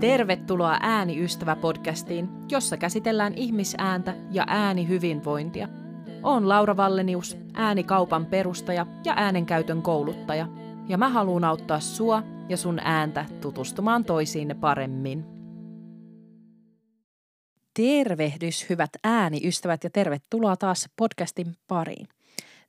Tervetuloa 0.00 0.78
Ääniystävä-podcastiin, 0.80 2.28
jossa 2.50 2.76
käsitellään 2.76 3.34
ihmisääntä 3.34 4.14
ja 4.30 4.44
äänihyvinvointia. 4.46 5.68
Olen 6.22 6.48
Laura 6.48 6.76
Vallenius, 6.76 7.36
äänikaupan 7.54 8.26
perustaja 8.26 8.86
ja 9.04 9.14
äänenkäytön 9.16 9.82
kouluttaja, 9.82 10.48
ja 10.88 10.98
mä 10.98 11.08
haluan 11.08 11.44
auttaa 11.44 11.80
sua 11.80 12.22
ja 12.48 12.56
sun 12.56 12.78
ääntä 12.78 13.24
tutustumaan 13.40 14.04
toisiinne 14.04 14.54
paremmin. 14.54 15.24
Tervehdys, 17.74 18.70
hyvät 18.70 18.90
ääniystävät, 19.04 19.84
ja 19.84 19.90
tervetuloa 19.90 20.56
taas 20.56 20.88
podcastin 20.96 21.54
pariin. 21.68 22.08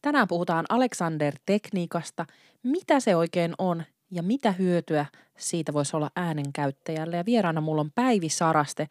Tänään 0.01 0.27
puhutaan 0.27 0.65
Alexander-tekniikasta, 0.69 2.25
mitä 2.63 2.99
se 2.99 3.15
oikein 3.15 3.53
on 3.57 3.83
ja 4.11 4.23
mitä 4.23 4.51
hyötyä 4.51 5.05
siitä 5.37 5.73
voisi 5.73 5.95
olla 5.95 6.11
äänenkäyttäjälle. 6.15 7.17
Ja 7.17 7.25
vieraana 7.25 7.61
mulla 7.61 7.81
on 7.81 7.91
Päivi 7.95 8.29
Saraste, 8.29 8.87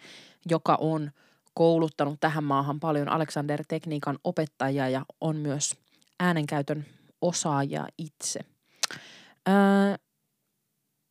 joka 0.50 0.74
on 0.80 1.10
kouluttanut 1.54 2.20
tähän 2.20 2.44
maahan 2.44 2.80
paljon 2.80 3.08
Alexander-tekniikan 3.08 4.18
opettajia 4.24 4.88
ja 4.88 5.06
on 5.20 5.36
myös 5.36 5.76
äänenkäytön 6.20 6.84
osaaja 7.20 7.86
itse. 7.98 8.40
Öö, 9.48 9.54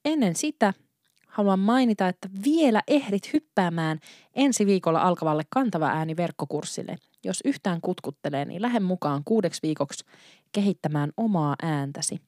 ennen 0.05 0.35
sitä 0.35 0.73
haluan 1.27 1.59
mainita, 1.59 2.07
että 2.07 2.29
vielä 2.45 2.81
ehdit 2.87 3.33
hyppäämään 3.33 3.99
ensi 4.35 4.65
viikolla 4.65 5.01
alkavalle 5.01 5.43
kantava 5.49 5.87
ääni 5.87 6.17
verkkokurssille. 6.17 6.95
Jos 7.23 7.41
yhtään 7.45 7.81
kutkuttelee, 7.81 8.45
niin 8.45 8.61
lähde 8.61 8.79
mukaan 8.79 9.23
kuudeksi 9.25 9.59
viikoksi 9.63 10.05
kehittämään 10.51 11.11
omaa 11.17 11.55
ääntäsi. 11.63 12.21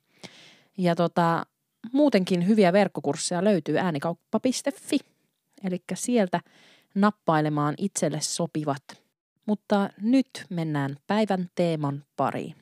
Ja 0.77 0.95
tota, 0.95 1.45
muutenkin 1.91 2.47
hyviä 2.47 2.73
verkkokursseja 2.73 3.43
löytyy 3.43 3.77
äänikauppa.fi. 3.77 4.99
Eli 5.63 5.83
sieltä 5.93 6.39
nappailemaan 6.95 7.75
itselle 7.77 8.21
sopivat. 8.21 8.83
Mutta 9.45 9.89
nyt 10.01 10.45
mennään 10.49 10.97
päivän 11.07 11.49
teeman 11.55 12.05
pariin. 12.17 12.55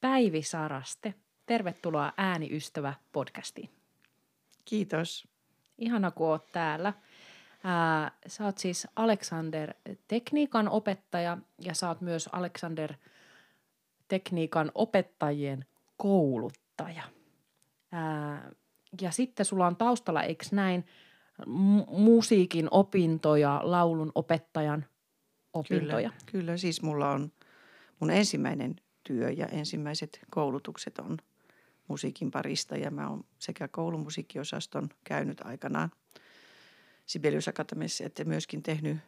Päivi 0.00 0.42
Saraste, 0.42 1.14
tervetuloa 1.46 2.12
Ääniystävä 2.16 2.94
podcastiin. 3.12 3.70
Kiitos. 4.64 5.28
Ihana, 5.78 6.10
kun 6.10 6.26
oot 6.28 6.52
täällä. 6.52 6.92
Ää, 7.64 8.10
sä 8.26 8.44
oot 8.44 8.58
siis 8.58 8.88
Alexander 8.96 9.74
tekniikan 10.08 10.68
opettaja 10.68 11.38
ja 11.58 11.74
sä 11.74 11.88
oot 11.88 12.00
myös 12.00 12.28
Alexander 12.32 12.94
tekniikan 14.08 14.72
opettajien 14.74 15.64
kouluttaja. 16.82 17.20
Ää, 17.92 18.52
ja 19.00 19.10
sitten 19.10 19.46
sulla 19.46 19.66
on 19.66 19.76
taustalla, 19.76 20.22
eikö 20.22 20.44
näin, 20.52 20.84
mu- 21.40 21.90
musiikin 21.98 22.68
opintoja, 22.70 23.60
laulun 23.62 24.12
opettajan 24.14 24.86
opintoja. 25.52 26.10
Kyllä, 26.10 26.24
kyllä, 26.26 26.56
siis 26.56 26.82
mulla 26.82 27.10
on 27.10 27.32
mun 28.00 28.10
ensimmäinen 28.10 28.76
työ 29.04 29.30
ja 29.30 29.46
ensimmäiset 29.46 30.20
koulutukset 30.30 30.98
on 30.98 31.18
musiikin 31.88 32.30
parista 32.30 32.76
ja 32.76 32.90
mä 32.90 33.08
oon 33.08 33.24
sekä 33.38 33.68
koulumusiikkiosaston 33.68 34.88
käynyt 35.04 35.40
aikanaan 35.40 35.90
Sibelius 37.06 37.48
Akatemiassa, 37.48 38.04
että 38.04 38.24
myöskin 38.24 38.62
tehnyt 38.62 38.98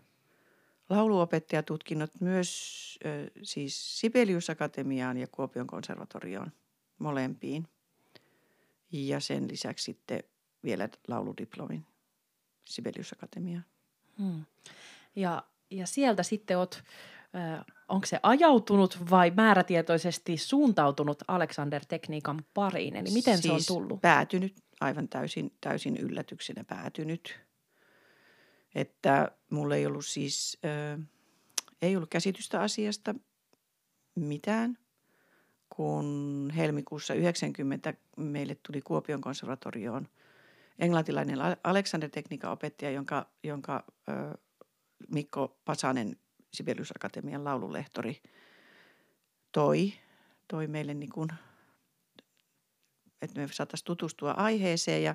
lauluopettajatutkinnot 0.91 2.11
myös 2.21 2.99
äh, 3.07 3.31
siis 3.43 4.01
Sibelius 4.01 4.51
Akatemiaan 4.51 5.17
ja 5.17 5.27
Kuopion 5.27 5.67
konservatorioon 5.67 6.53
molempiin. 7.03 7.69
Ja 8.93 9.21
sen 9.21 9.49
lisäksi 9.51 9.85
sitten 9.85 10.23
vielä 10.65 10.89
lauludiplomin 11.09 11.87
Sibelius 12.65 13.13
Akatemiaan. 13.13 13.65
Hmm. 14.19 14.45
Ja, 15.17 15.43
ja 15.71 15.87
sieltä 15.87 16.23
sitten 16.23 16.59
oot, 16.59 16.83
äh, 17.37 17.65
onko 17.89 18.07
se 18.07 18.21
ajautunut 18.23 18.99
vai 19.11 19.31
määrätietoisesti 19.31 20.37
suuntautunut 20.37 21.23
Alexander-tekniikan 21.29 22.45
pariin? 22.55 22.97
Eli 22.97 23.11
miten 23.11 23.39
siis 23.43 23.67
se 23.67 23.73
on 23.73 23.79
tullut? 23.79 24.01
päätynyt, 24.01 24.55
aivan 24.81 25.09
täysin, 25.09 25.53
täysin 25.61 25.97
yllätyksenä 25.97 26.65
päätynyt. 26.65 27.41
Että 28.75 29.31
mulla 29.51 29.77
ei 29.77 29.87
ollut 29.87 30.07
siis, 30.07 30.59
äh, 30.65 31.07
ei 31.83 31.97
ollut 31.97 32.11
käsitystä 32.11 32.61
asiasta 32.61 33.15
mitään, 34.15 34.79
kun 35.77 36.53
helmikuussa 36.57 37.15
90 37.15 37.95
meille 38.17 38.55
tuli 38.55 38.81
Kuopion 38.81 39.21
konservatorioon 39.21 40.09
englantilainen 40.79 41.39
Alexander-tekniikan 41.65 42.51
opettaja, 42.51 42.91
jonka, 42.91 43.27
jonka 43.43 43.85
äh, 44.09 44.17
Mikko 45.09 45.57
Pasanen, 45.65 46.17
Sibelius 46.53 46.93
Akatemian 46.97 47.45
laululehtori, 47.45 48.23
toi, 49.53 49.93
toi 50.49 50.67
meille 50.67 50.95
niin 50.95 51.13
kuin, 51.13 51.29
että 53.23 53.41
me 53.41 53.49
saataisiin 53.53 53.87
tutustua 53.87 54.31
aiheeseen 54.31 55.03
ja 55.03 55.15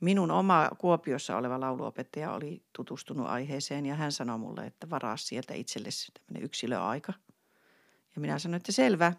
minun 0.00 0.30
oma 0.30 0.70
Kuopiossa 0.78 1.36
oleva 1.36 1.60
lauluopettaja 1.60 2.32
oli 2.32 2.62
tutustunut 2.72 3.26
aiheeseen 3.26 3.86
ja 3.86 3.94
hän 3.94 4.12
sanoi 4.12 4.38
mulle, 4.38 4.66
että 4.66 4.90
varaa 4.90 5.16
sieltä 5.16 5.54
itsellesi 5.54 6.12
tämmöinen 6.12 6.44
yksilöaika. 6.44 7.12
Ja 8.14 8.20
minä 8.20 8.38
sanoin, 8.38 8.56
että 8.56 8.72
selvä. 8.72 9.12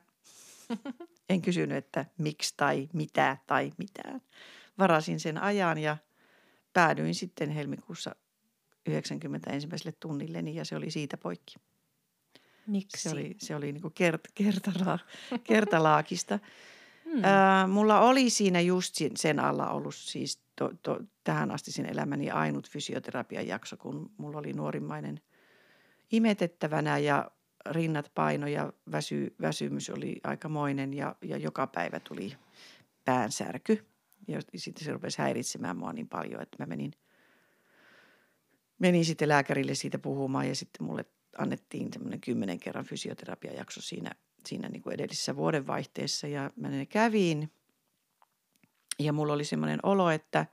En 1.30 1.41
kysynyt, 1.41 1.78
että 1.78 2.06
miksi 2.18 2.53
tai 2.57 2.90
mitä 2.94 3.38
tai 3.47 3.72
mitään. 3.78 4.22
Varasin 4.80 5.19
sen 5.19 5.38
ajan 5.38 5.78
ja 5.78 5.97
päädyin 6.74 7.16
sitten 7.16 7.50
helmikuussa 7.50 8.16
90 8.88 9.50
ensimmäiselle 9.50 9.96
tunnilleni 10.00 10.56
ja 10.56 10.66
se 10.66 10.75
oli 10.75 10.91
siitä 10.91 11.18
poikki. 11.18 11.56
Miksi? 12.68 13.03
Se 13.03 13.09
oli, 13.09 13.35
se 13.38 13.56
oli 13.56 13.72
niin 13.72 13.81
kuin 13.81 13.94
kert, 13.94 14.22
kertala, 14.35 15.00
kertalaakista. 15.44 16.40
Hmm. 17.06 17.24
Ää, 17.24 17.68
mulla 17.68 18.00
oli 18.00 18.29
siinä 18.29 18.62
just 18.62 18.96
sen 19.16 19.40
alla 19.40 19.69
ollut 19.69 19.96
siis 19.96 20.40
to, 20.56 20.72
to, 20.81 21.00
tähän 21.24 21.52
asti 21.52 21.72
sen 21.72 21.85
elämäni 21.85 22.31
ainut 22.31 22.69
fysioterapian 22.69 23.47
jakso, 23.47 23.78
kun 23.78 24.12
mulla 24.18 24.40
oli 24.40 24.53
nuorimmainen 24.53 25.22
imetettävänä 26.12 26.97
ja 26.97 27.31
rinnat 27.69 28.12
paino 28.16 28.47
ja 28.47 28.74
väsy, 28.91 29.35
väsymys 29.41 29.90
oli 29.90 30.19
aikamoinen 30.24 30.94
ja, 30.94 31.16
ja 31.22 31.38
joka 31.38 31.68
päivä 31.68 32.00
tuli 32.00 32.35
päänsärky. 33.06 33.85
Ja 34.28 34.41
sitten 34.56 34.85
se 34.85 34.94
rupesi 34.94 35.18
häiritsemään 35.18 35.78
mua 35.78 35.94
niin 35.94 36.08
paljon, 36.08 36.41
että 36.41 36.58
mä 36.59 36.66
menin, 36.66 36.91
menin 38.79 39.06
sitten 39.06 39.29
lääkärille 39.29 39.75
siitä 39.75 40.00
puhumaan 40.00 40.47
ja 40.47 40.56
sitten 40.56 40.88
mulle 40.88 41.06
annettiin 41.38 41.94
semmoinen 41.94 42.22
kymmenen 42.22 42.59
kerran 42.59 42.85
fysioterapiajakso 42.85 43.81
siinä, 43.81 44.12
siinä 44.46 44.69
niin 44.69 44.81
kuin 44.81 44.94
edellisessä 44.94 45.35
vuodenvaihteessa 45.35 46.28
ja 46.28 46.52
mä 46.56 46.69
ne 46.69 46.85
kävin. 46.85 47.52
Ja 49.00 49.13
mulla 49.13 49.34
oli 49.34 49.44
semmoinen 49.44 49.79
olo, 49.84 50.09
että 50.09 50.46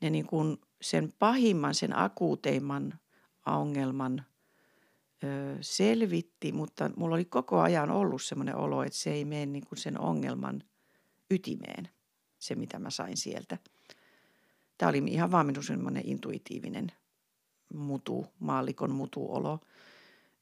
ne 0.00 0.10
niin 0.10 0.26
kuin 0.26 0.56
sen 0.80 1.12
pahimman, 1.18 1.74
sen 1.74 1.98
akuuteimman 1.98 2.98
ongelman 3.46 4.24
selvitti, 5.60 6.52
mutta 6.52 6.90
mulla 6.96 7.14
oli 7.14 7.24
koko 7.24 7.60
ajan 7.60 7.90
ollut 7.90 8.22
semmoinen 8.22 8.56
olo, 8.56 8.82
että 8.82 8.98
se 8.98 9.12
ei 9.12 9.24
mene 9.24 9.46
niin 9.46 9.66
kuin 9.66 9.78
sen 9.78 10.00
ongelman 10.00 10.62
ytimeen, 11.30 11.88
se 12.38 12.54
mitä 12.54 12.78
mä 12.78 12.90
sain 12.90 13.16
sieltä. 13.16 13.58
Tämä 14.78 14.90
oli 14.90 14.98
ihan 15.06 15.30
vaan 15.30 15.46
minun 15.46 15.64
semmoinen 15.64 16.02
intuitiivinen 16.06 16.92
mutu, 17.74 18.26
maallikon 18.38 18.92
mutuolo. 18.92 19.60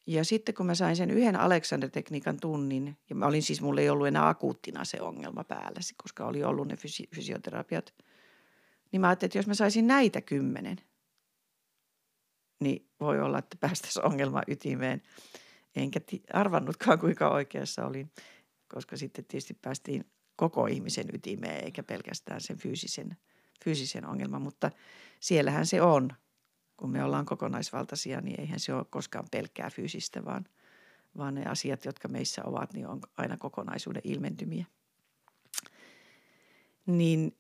Ja 0.07 0.25
sitten 0.25 0.55
kun 0.55 0.67
mä 0.67 0.75
sain 0.75 0.97
sen 0.97 1.11
yhden 1.11 1.37
Alexander-tekniikan 1.37 2.41
tunnin, 2.41 2.97
ja 3.11 3.17
mä 3.17 3.27
olin 3.27 3.43
siis, 3.43 3.61
mulla 3.61 3.81
ei 3.81 3.91
ollut 3.91 4.07
enää 4.07 4.29
akuuttina 4.29 4.84
se 4.84 5.01
ongelma 5.01 5.45
päällä, 5.45 5.81
koska 6.03 6.27
oli 6.27 6.45
ollut 6.45 6.69
ne 6.69 6.75
fysi- 6.75 7.09
fysioterapiat, 7.15 7.95
niin 8.93 9.01
mä 9.01 9.09
ajattelin, 9.09 9.29
että 9.29 9.39
jos 9.39 9.47
mä 9.47 9.55
saisin 9.55 9.87
näitä 9.87 10.21
kymmenen, 10.21 10.77
niin 12.61 12.89
voi 13.01 13.21
olla, 13.21 13.39
että 13.39 13.57
päästäisiin 13.61 14.07
ongelma 14.07 14.43
ytimeen. 14.49 15.03
Enkä 15.77 16.01
arvannutkaan, 16.33 16.99
kuinka 16.99 17.29
oikeassa 17.29 17.87
olin, 17.87 18.11
koska 18.69 18.97
sitten 18.97 19.25
tietysti 19.25 19.55
päästiin 19.55 20.05
koko 20.37 20.67
ihmisen 20.67 21.07
ytimeen, 21.13 21.65
eikä 21.65 21.83
pelkästään 21.83 22.41
sen 22.41 22.59
fyysisen, 22.59 23.17
fyysisen 23.65 24.07
ongelman. 24.07 24.43
Mutta 24.43 24.71
siellähän 25.21 25.67
se 25.67 25.83
on, 25.83 26.11
kun 26.77 26.91
me 26.91 27.05
ollaan 27.05 27.27
kokonaisvaltaisia, 27.27 28.21
niin 28.21 28.41
eihän 28.41 28.61
se 28.61 28.75
ole 28.75 28.85
koskaan 28.91 29.25
pelkkää 29.31 29.71
fyysistä, 29.71 30.25
vaan, 30.25 30.45
vaan 31.17 31.35
ne 31.35 31.45
asiat, 31.47 31.85
jotka 31.85 32.09
meissä 32.09 32.45
ovat, 32.45 32.73
niin 32.73 32.87
on 32.87 33.01
aina 33.17 33.37
kokonaisuuden 33.37 34.03
ilmentymiä. 34.05 34.65
Niin 36.87 37.37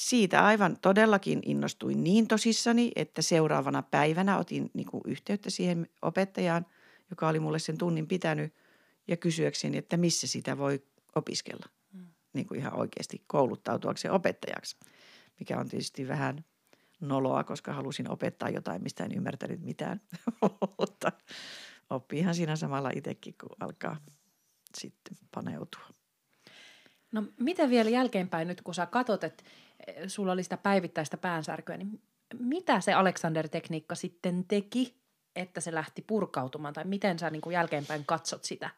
siitä 0.00 0.44
aivan 0.44 0.76
todellakin 0.82 1.40
innostuin 1.44 2.04
niin 2.04 2.28
tosissani, 2.28 2.92
että 2.96 3.22
seuraavana 3.22 3.82
päivänä 3.82 4.38
otin 4.38 4.70
niin 4.74 4.86
kuin 4.86 5.02
yhteyttä 5.06 5.50
siihen 5.50 5.88
opettajaan, 6.02 6.66
joka 7.10 7.28
oli 7.28 7.40
mulle 7.40 7.58
sen 7.58 7.78
tunnin 7.78 8.06
pitänyt 8.06 8.54
ja 9.08 9.16
kysyäkseni, 9.16 9.78
että 9.78 9.96
missä 9.96 10.26
sitä 10.26 10.58
voi 10.58 10.82
opiskella. 11.14 11.66
Mm. 11.92 12.06
Niin 12.32 12.46
kuin 12.46 12.60
ihan 12.60 12.74
oikeasti 12.78 13.22
kouluttautuakseen 13.26 14.12
opettajaksi. 14.14 14.76
mikä 15.38 15.58
on 15.58 15.68
tietysti 15.68 16.08
vähän 16.08 16.44
noloa, 17.00 17.44
koska 17.44 17.72
halusin 17.72 18.10
opettaa 18.10 18.48
jotain, 18.48 18.82
mistä 18.82 19.04
en 19.04 19.12
ymmärtänyt 19.12 19.60
mitään. 19.60 20.00
Mutta 20.78 21.12
oppiihan 21.90 22.34
siinä 22.34 22.56
samalla 22.56 22.90
itsekin, 22.96 23.34
kun 23.40 23.56
alkaa 23.60 23.96
sitten 24.78 25.16
paneutua. 25.34 25.99
No 27.12 27.22
miten 27.40 27.70
vielä 27.70 27.90
jälkeenpäin 27.90 28.48
nyt, 28.48 28.60
kun 28.60 28.74
sä 28.74 28.86
katsot, 28.86 29.24
että 29.24 29.44
eh, 29.86 29.94
sulla 30.06 30.32
oli 30.32 30.42
sitä 30.42 30.56
päivittäistä 30.56 31.16
päänsärkyä, 31.16 31.76
niin 31.76 32.02
mitä 32.38 32.80
se 32.80 32.92
Alexander-tekniikka 32.92 33.94
sitten 33.94 34.44
teki, 34.44 34.94
että 35.36 35.60
se 35.60 35.74
lähti 35.74 36.02
purkautumaan? 36.02 36.74
Tai 36.74 36.84
miten 36.84 37.18
sä 37.18 37.30
niin 37.30 37.42
kuin 37.42 37.54
jälkeenpäin 37.54 38.04
katsot 38.06 38.44
sitä? 38.44 38.70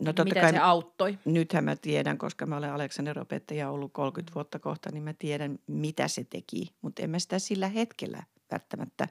No 0.00 0.04
totta 0.04 0.24
miten 0.24 0.42
kai, 0.42 0.52
se 0.52 0.58
auttoi? 0.58 1.18
Nythän 1.24 1.64
mä 1.64 1.76
tiedän, 1.76 2.18
koska 2.18 2.46
mä 2.46 2.56
olen 2.56 2.72
Alexander-opettaja 2.72 3.70
ollut 3.70 3.92
30 3.92 4.34
vuotta 4.34 4.58
kohta, 4.58 4.90
niin 4.92 5.02
mä 5.02 5.12
tiedän, 5.12 5.58
mitä 5.66 6.08
se 6.08 6.24
teki. 6.24 6.74
Mutta 6.82 7.02
en 7.02 7.10
mä 7.10 7.18
sitä 7.18 7.38
sillä 7.38 7.68
hetkellä 7.68 8.22
välttämättä 8.50 9.08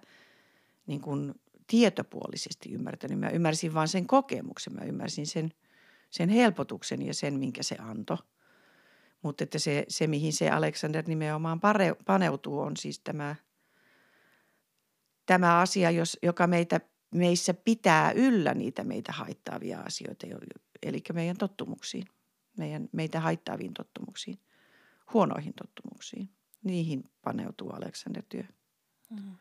niin 0.88 1.02
kuin 1.02 1.34
tietopuolisesti 1.68 2.72
ymmärtänyt. 2.72 3.20
Mä 3.20 3.30
ymmärsin 3.30 3.74
vaan 3.74 3.88
sen 3.88 4.08
kokemuksen, 4.08 4.74
mä 4.74 4.86
ymmärsin 4.86 5.28
sen, 5.28 5.54
sen 6.10 6.30
helpotuksen 6.30 7.02
ja 7.02 7.14
sen, 7.14 7.40
minkä 7.40 7.64
se 7.64 7.76
antoi. 7.80 8.18
Mutta 9.24 9.44
että 9.44 9.60
se, 9.60 9.86
se, 9.88 10.08
mihin 10.08 10.34
se 10.34 10.50
Alexander 10.50 11.04
nimenomaan 11.08 11.60
pare, 11.60 11.96
paneutuu, 12.06 12.60
on 12.60 12.78
siis 12.78 13.00
tämä, 13.00 13.36
tämä 15.26 15.60
asia, 15.60 15.92
jos, 15.92 16.18
joka 16.22 16.48
meitä, 16.48 16.80
meissä 17.16 17.54
pitää 17.54 18.12
yllä 18.12 18.54
niitä 18.54 18.84
meitä 18.84 19.12
haittaavia 19.12 19.80
asioita, 19.80 20.28
eli 20.84 21.04
meidän 21.14 21.38
tottumuksiin, 21.38 22.06
meidän, 22.58 22.90
meitä 22.92 23.20
haittaaviin 23.20 23.74
tottumuksiin, 23.74 24.40
huonoihin 25.14 25.54
tottumuksiin. 25.54 26.30
Niihin 26.64 27.12
paneutuu 27.22 27.70
Alexander-työ. 27.70 28.44
Mm. 29.10 29.36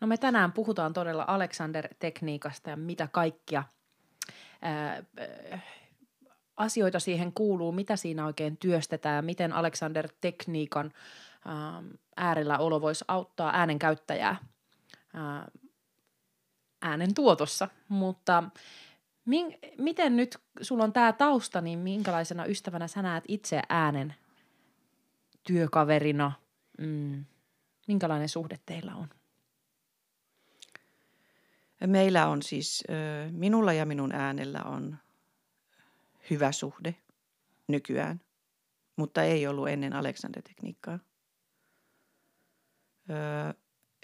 No 0.00 0.06
me 0.06 0.16
tänään 0.16 0.52
puhutaan 0.52 0.92
todella 0.92 1.24
Alexander-tekniikasta 1.28 2.70
ja 2.70 2.76
mitä 2.76 3.08
kaikkia 3.12 3.64
asioita 6.56 7.00
siihen 7.00 7.32
kuuluu, 7.32 7.72
mitä 7.72 7.96
siinä 7.96 8.26
oikein 8.26 8.56
työstetään, 8.56 9.24
miten 9.24 9.52
Alexander-tekniikan 9.52 10.92
ää, 11.46 11.82
äärellä 12.16 12.58
olo 12.58 12.80
voisi 12.80 13.04
auttaa 13.08 13.50
äänen 13.54 13.78
käyttäjää 13.78 14.36
ää, 15.14 15.48
äänen 16.82 17.14
tuotossa. 17.14 17.68
Mutta 17.88 18.44
min, 19.24 19.58
miten 19.78 20.16
nyt, 20.16 20.38
sulla 20.60 20.84
on 20.84 20.92
tämä 20.92 21.12
tausta, 21.12 21.60
niin 21.60 21.78
minkälaisena 21.78 22.44
ystävänä 22.44 22.88
sä 22.88 23.02
näet 23.02 23.24
itse 23.28 23.62
äänen 23.68 24.14
työkaverina? 25.42 26.32
Mm. 26.78 27.24
Minkälainen 27.88 28.28
suhde 28.28 28.58
teillä 28.66 28.94
on? 28.94 29.08
Meillä 31.86 32.28
on 32.28 32.42
siis, 32.42 32.84
minulla 33.30 33.72
ja 33.72 33.86
minun 33.86 34.12
äänellä 34.12 34.62
on 34.62 34.96
hyvä 36.30 36.52
suhde 36.52 36.94
nykyään, 37.68 38.20
mutta 38.96 39.22
ei 39.22 39.46
ollut 39.46 39.68
ennen 39.68 39.92
Alexander-tekniikkaa. 39.92 40.98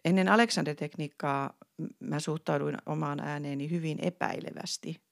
Ennen 0.04 0.28
Alexander-tekniikkaa 0.28 1.54
mä 2.00 2.20
suhtauduin 2.20 2.76
omaan 2.86 3.20
ääneeni 3.20 3.70
hyvin 3.70 3.98
epäilevästi. 4.04 5.02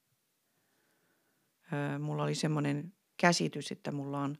Mulla 1.99 2.22
oli 2.22 2.34
semmoinen 2.34 2.93
käsitys, 3.16 3.72
että 3.72 3.93
mulla 3.93 4.20
on 4.20 4.38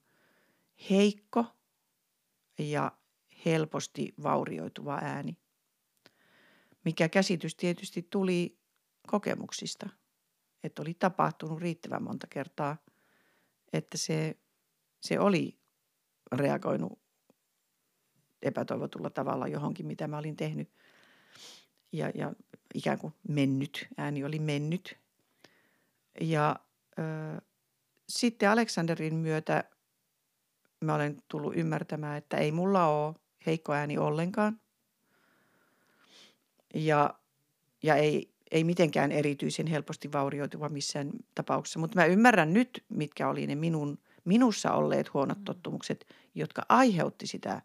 heikko 0.91 1.47
ja 2.59 2.93
helposti 3.44 4.15
vaurioituva 4.23 4.99
ääni– 5.03 5.37
mikä 6.88 7.09
käsitys 7.09 7.55
tietysti 7.55 8.06
tuli 8.11 8.59
kokemuksista, 9.06 9.88
että 10.64 10.82
oli 10.82 10.94
tapahtunut 10.94 11.60
riittävän 11.60 12.02
monta 12.02 12.26
kertaa, 12.26 12.76
että 13.72 13.99
se, 13.99 14.37
se 15.00 15.20
oli 15.20 15.58
reagoinut 16.32 16.99
epätoivotulla 18.43 19.10
tavalla 19.10 19.49
johonkin, 19.49 19.87
mitä 19.87 20.08
mä 20.08 20.19
olin 20.19 20.37
tehnyt. 20.37 20.70
Ja, 21.93 22.10
ja 22.14 22.32
ikään 22.75 22.99
kuin 22.99 23.14
mennyt, 23.28 23.88
ääni 23.96 24.25
oli 24.25 24.38
mennyt. 24.38 24.99
Ja 26.20 26.56
ö, 26.99 27.02
sitten 28.08 28.50
Aleksanderin 28.50 29.14
myötä 29.14 29.64
mä 30.81 30.94
olen 30.94 31.22
tullut 31.28 31.56
ymmärtämään, 31.56 32.19
että 32.19 32.37
ei 32.37 32.52
mulla 32.52 32.87
ole 32.87 33.14
heikko 33.46 33.72
ääni 33.72 33.99
ollenkaan– 33.99 34.60
ja, 36.75 37.14
ja 37.82 37.96
ei, 37.96 38.34
ei 38.50 38.65
mitenkään 38.65 39.12
erityisen 39.12 39.67
helposti 39.67 40.12
vaurioituva 40.12 40.69
missään 40.69 41.11
tapauksessa. 41.35 41.79
Mutta 41.79 41.99
mä 41.99 42.05
ymmärrän 42.05 42.53
nyt, 42.53 42.85
mitkä 42.89 43.29
oli 43.29 43.47
ne 43.47 43.55
minun, 43.55 43.99
minussa 44.25 44.73
olleet 44.73 45.15
huonot 45.15 45.39
mm. 45.39 45.45
tottumukset, 45.45 46.06
jotka 46.35 46.62
aiheutti 46.69 47.27
sitä 47.27 47.62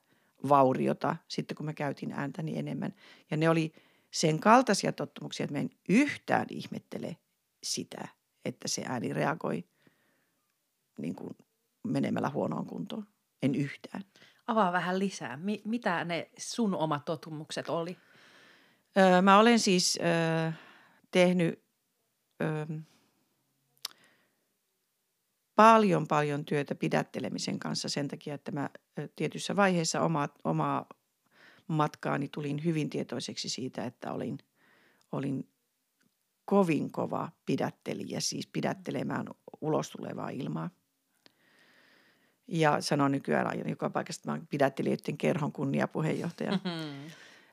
vauriota 0.49 1.15
sitten, 1.27 1.57
kun 1.57 1.65
mä 1.65 1.73
käytin 1.73 2.11
ääntäni 2.11 2.57
enemmän. 2.57 2.93
Ja 3.31 3.37
ne 3.37 3.49
oli 3.49 3.73
sen 4.11 4.39
kaltaisia 4.39 4.91
tottumuksia, 4.91 5.43
että 5.43 5.53
mä 5.53 5.59
en 5.59 5.69
yhtään 5.89 6.45
ihmettele 6.49 7.17
sitä, 7.63 8.07
että 8.45 8.67
se 8.67 8.83
ääni 8.85 9.13
reagoi 9.13 9.63
niin 10.97 11.15
kuin 11.15 11.37
menemällä 11.83 12.29
huonoon 12.29 12.65
kuntoon. 12.65 13.07
En 13.41 13.55
yhtään. 13.55 14.03
Avaa 14.47 14.71
vähän 14.71 14.99
lisää. 14.99 15.37
Mi- 15.37 15.61
mitä 15.65 16.05
ne 16.05 16.29
sun 16.37 16.75
omat 16.75 17.05
tottumukset 17.05 17.69
oli? 17.69 17.97
Öö, 18.97 19.21
mä 19.21 19.39
olen 19.39 19.59
siis 19.59 19.99
öö, 20.01 20.51
tehnyt 21.13 21.63
öö, 22.41 22.65
paljon 25.55 26.07
paljon 26.07 26.45
työtä 26.45 26.75
pidättelemisen 26.75 27.59
kanssa 27.59 27.89
sen 27.89 28.07
takia, 28.07 28.33
että 28.33 28.51
mä 28.51 28.69
tietyssä 29.15 29.55
vaiheessa 29.55 30.01
oma, 30.01 30.29
omaa 30.43 30.85
matkaani 31.67 32.27
tulin 32.27 32.63
hyvin 32.63 32.89
tietoiseksi 32.89 33.49
siitä, 33.49 33.85
että 33.85 34.13
olin, 34.13 34.37
olin 35.11 35.49
kovin 36.45 36.91
kova 36.91 37.31
pidättelijä, 37.45 38.19
siis 38.19 38.47
pidättelemään 38.47 39.27
ulos 39.61 39.89
tulevaa 39.89 40.29
ilmaa. 40.29 40.69
Ja 42.47 42.81
sanon 42.81 43.11
nykyään 43.11 43.69
joka 43.69 43.89
paikasta, 43.89 44.21
että 44.21 44.41
mä 44.41 44.47
pidättelijöiden 44.49 45.17
kerhon 45.17 45.51
kunniapuheenjohtaja. 45.51 46.51
Mm-hmm. 46.51 47.11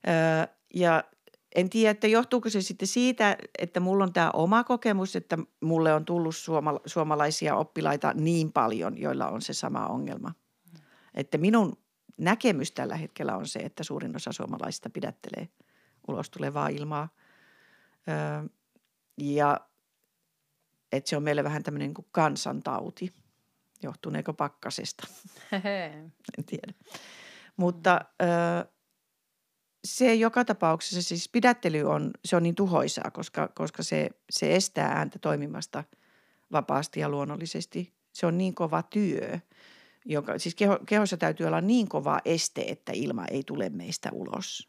Öö, 0.08 0.54
ja 0.74 1.04
en 1.54 1.70
tiedä, 1.70 1.90
että 1.90 2.06
johtuuko 2.06 2.50
se 2.50 2.62
sitten 2.62 2.88
siitä, 2.88 3.36
että 3.58 3.80
mulla 3.80 4.04
on 4.04 4.12
tämä 4.12 4.30
oma 4.30 4.64
kokemus, 4.64 5.16
että 5.16 5.38
mulle 5.60 5.94
on 5.94 6.04
tullut 6.04 6.36
suoma, 6.36 6.80
suomalaisia 6.86 7.56
oppilaita 7.56 8.12
niin 8.14 8.52
paljon, 8.52 8.98
joilla 8.98 9.28
on 9.28 9.42
se 9.42 9.52
sama 9.52 9.86
ongelma. 9.86 10.32
Että 11.14 11.38
minun 11.38 11.76
näkemys 12.16 12.72
tällä 12.72 12.96
hetkellä 12.96 13.36
on 13.36 13.46
se, 13.46 13.58
että 13.58 13.84
suurin 13.84 14.16
osa 14.16 14.32
suomalaisista 14.32 14.90
pidättelee 14.90 15.48
ulos 16.08 16.30
tulevaa 16.30 16.68
ilmaa. 16.68 17.08
Öö, 18.08 18.48
ja 19.18 19.60
että 20.92 21.10
se 21.10 21.16
on 21.16 21.22
meille 21.22 21.44
vähän 21.44 21.62
tämmöinen 21.62 21.88
niin 21.88 21.94
kuin 21.94 22.08
kansantauti. 22.12 23.12
Johtuneeko 23.82 24.32
pakkasesta? 24.32 25.06
en 26.38 26.44
tiedä. 26.46 26.72
Mutta 27.56 28.00
öö, 28.22 28.28
se 29.84 30.14
joka 30.14 30.44
tapauksessa 30.44 31.02
siis 31.02 31.28
pidättely 31.28 31.82
on, 31.82 32.10
se 32.24 32.36
on 32.36 32.42
niin 32.42 32.54
tuhoisaa, 32.54 33.10
koska, 33.10 33.48
koska 33.54 33.82
se, 33.82 34.10
se 34.30 34.56
estää 34.56 34.88
ääntä 34.88 35.18
toimimasta 35.18 35.84
vapaasti 36.52 37.00
ja 37.00 37.08
luonnollisesti. 37.08 37.92
Se 38.12 38.26
on 38.26 38.38
niin 38.38 38.54
kova 38.54 38.82
työ, 38.82 39.38
joka, 40.04 40.38
siis 40.38 40.54
keho, 40.54 40.78
kehossa 40.86 41.16
täytyy 41.16 41.46
olla 41.46 41.60
niin 41.60 41.88
kova 41.88 42.20
este, 42.24 42.64
että 42.68 42.92
ilma 42.94 43.24
ei 43.30 43.42
tule 43.46 43.68
meistä 43.68 44.08
ulos. 44.12 44.68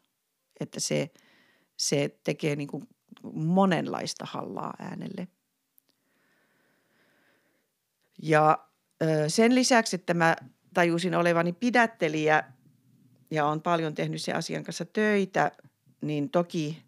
Että 0.60 0.80
se, 0.80 1.10
se 1.76 2.18
tekee 2.24 2.56
niin 2.56 2.68
kuin 2.68 2.88
monenlaista 3.32 4.24
hallaa 4.26 4.74
äänelle. 4.78 5.28
Ja 8.22 8.58
sen 9.28 9.54
lisäksi, 9.54 9.96
että 9.96 10.14
mä 10.14 10.36
tajusin 10.74 11.14
olevani 11.14 11.52
pidättelijä– 11.52 12.44
ja 13.32 13.46
on 13.46 13.62
paljon 13.62 13.94
tehnyt 13.94 14.22
se 14.22 14.32
asian 14.32 14.64
kanssa 14.64 14.84
töitä, 14.84 15.52
niin 16.00 16.30
toki, 16.30 16.82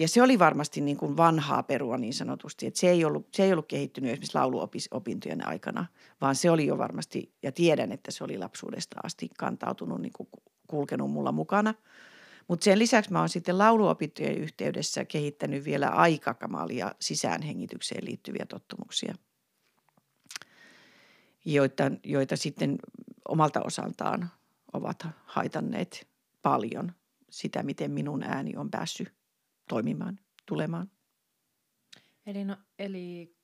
ja 0.00 0.08
se 0.08 0.22
oli 0.22 0.38
varmasti 0.38 0.80
niin 0.80 0.96
kuin 0.96 1.16
vanhaa 1.16 1.62
perua 1.62 1.96
niin 1.96 2.14
sanotusti, 2.14 2.66
että 2.66 2.80
se 2.80 2.90
ei 2.90 3.04
ollut, 3.04 3.28
se 3.32 3.44
ei 3.44 3.52
ollut 3.52 3.66
kehittynyt 3.66 4.10
esimerkiksi 4.10 4.34
lauluopintojen 4.34 5.48
aikana, 5.48 5.86
vaan 6.20 6.34
se 6.34 6.50
oli 6.50 6.66
jo 6.66 6.78
varmasti, 6.78 7.32
ja 7.42 7.52
tiedän, 7.52 7.92
että 7.92 8.10
se 8.10 8.24
oli 8.24 8.38
lapsuudesta 8.38 8.96
asti 9.02 9.28
kantautunut, 9.38 10.00
niin 10.00 10.12
kuin 10.12 10.28
kulkenut 10.66 11.10
mulla 11.10 11.32
mukana. 11.32 11.74
Mutta 12.48 12.64
sen 12.64 12.78
lisäksi 12.78 13.12
mä 13.12 13.18
oon 13.18 13.28
sitten 13.28 13.58
lauluopintojen 13.58 14.38
yhteydessä 14.38 15.04
kehittänyt 15.04 15.64
vielä 15.64 15.88
aikakamalia 15.88 16.94
sisäänhengitykseen 17.00 18.04
liittyviä 18.04 18.46
tottumuksia, 18.48 19.14
joita, 21.44 21.90
joita 22.04 22.36
sitten 22.36 22.78
omalta 23.28 23.60
osaltaan– 23.62 24.30
ovat 24.76 25.06
haitanneet 25.24 26.08
paljon 26.42 26.92
sitä, 27.30 27.62
miten 27.62 27.90
minun 27.90 28.22
ääni 28.22 28.56
on 28.56 28.70
päässyt 28.70 29.14
toimimaan, 29.68 30.18
tulemaan. 30.46 30.90
Eli, 32.26 32.44
no, 32.44 32.56
eli 32.78 33.36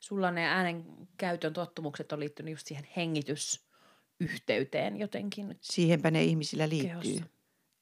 sulla 0.00 0.30
ne 0.30 0.46
äänen 0.46 0.84
käytön 1.16 1.52
tottumukset 1.52 2.12
on 2.12 2.20
liittynyt 2.20 2.52
just 2.52 2.66
siihen 2.66 2.88
hengitysyhteyteen 2.96 4.96
jotenkin. 4.96 5.58
Siihenpä 5.60 6.10
ne 6.10 6.24
ihmisillä 6.24 6.68
liittyy. 6.68 6.90
Kehossa. 6.90 7.24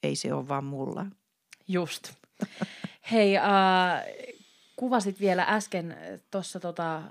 Ei 0.03 0.17
se 0.17 0.35
ole 0.35 0.49
vaan 0.49 0.65
mulla. 0.65 1.07
Just. 1.69 2.13
Hei, 3.11 3.37
äh, 3.37 3.45
kuvasit 4.77 5.21
vielä 5.21 5.45
äsken 5.49 5.97
tuossa 6.31 6.61
tota 6.61 7.03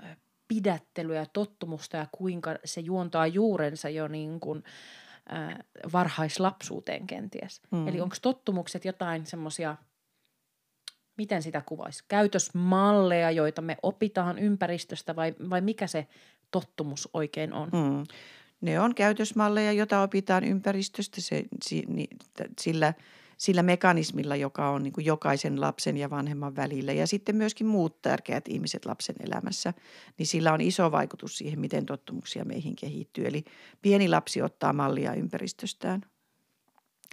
pidättelyä 0.48 1.18
ja 1.18 1.26
tottumusta 1.26 1.96
ja 1.96 2.06
kuinka 2.12 2.56
se 2.64 2.80
juontaa 2.80 3.26
juurensa 3.26 3.88
jo 3.88 4.08
niin 4.08 4.40
kuin, 4.40 4.64
äh, 5.32 5.58
varhaislapsuuteen 5.92 7.06
kenties. 7.06 7.62
Mm. 7.70 7.88
Eli 7.88 8.00
onko 8.00 8.16
tottumukset 8.22 8.84
jotain 8.84 9.26
semmoisia, 9.26 9.76
miten 11.16 11.42
sitä 11.42 11.62
kuvaisi, 11.66 12.04
käytösmalleja, 12.08 13.30
joita 13.30 13.62
me 13.62 13.76
opitaan 13.82 14.38
ympäristöstä 14.38 15.16
vai, 15.16 15.34
vai 15.50 15.60
mikä 15.60 15.86
se 15.86 16.06
tottumus 16.50 17.08
oikein 17.12 17.52
on? 17.52 17.68
Mm. 17.72 18.04
Ne 18.60 18.80
on 18.80 18.94
käytösmalleja, 18.94 19.72
joita 19.72 20.02
opitaan 20.02 20.44
ympäristöstä 20.44 21.20
se, 21.20 21.44
si, 21.62 21.84
ni, 21.88 22.08
sillä– 22.60 22.94
sillä 23.38 23.62
mekanismilla, 23.62 24.36
joka 24.36 24.70
on 24.70 24.82
niin 24.82 24.92
kuin 24.92 25.04
jokaisen 25.04 25.60
lapsen 25.60 25.96
ja 25.96 26.10
vanhemman 26.10 26.56
välillä 26.56 26.92
ja 26.92 27.06
sitten 27.06 27.36
myöskin 27.36 27.66
muut 27.66 28.02
tärkeät 28.02 28.48
ihmiset 28.48 28.86
lapsen 28.86 29.16
elämässä, 29.20 29.74
niin 30.18 30.26
sillä 30.26 30.52
on 30.52 30.60
iso 30.60 30.92
vaikutus 30.92 31.38
siihen, 31.38 31.60
miten 31.60 31.86
tottumuksia 31.86 32.44
meihin 32.44 32.76
kehittyy. 32.76 33.26
Eli 33.26 33.44
pieni 33.82 34.08
lapsi 34.08 34.42
ottaa 34.42 34.72
mallia 34.72 35.14
ympäristöstään, 35.14 36.00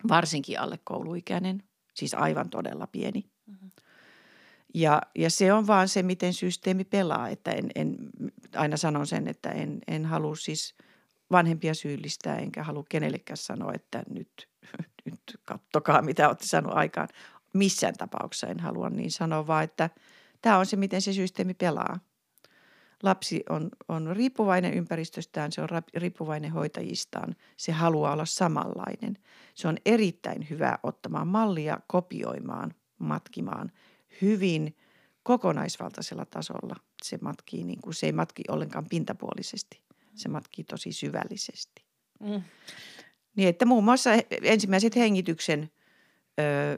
varsinkin 0.07 0.59
alle 0.59 0.79
kouluikäinen, 0.83 1.63
siis 1.93 2.13
aivan 2.13 2.49
todella 2.49 2.87
pieni. 2.87 3.29
Mm-hmm. 3.45 3.71
Ja, 4.73 5.01
ja 5.15 5.29
se 5.29 5.53
on 5.53 5.67
vaan 5.67 5.87
se, 5.87 6.03
miten 6.03 6.33
systeemi 6.33 6.83
pelaa, 6.83 7.29
että 7.29 7.51
en, 7.51 7.71
en 7.75 7.97
aina 8.55 8.77
sanon 8.77 9.07
sen, 9.07 9.27
että 9.27 9.51
en, 9.51 9.79
en 9.87 10.05
halua 10.05 10.35
siis 10.35 10.75
vanhempia 11.31 11.73
syyllistää, 11.73 12.37
enkä 12.37 12.63
halua 12.63 12.83
kenellekään 12.89 13.37
sanoa, 13.37 13.73
että 13.73 14.03
nyt– 14.09 14.47
nyt 15.05 15.39
kattokaa 15.43 16.01
mitä 16.01 16.27
olette 16.27 16.47
saanut 16.47 16.73
aikaan. 16.75 17.07
Missään 17.53 17.93
tapauksessa 17.97 18.47
en 18.47 18.59
halua 18.59 18.89
niin 18.89 19.11
sanoa, 19.11 19.47
vaan 19.47 19.63
että 19.63 19.89
tämä 20.41 20.57
on 20.57 20.65
se, 20.65 20.75
miten 20.75 21.01
se 21.01 21.13
systeemi 21.13 21.53
pelaa. 21.53 21.99
Lapsi 23.03 23.43
on, 23.49 23.69
on 23.87 24.15
riippuvainen 24.15 24.73
ympäristöstään, 24.73 25.51
se 25.51 25.61
on 25.61 25.69
riippuvainen 25.95 26.51
hoitajistaan, 26.51 27.35
se 27.57 27.71
haluaa 27.71 28.13
olla 28.13 28.25
samanlainen. 28.25 29.17
Se 29.53 29.67
on 29.67 29.77
erittäin 29.85 30.49
hyvä 30.49 30.79
ottamaan 30.83 31.27
mallia, 31.27 31.79
kopioimaan, 31.87 32.73
matkimaan 32.99 33.71
hyvin 34.21 34.77
kokonaisvaltaisella 35.23 36.25
tasolla. 36.25 36.75
Se, 37.03 37.17
matkii 37.21 37.63
niin 37.63 37.81
kuin, 37.81 37.93
se 37.93 38.05
ei 38.05 38.11
matki 38.11 38.43
ollenkaan 38.49 38.85
pintapuolisesti, 38.89 39.81
se 40.15 40.29
matkii 40.29 40.63
tosi 40.63 40.91
syvällisesti. 40.91 41.85
Mm. 42.19 42.43
Niin, 43.35 43.49
että 43.49 43.65
muun 43.65 43.83
muassa 43.83 44.09
ensimmäiset 44.41 44.95
hengityksen 44.95 45.69
ö, 46.39 46.77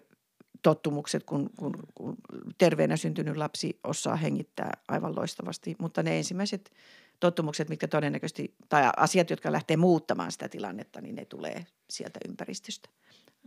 tottumukset, 0.61 1.23
kun, 1.23 1.49
kun, 1.59 1.73
kun 1.95 2.15
terveenä 2.57 2.97
syntynyt 2.97 3.37
lapsi 3.37 3.79
osaa 3.83 4.15
hengittää 4.15 4.71
aivan 4.87 5.15
loistavasti, 5.15 5.75
mutta 5.79 6.03
ne 6.03 6.17
ensimmäiset 6.17 6.71
tottumukset, 7.19 7.69
mitkä 7.69 7.87
todennäköisesti, 7.87 8.55
tai 8.69 8.89
asiat, 8.97 9.29
jotka 9.29 9.51
lähtee 9.51 9.77
muuttamaan 9.77 10.31
sitä 10.31 10.49
tilannetta, 10.49 11.01
niin 11.01 11.15
ne 11.15 11.25
tulee 11.25 11.65
sieltä 11.89 12.19
ympäristöstä 12.29 12.89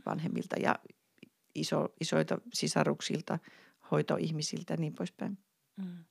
vanhemmilta 0.07 0.57
ja 0.61 0.79
iso, 1.55 1.89
isoilta 2.01 2.39
sisaruksilta, 2.53 3.39
hoitoihmisiltä 3.91 4.73
ja 4.73 4.77
niin 4.77 4.95
poispäin. 4.95 5.39
Mm. 5.77 6.05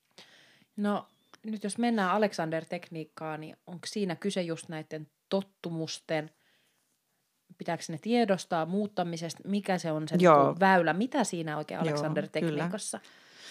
No 0.78 1.08
nyt 1.44 1.64
jos 1.64 1.78
mennään 1.78 2.12
Alexander-tekniikkaan, 2.12 3.40
niin 3.40 3.58
onko 3.68 3.88
siinä 3.88 4.16
kyse 4.16 4.42
just 4.42 4.70
näiden 4.70 5.08
tottumusten 5.30 6.32
pitääkö 7.58 7.84
ne 7.90 7.98
tiedostaa 7.98 8.66
muuttamisesta, 8.66 9.44
mikä 9.48 9.78
se 9.78 9.92
on 9.92 10.08
se 10.08 10.18
niin 10.18 10.30
väylä, 10.60 10.94
mitä 10.94 11.24
siinä 11.24 11.58
oikein 11.58 11.80
Alexander-tekniikassa 11.80 13.00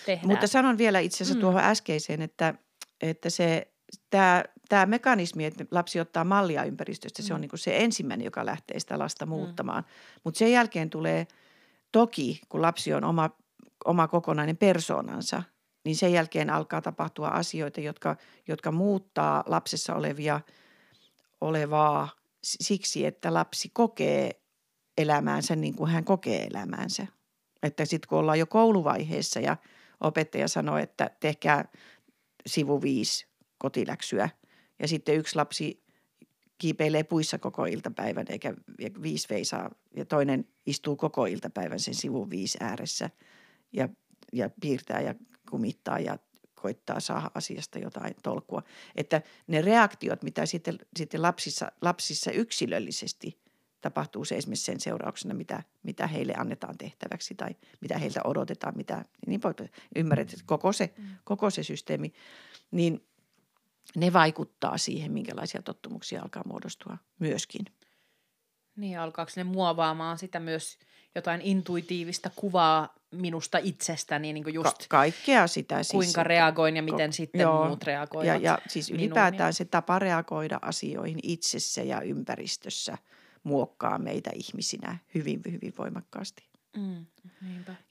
tehdään. 0.06 0.28
Mutta 0.28 0.46
sanon 0.46 0.78
vielä 0.78 0.98
itse 0.98 1.16
asiassa 1.16 1.34
mm. 1.34 1.40
tuohon 1.40 1.62
äskeiseen, 1.62 2.22
että, 2.22 2.54
että 3.00 3.30
se, 3.30 3.72
tämä, 4.10 4.44
tämä 4.68 4.86
mekanismi, 4.86 5.44
että 5.44 5.64
lapsi 5.70 6.00
ottaa 6.00 6.24
mallia 6.24 6.64
ympäristöstä, 6.64 7.22
mm. 7.22 7.26
se 7.26 7.34
on 7.34 7.40
niin 7.40 7.48
kuin 7.48 7.60
se 7.60 7.76
ensimmäinen, 7.76 8.24
joka 8.24 8.46
lähtee 8.46 8.80
sitä 8.80 8.98
lasta 8.98 9.26
mm. 9.26 9.30
muuttamaan. 9.30 9.82
Mm. 9.82 10.20
Mutta 10.24 10.38
sen 10.38 10.52
jälkeen 10.52 10.90
tulee 10.90 11.26
toki, 11.92 12.40
kun 12.48 12.62
lapsi 12.62 12.94
on 12.94 13.04
oma, 13.04 13.30
oma 13.84 14.08
kokonainen 14.08 14.56
persoonansa, 14.56 15.42
niin 15.84 15.96
sen 15.96 16.12
jälkeen 16.12 16.50
alkaa 16.50 16.80
tapahtua 16.80 17.28
asioita, 17.28 17.80
jotka, 17.80 18.16
jotka 18.48 18.72
muuttaa 18.72 19.44
lapsessa 19.46 19.94
olevia, 19.94 20.40
olevaa 21.40 22.17
siksi, 22.42 23.06
että 23.06 23.34
lapsi 23.34 23.70
kokee 23.72 24.42
elämäänsä 24.98 25.56
niin 25.56 25.76
kuin 25.76 25.90
hän 25.90 26.04
kokee 26.04 26.46
elämäänsä. 26.46 27.06
Että 27.62 27.84
sitten 27.84 28.08
kun 28.08 28.18
ollaan 28.18 28.38
jo 28.38 28.46
kouluvaiheessa 28.46 29.40
ja 29.40 29.56
opettaja 30.00 30.48
sanoo, 30.48 30.76
että 30.76 31.10
tehkää 31.20 31.64
sivu 32.46 32.82
viisi 32.82 33.26
kotiläksyä 33.58 34.28
ja 34.78 34.88
sitten 34.88 35.16
yksi 35.16 35.36
lapsi 35.36 35.84
kiipeilee 36.58 37.04
puissa 37.04 37.38
koko 37.38 37.64
iltapäivän 37.64 38.26
eikä 38.28 38.54
viisi 39.02 39.28
veisaa 39.30 39.70
ja 39.96 40.04
toinen 40.04 40.48
istuu 40.66 40.96
koko 40.96 41.26
iltapäivän 41.26 41.80
sen 41.80 41.94
sivun 41.94 42.30
viisi 42.30 42.58
ääressä 42.60 43.10
ja, 43.72 43.88
ja 44.32 44.50
piirtää 44.60 45.00
ja 45.00 45.14
kumittaa 45.50 45.98
ja 45.98 46.18
koittaa 46.62 47.00
saada 47.00 47.30
asiasta 47.34 47.78
jotain 47.78 48.14
tolkua. 48.22 48.62
Että 48.96 49.22
ne 49.46 49.60
reaktiot, 49.62 50.22
mitä 50.22 50.46
sitten, 50.46 50.78
sitten 50.96 51.22
lapsissa, 51.22 51.72
lapsissa 51.80 52.30
yksilöllisesti 52.30 53.38
tapahtuu 53.80 54.24
se 54.24 54.36
esimerkiksi 54.36 54.64
sen 54.64 54.80
seurauksena, 54.80 55.34
mitä, 55.34 55.62
mitä 55.82 56.06
heille 56.06 56.34
annetaan 56.36 56.78
tehtäväksi 56.78 57.34
tai 57.34 57.56
mitä 57.80 57.98
heiltä 57.98 58.20
odotetaan, 58.24 58.76
mitä, 58.76 59.04
niin 59.26 59.40
ymmärrät, 59.96 60.32
että 60.32 60.44
koko 60.46 60.72
se, 60.72 60.94
mm. 60.98 61.04
koko 61.24 61.50
se 61.50 61.62
systeemi, 61.62 62.12
niin 62.70 63.06
ne 63.96 64.12
vaikuttaa 64.12 64.78
siihen, 64.78 65.12
minkälaisia 65.12 65.62
tottumuksia 65.62 66.22
alkaa 66.22 66.42
muodostua 66.46 66.98
myöskin. 67.18 67.64
Niin, 68.76 68.98
alkaako 68.98 69.32
ne 69.36 69.44
muovaamaan 69.44 70.18
sitä 70.18 70.40
myös 70.40 70.78
jotain 71.14 71.40
intuitiivista 71.40 72.30
kuvaa 72.36 72.94
minusta 73.10 73.58
itsestäni, 73.62 74.32
niin 74.32 74.44
kuin 74.44 74.54
just 74.54 74.78
Ka- 74.78 74.86
kaikkea 74.88 75.46
sitä. 75.46 75.82
Siis, 75.82 75.92
kuinka 75.92 76.24
reagoin 76.24 76.76
ja 76.76 76.82
miten 76.82 77.10
ko- 77.10 77.12
sitten 77.12 77.40
joo, 77.40 77.66
muut 77.66 77.84
reagoivat. 77.84 78.26
Ja, 78.26 78.36
ja 78.36 78.58
siis 78.68 78.90
ylipäätään 78.90 79.54
se 79.54 79.64
tapa 79.64 79.98
reagoida 79.98 80.58
asioihin 80.62 81.18
itsessä 81.22 81.82
ja 81.82 82.00
ympäristössä 82.00 82.98
muokkaa 83.42 83.98
meitä 83.98 84.30
ihmisinä 84.34 84.98
hyvin, 85.14 85.40
hyvin 85.50 85.74
voimakkaasti. 85.78 86.48
Mm, 86.76 87.06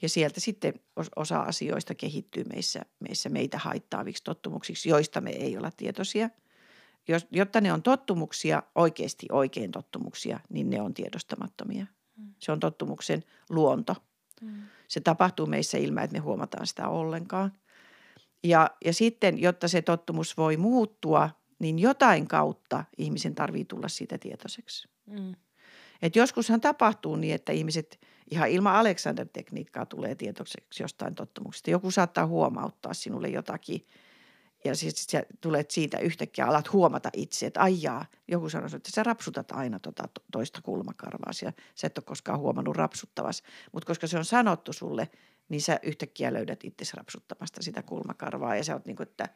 ja 0.02 0.10
sieltä 0.10 0.40
sitten 0.40 0.74
osa 1.16 1.40
asioista 1.40 1.96
kehittyy 1.96 2.44
meissä, 2.44 2.82
meissä 3.00 3.30
meitä 3.30 3.58
haittaaviksi 3.58 4.24
tottumuksiksi, 4.24 4.90
joista 4.90 5.22
me 5.22 5.30
ei 5.30 5.58
olla 5.58 5.72
tietoisia. 5.78 6.30
Jos, 7.08 7.28
jotta 7.32 7.62
ne 7.62 7.74
on 7.74 7.84
tottumuksia, 7.84 8.64
oikeasti 8.76 9.26
oikein 9.32 9.72
tottumuksia, 9.72 10.40
niin 10.50 10.70
ne 10.70 10.82
on 10.82 10.94
tiedostamattomia. 10.94 11.86
Mm. 12.18 12.34
Se 12.40 12.52
on 12.52 12.60
tottumuksen 12.60 13.24
luonto– 13.50 13.96
Mm. 14.42 14.64
Se 14.88 15.00
tapahtuu 15.00 15.46
meissä 15.46 15.78
ilman, 15.78 16.04
että 16.04 16.14
me 16.14 16.20
huomataan 16.20 16.68
sitä 16.68 16.88
ollenkaan. 16.88 17.54
Ja, 18.44 18.70
ja 18.86 18.94
sitten, 18.94 19.40
jotta 19.40 19.68
se 19.68 19.82
tottumus 19.82 20.38
voi 20.38 20.58
muuttua, 20.58 21.30
niin 21.60 21.80
jotain 21.80 22.28
kautta 22.28 22.84
ihmisen 22.98 23.36
tarvii 23.36 23.66
tulla 23.66 23.88
siitä 23.88 24.18
tietoiseksi. 24.18 24.90
Mm. 25.06 25.36
Et 26.02 26.16
joskushan 26.16 26.62
tapahtuu 26.62 27.16
niin, 27.16 27.36
että 27.36 27.52
ihmiset 27.52 28.00
ihan 28.32 28.50
ilman 28.50 28.76
Alexander-tekniikkaa 28.76 29.86
tulee 29.86 30.16
tietoiseksi 30.16 30.84
jostain 30.84 31.16
tottumuksesta. 31.16 31.72
Joku 31.72 31.92
saattaa 31.92 32.28
huomauttaa 32.28 32.94
sinulle 32.94 33.28
jotakin– 33.28 33.86
ja 34.66 34.76
sitten 34.76 35.04
sä 35.10 35.24
tulet 35.42 35.72
siitä 35.72 36.00
yhtäkkiä, 36.00 36.46
alat 36.46 36.74
huomata 36.74 37.10
itse, 37.14 37.46
että 37.46 37.62
aijaa, 37.62 38.06
joku 38.28 38.50
sanoi, 38.50 38.70
että 38.76 38.92
sä 38.92 39.04
rapsutat 39.04 39.52
aina 39.52 39.80
tota 39.80 40.04
toista 40.32 40.62
kulmakarvaa 40.62 41.32
ja 41.44 41.54
sä 41.76 41.88
et 41.88 41.98
ole 41.98 42.04
koskaan 42.04 42.40
huomannut 42.40 42.76
rapsuttavas. 42.76 43.44
Mutta 43.72 43.88
koska 43.88 44.08
se 44.08 44.18
on 44.18 44.26
sanottu 44.26 44.74
sulle, 44.74 45.10
niin 45.50 45.62
sä 45.62 45.80
yhtäkkiä 45.84 46.34
löydät 46.34 46.64
itse 46.64 46.86
rapsuttamasta 46.98 47.64
sitä 47.64 47.84
kulmakarvaa 47.84 48.56
ja 48.56 48.64
sä 48.64 48.74
oot 48.74 48.86
niin 48.86 48.96
kuin, 48.96 49.08
että 49.08 49.30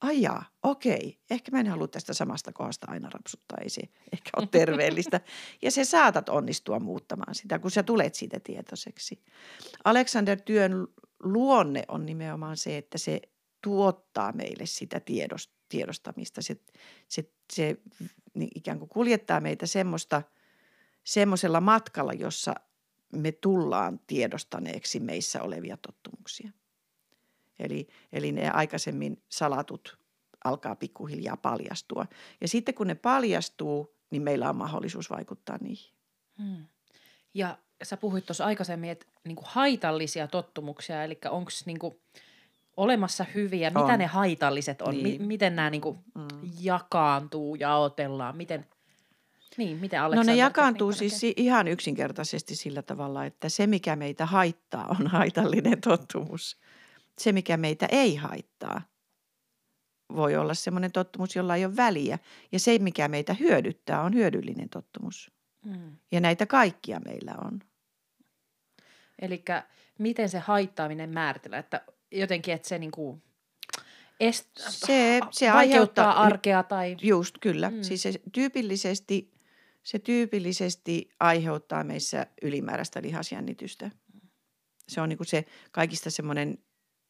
aijaa, 0.00 0.44
okei, 0.62 1.18
ehkä 1.30 1.50
mä 1.52 1.60
en 1.60 1.66
halua 1.66 1.88
tästä 1.88 2.14
samasta 2.14 2.52
kohdasta 2.52 2.86
aina 2.90 3.10
rapsuttaa, 3.10 3.58
ei 3.62 3.70
se 3.70 3.82
ehkä 4.12 4.30
ole 4.36 4.48
terveellistä. 4.50 5.20
ja 5.62 5.70
se 5.70 5.84
saatat 5.84 6.28
onnistua 6.28 6.80
muuttamaan 6.80 7.34
sitä, 7.34 7.58
kun 7.58 7.70
sä 7.70 7.82
tulet 7.82 8.14
siitä 8.14 8.40
tietoiseksi. 8.40 9.22
Alexander-työn 9.84 10.86
luonne 11.22 11.84
on 11.88 12.06
nimenomaan 12.06 12.56
se, 12.56 12.76
että 12.76 12.98
se 12.98 13.20
tuottaa 13.62 14.32
meille 14.32 14.66
sitä 14.66 15.00
tiedostamista. 15.68 16.42
Se, 16.42 16.56
se, 17.08 17.30
se 17.52 17.76
niin 18.34 18.50
ikään 18.54 18.78
kuin 18.78 18.88
kuljettaa 18.88 19.40
meitä 19.40 19.66
semmoista 19.66 20.22
semmoisella 21.04 21.60
matkalla, 21.60 22.12
jossa 22.12 22.54
me 23.12 23.32
tullaan 23.32 24.00
tiedostaneeksi 24.06 25.00
meissä 25.00 25.42
olevia 25.42 25.76
tottumuksia. 25.76 26.50
Eli, 27.58 27.88
eli 28.12 28.32
ne 28.32 28.50
aikaisemmin 28.50 29.22
salatut 29.28 29.98
alkaa 30.44 30.76
pikkuhiljaa 30.76 31.36
paljastua. 31.36 32.06
Ja 32.40 32.48
sitten 32.48 32.74
kun 32.74 32.86
ne 32.86 32.94
paljastuu, 32.94 33.96
niin 34.10 34.22
meillä 34.22 34.48
on 34.48 34.56
mahdollisuus 34.56 35.10
vaikuttaa 35.10 35.58
niihin. 35.60 35.92
Hmm. 36.38 36.66
Ja 37.34 37.58
sä 37.82 37.96
puhuit 37.96 38.26
tuossa 38.26 38.44
aikaisemmin, 38.44 38.90
että 38.90 39.06
niinku 39.24 39.42
haitallisia 39.46 40.28
tottumuksia, 40.28 41.04
eli 41.04 41.18
onko 41.30 41.50
niinku 41.66 42.00
olemassa 42.76 43.24
hyviä, 43.34 43.72
on. 43.74 43.82
mitä 43.82 43.96
ne 43.96 44.06
haitalliset 44.06 44.82
on, 44.82 45.02
niin. 45.02 45.22
M- 45.22 45.26
miten 45.26 45.56
nämä 45.56 45.70
niinku 45.70 46.04
mm. 46.14 46.28
jakaantuu, 46.60 47.54
jaotellaan, 47.54 48.36
miten, 48.36 48.66
niin, 49.56 49.76
miten 49.76 50.00
No 50.14 50.22
ne 50.22 50.34
jakaantuu 50.34 50.92
siis 50.92 51.20
tekee? 51.20 51.32
ihan 51.36 51.68
yksinkertaisesti 51.68 52.56
sillä 52.56 52.82
tavalla, 52.82 53.24
että 53.24 53.48
se 53.48 53.66
mikä 53.66 53.96
meitä 53.96 54.26
haittaa 54.26 54.86
on 55.00 55.06
haitallinen 55.06 55.80
tottumus. 55.80 56.60
Se 57.18 57.32
mikä 57.32 57.56
meitä 57.56 57.86
ei 57.90 58.16
haittaa 58.16 58.82
voi 60.16 60.36
olla 60.36 60.54
semmoinen 60.54 60.92
tottumus, 60.92 61.36
jolla 61.36 61.56
ei 61.56 61.64
ole 61.64 61.76
väliä. 61.76 62.18
Ja 62.52 62.60
se 62.60 62.78
mikä 62.78 63.08
meitä 63.08 63.34
hyödyttää 63.34 64.02
on 64.02 64.14
hyödyllinen 64.14 64.68
tottumus. 64.68 65.32
Mm. 65.64 65.96
Ja 66.12 66.20
näitä 66.20 66.46
kaikkia 66.46 67.00
meillä 67.00 67.34
on. 67.44 67.60
Eli 69.22 69.44
miten 69.98 70.28
se 70.28 70.38
haittaaminen 70.38 71.10
määritellään, 71.10 71.60
että 71.60 71.84
jotenkin, 72.12 72.54
että 72.54 72.68
se 72.68 72.78
niinku 72.78 73.22
est, 74.20 74.46
se, 74.56 75.20
se 75.30 75.50
aiheuttaa 75.50 76.22
arkea 76.22 76.62
tai... 76.62 76.96
Just, 77.02 77.38
kyllä. 77.40 77.70
Mm. 77.70 77.82
Siis 77.82 78.02
se 78.02 78.12
tyypillisesti, 78.32 79.32
se 79.82 79.98
tyypillisesti 79.98 81.10
aiheuttaa 81.20 81.84
meissä 81.84 82.26
ylimääräistä 82.42 83.02
lihasjännitystä. 83.02 83.90
Se 84.88 85.00
on 85.00 85.08
niinku 85.08 85.24
se 85.24 85.44
kaikista 85.70 86.10
semmoinen 86.10 86.58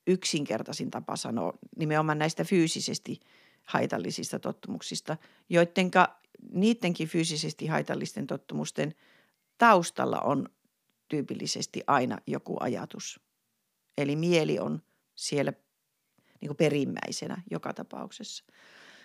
yksinkertaisin 0.07 0.91
tapa 0.91 1.17
sanoa 1.17 1.59
nimenomaan 1.77 2.19
näistä 2.19 2.45
fyysisesti 2.45 3.21
haitallisista 3.63 4.39
tottumuksista, 4.39 5.17
joidenka 5.49 6.21
niidenkin 6.53 7.09
fyysisesti 7.09 7.67
haitallisten 7.67 8.27
tottumusten 8.27 8.95
taustalla 9.59 10.21
on 10.21 10.49
tyypillisesti 11.09 11.83
aina 11.87 12.19
joku 12.27 12.57
ajatus. 12.61 13.21
Eli 13.99 14.17
mieli 14.17 14.59
on 14.59 14.83
siellä 15.15 15.53
niin 16.41 16.49
kuin 16.49 16.57
perimmäisenä 16.57 17.43
joka 17.51 17.73
tapauksessa. 17.73 18.45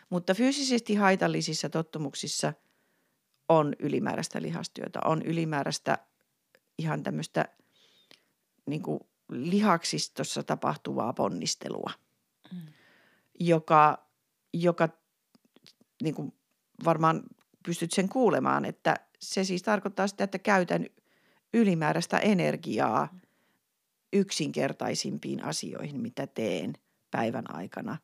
Mutta 0.10 0.34
fyysisesti 0.34 0.96
haitallisissa 0.96 1.70
tottumuksissa 1.70 2.54
on 3.50 3.76
ylimääräistä 3.80 4.42
lihastyötä, 4.42 5.00
on 5.06 5.22
ylimääräistä 5.22 5.98
ihan 6.78 7.04
tämmöistä 7.04 7.46
niin 8.66 8.82
kuin 8.82 9.00
lihaksistossa 9.30 10.44
tapahtuvaa 10.44 11.14
ponnistelua, 11.14 11.92
mm. 12.52 12.60
joka, 13.40 14.08
joka 14.54 14.90
niin 16.04 16.16
kuin 16.16 16.34
varmaan 16.86 17.24
pystyt 17.66 17.92
sen 17.92 18.10
kuulemaan, 18.10 18.66
että 18.66 18.96
se 19.20 19.44
siis 19.44 19.64
tarkoittaa 19.64 20.08
sitä, 20.08 20.24
että 20.24 20.40
käytän 20.40 20.86
ylimääräistä 21.54 22.18
energiaa 22.18 23.10
mm. 23.12 23.20
Yksinkertaisimpiin 24.14 25.44
asioihin, 25.44 26.02
mitä 26.02 26.28
teen 26.28 26.74
päivän 27.12 27.56
aikana, 27.56 27.98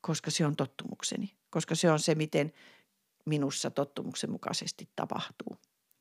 koska 0.00 0.30
se 0.30 0.46
on 0.46 0.56
tottumukseni, 0.56 1.34
koska 1.50 1.74
se 1.74 1.90
on 1.90 1.98
se, 1.98 2.14
miten 2.14 2.52
minussa 3.24 3.70
tottumuksen 3.70 4.30
mukaisesti 4.30 4.88
tapahtuu. 4.96 5.56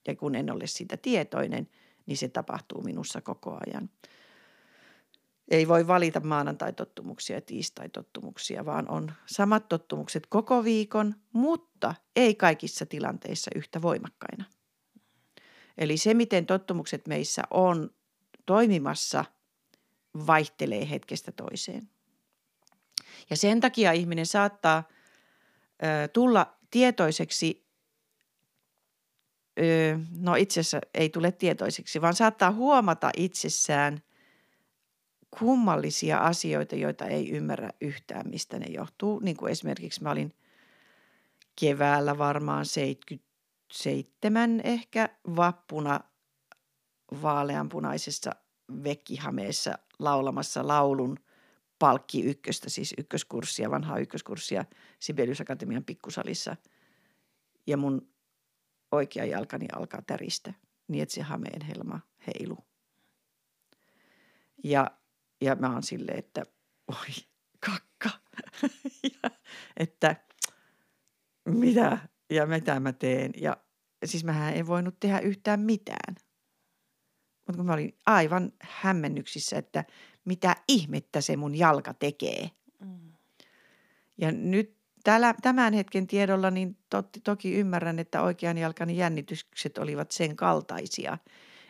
Ja 0.07 0.15
kun 0.15 0.35
en 0.35 0.51
ole 0.51 0.67
siitä 0.67 0.97
tietoinen, 0.97 1.69
niin 2.05 2.17
se 2.17 2.27
tapahtuu 2.27 2.81
minussa 2.81 3.21
koko 3.21 3.57
ajan. 3.67 3.89
Ei 5.51 5.67
voi 5.67 5.87
valita 5.87 6.19
maanantai-tottumuksia 6.19 7.37
ja 7.37 7.41
tiistai-tottumuksia, 7.41 8.65
vaan 8.65 8.89
on 8.89 9.11
samat 9.25 9.69
tottumukset 9.69 10.27
koko 10.27 10.63
viikon, 10.63 11.15
mutta 11.33 11.95
ei 12.15 12.35
kaikissa 12.35 12.85
tilanteissa 12.85 13.51
yhtä 13.55 13.81
voimakkaina. 13.81 14.45
Eli 15.77 15.97
se, 15.97 16.13
miten 16.13 16.45
tottumukset 16.45 17.07
meissä 17.07 17.43
on 17.51 17.89
toimimassa, 18.45 19.25
vaihtelee 20.27 20.89
hetkestä 20.89 21.31
toiseen. 21.31 21.89
Ja 23.29 23.37
sen 23.37 23.59
takia 23.59 23.91
ihminen 23.91 24.25
saattaa 24.25 24.83
ö, 25.83 26.07
tulla 26.07 26.57
tietoiseksi, 26.71 27.67
ö, 29.59 29.99
no 30.17 30.35
itse 30.35 30.59
asiassa 30.59 30.81
ei 30.93 31.09
tule 31.09 31.31
tietoiseksi, 31.31 32.01
vaan 32.01 32.15
saattaa 32.15 32.51
huomata 32.51 33.09
itsessään 33.17 34.03
kummallisia 35.39 36.17
asioita, 36.17 36.75
joita 36.75 37.05
ei 37.05 37.31
ymmärrä 37.31 37.69
yhtään, 37.81 38.29
mistä 38.29 38.59
ne 38.59 38.65
johtuu. 38.69 39.19
Niin 39.19 39.37
kuin 39.37 39.51
esimerkiksi 39.51 40.03
mä 40.03 40.11
olin 40.11 40.33
keväällä 41.59 42.17
varmaan 42.17 42.65
77 42.65 44.61
ehkä 44.63 45.09
vappuna 45.35 45.99
vaaleanpunaisessa 47.21 48.31
vekkihameessa 48.83 49.77
laulamassa 49.99 50.67
laulun 50.67 51.19
palkki 51.79 52.21
ykköstä, 52.21 52.69
siis 52.69 52.93
ykköskurssia, 52.97 53.71
vanhaa 53.71 53.99
ykköskurssia 53.99 54.65
Sibelius 54.99 55.41
Akatemian 55.41 55.83
pikkusalissa. 55.83 56.55
Ja 57.67 57.77
mun 57.77 58.09
oikea 58.91 59.25
jalkani 59.25 59.65
alkaa 59.73 60.01
täristä, 60.01 60.53
niin 60.87 61.03
että 61.03 61.15
se 61.15 61.21
hameen 61.21 61.61
helma 61.61 61.99
heilu. 62.27 62.57
Ja 64.63 64.91
ja 65.41 65.55
mä 65.55 65.73
oon 65.73 65.83
silleen, 65.83 66.19
että 66.19 66.43
oi 66.87 67.13
kakka. 67.59 68.09
ja, 69.23 69.29
että 69.77 70.15
mitä 71.45 71.97
ja 72.29 72.45
mitä 72.45 72.79
mä 72.79 72.93
teen. 72.93 73.31
Ja 73.37 73.57
siis 74.05 74.23
mä 74.23 74.51
en 74.51 74.67
voinut 74.67 74.99
tehdä 74.99 75.19
yhtään 75.19 75.59
mitään. 75.59 76.15
Mutta 77.49 77.57
kun 77.57 77.65
mä 77.65 77.73
olin 77.73 77.97
aivan 78.05 78.51
hämmennyksissä, 78.61 79.57
että 79.57 79.85
mitä 80.25 80.55
ihmettä 80.67 81.21
se 81.21 81.37
mun 81.37 81.55
jalka 81.55 81.93
tekee. 81.93 82.51
Mm. 82.79 83.11
Ja 84.17 84.31
nyt 84.31 84.77
tällä, 85.03 85.35
tämän 85.41 85.73
hetken 85.73 86.07
tiedolla 86.07 86.51
niin 86.51 86.77
totti, 86.89 87.19
toki 87.19 87.53
ymmärrän, 87.53 87.99
että 87.99 88.21
oikean 88.21 88.57
jalkani 88.57 88.97
jännitykset 88.97 89.77
olivat 89.77 90.11
sen 90.11 90.35
kaltaisia, 90.35 91.17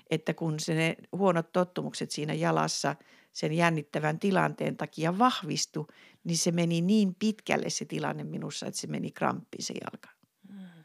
että 0.10 0.34
kun 0.34 0.60
se 0.60 0.74
ne 0.74 0.96
huonot 1.12 1.52
tottumukset 1.52 2.12
siinä 2.12 2.34
jalassa– 2.34 2.96
sen 3.34 3.54
jännittävän 3.54 4.20
tilanteen 4.20 4.78
takia 4.78 5.18
vahvistui, 5.18 5.86
niin 6.24 6.38
se 6.38 6.52
meni 6.52 6.82
niin 6.82 7.16
pitkälle 7.16 7.70
se 7.70 7.86
tilanne 7.86 8.24
minussa, 8.24 8.66
että 8.66 8.80
se 8.82 8.88
meni 8.88 9.12
kramppiin 9.12 9.64
se 9.64 9.74
jalka. 9.74 10.10
Mm. 10.50 10.84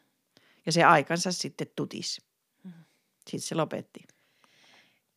Ja 0.66 0.72
se 0.72 0.85
aikansa 0.85 1.33
sitten 1.33 1.66
tutis. 1.76 2.20
Mm. 2.64 2.72
Sitten 3.30 3.40
se 3.40 3.54
lopetti. 3.54 4.00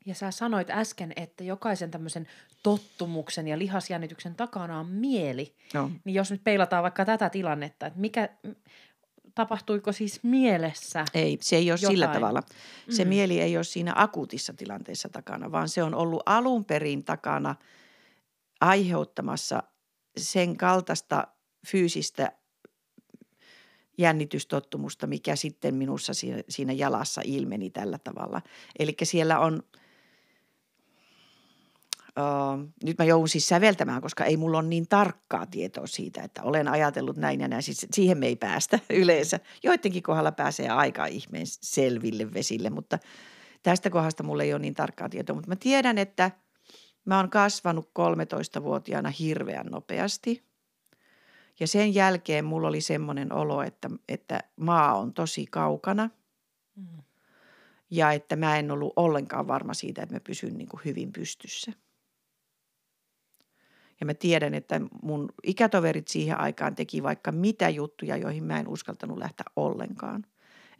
Ja 0.07 0.15
sä 0.15 0.31
sanoit 0.31 0.69
äsken, 0.69 1.13
että 1.15 1.43
jokaisen 1.43 1.91
tämmöisen 1.91 2.27
tottumuksen 2.63 3.47
ja 3.47 3.57
lihasjännityksen 3.57 4.35
takana 4.35 4.79
on 4.79 4.87
mieli. 4.87 5.55
No. 5.73 5.91
Niin 6.03 6.13
jos 6.13 6.31
nyt 6.31 6.43
peilataan 6.43 6.83
vaikka 6.83 7.05
tätä 7.05 7.29
tilannetta, 7.29 7.85
että 7.85 7.99
mikä, 7.99 8.29
tapahtuiko 9.35 9.91
siis 9.91 10.23
mielessä 10.23 11.05
Ei, 11.13 11.37
se 11.41 11.55
ei 11.55 11.71
ole 11.71 11.79
jotain? 11.81 11.93
sillä 11.93 12.07
tavalla. 12.07 12.43
Se 12.89 13.03
mm. 13.03 13.09
mieli 13.09 13.41
ei 13.41 13.57
ole 13.57 13.63
siinä 13.63 13.93
akuutissa 13.95 14.53
tilanteessa 14.53 15.09
takana, 15.09 15.51
vaan 15.51 15.69
se 15.69 15.83
on 15.83 15.95
ollut 15.95 16.23
alun 16.25 16.65
perin 16.65 17.03
takana 17.03 17.55
aiheuttamassa 18.61 19.63
sen 20.17 20.57
kaltaista 20.57 21.27
fyysistä 21.67 22.31
jännitystottumusta, 23.97 25.07
mikä 25.07 25.35
sitten 25.35 25.75
minussa 25.75 26.13
siinä, 26.13 26.43
siinä 26.49 26.73
jalassa 26.73 27.21
ilmeni 27.25 27.69
tällä 27.69 27.99
tavalla. 28.03 28.41
Eli 28.79 28.95
siellä 29.03 29.39
on– 29.39 29.63
Uh, 32.17 32.69
nyt 32.83 32.97
mä 32.97 33.05
joudun 33.05 33.29
siis 33.29 33.47
säveltämään, 33.47 34.01
koska 34.01 34.25
ei 34.25 34.37
mulla 34.37 34.57
ole 34.57 34.67
niin 34.67 34.87
tarkkaa 34.87 35.45
tietoa 35.45 35.87
siitä, 35.87 36.21
että 36.21 36.43
olen 36.43 36.67
ajatellut 36.67 37.17
näin 37.17 37.41
ja 37.41 37.47
näin. 37.47 37.63
Siis 37.63 37.87
siihen 37.93 38.17
me 38.17 38.25
ei 38.25 38.35
päästä 38.35 38.79
yleensä. 38.89 39.39
Joidenkin 39.63 40.03
kohdalla 40.03 40.31
pääsee 40.31 40.69
aika 40.69 41.05
ihmeen 41.05 41.45
selville 41.47 42.33
vesille, 42.33 42.69
mutta 42.69 42.99
tästä 43.63 43.89
kohdasta 43.89 44.23
mulla 44.23 44.43
ei 44.43 44.53
ole 44.53 44.61
niin 44.61 44.73
tarkkaa 44.73 45.09
tietoa. 45.09 45.35
Mutta 45.35 45.49
mä 45.49 45.55
tiedän, 45.55 45.97
että 45.97 46.31
mä 47.05 47.17
oon 47.17 47.29
kasvanut 47.29 47.89
13-vuotiaana 47.99 49.09
hirveän 49.09 49.65
nopeasti. 49.65 50.43
Ja 51.59 51.67
sen 51.67 51.93
jälkeen 51.93 52.45
mulla 52.45 52.67
oli 52.67 52.81
semmoinen 52.81 53.33
olo, 53.33 53.61
että, 53.61 53.89
että 54.09 54.39
maa 54.55 54.97
on 54.97 55.13
tosi 55.13 55.45
kaukana. 55.45 56.09
Mm. 56.75 57.03
Ja 57.91 58.11
että 58.11 58.35
mä 58.35 58.57
en 58.57 58.71
ollut 58.71 58.93
ollenkaan 58.95 59.47
varma 59.47 59.73
siitä, 59.73 60.01
että 60.01 60.15
mä 60.15 60.19
pysyn 60.19 60.57
niin 60.57 60.69
kuin 60.69 60.81
hyvin 60.85 61.13
pystyssä– 61.13 61.71
ja 63.99 64.05
mä 64.05 64.13
tiedän, 64.13 64.53
että 64.53 64.81
mun 65.01 65.29
ikätoverit 65.43 66.07
siihen 66.07 66.39
aikaan 66.39 66.75
teki 66.75 67.03
vaikka 67.03 67.31
mitä 67.31 67.69
juttuja, 67.69 68.17
joihin 68.17 68.43
mä 68.43 68.59
en 68.59 68.67
uskaltanut 68.67 69.17
lähteä 69.17 69.45
ollenkaan. 69.55 70.25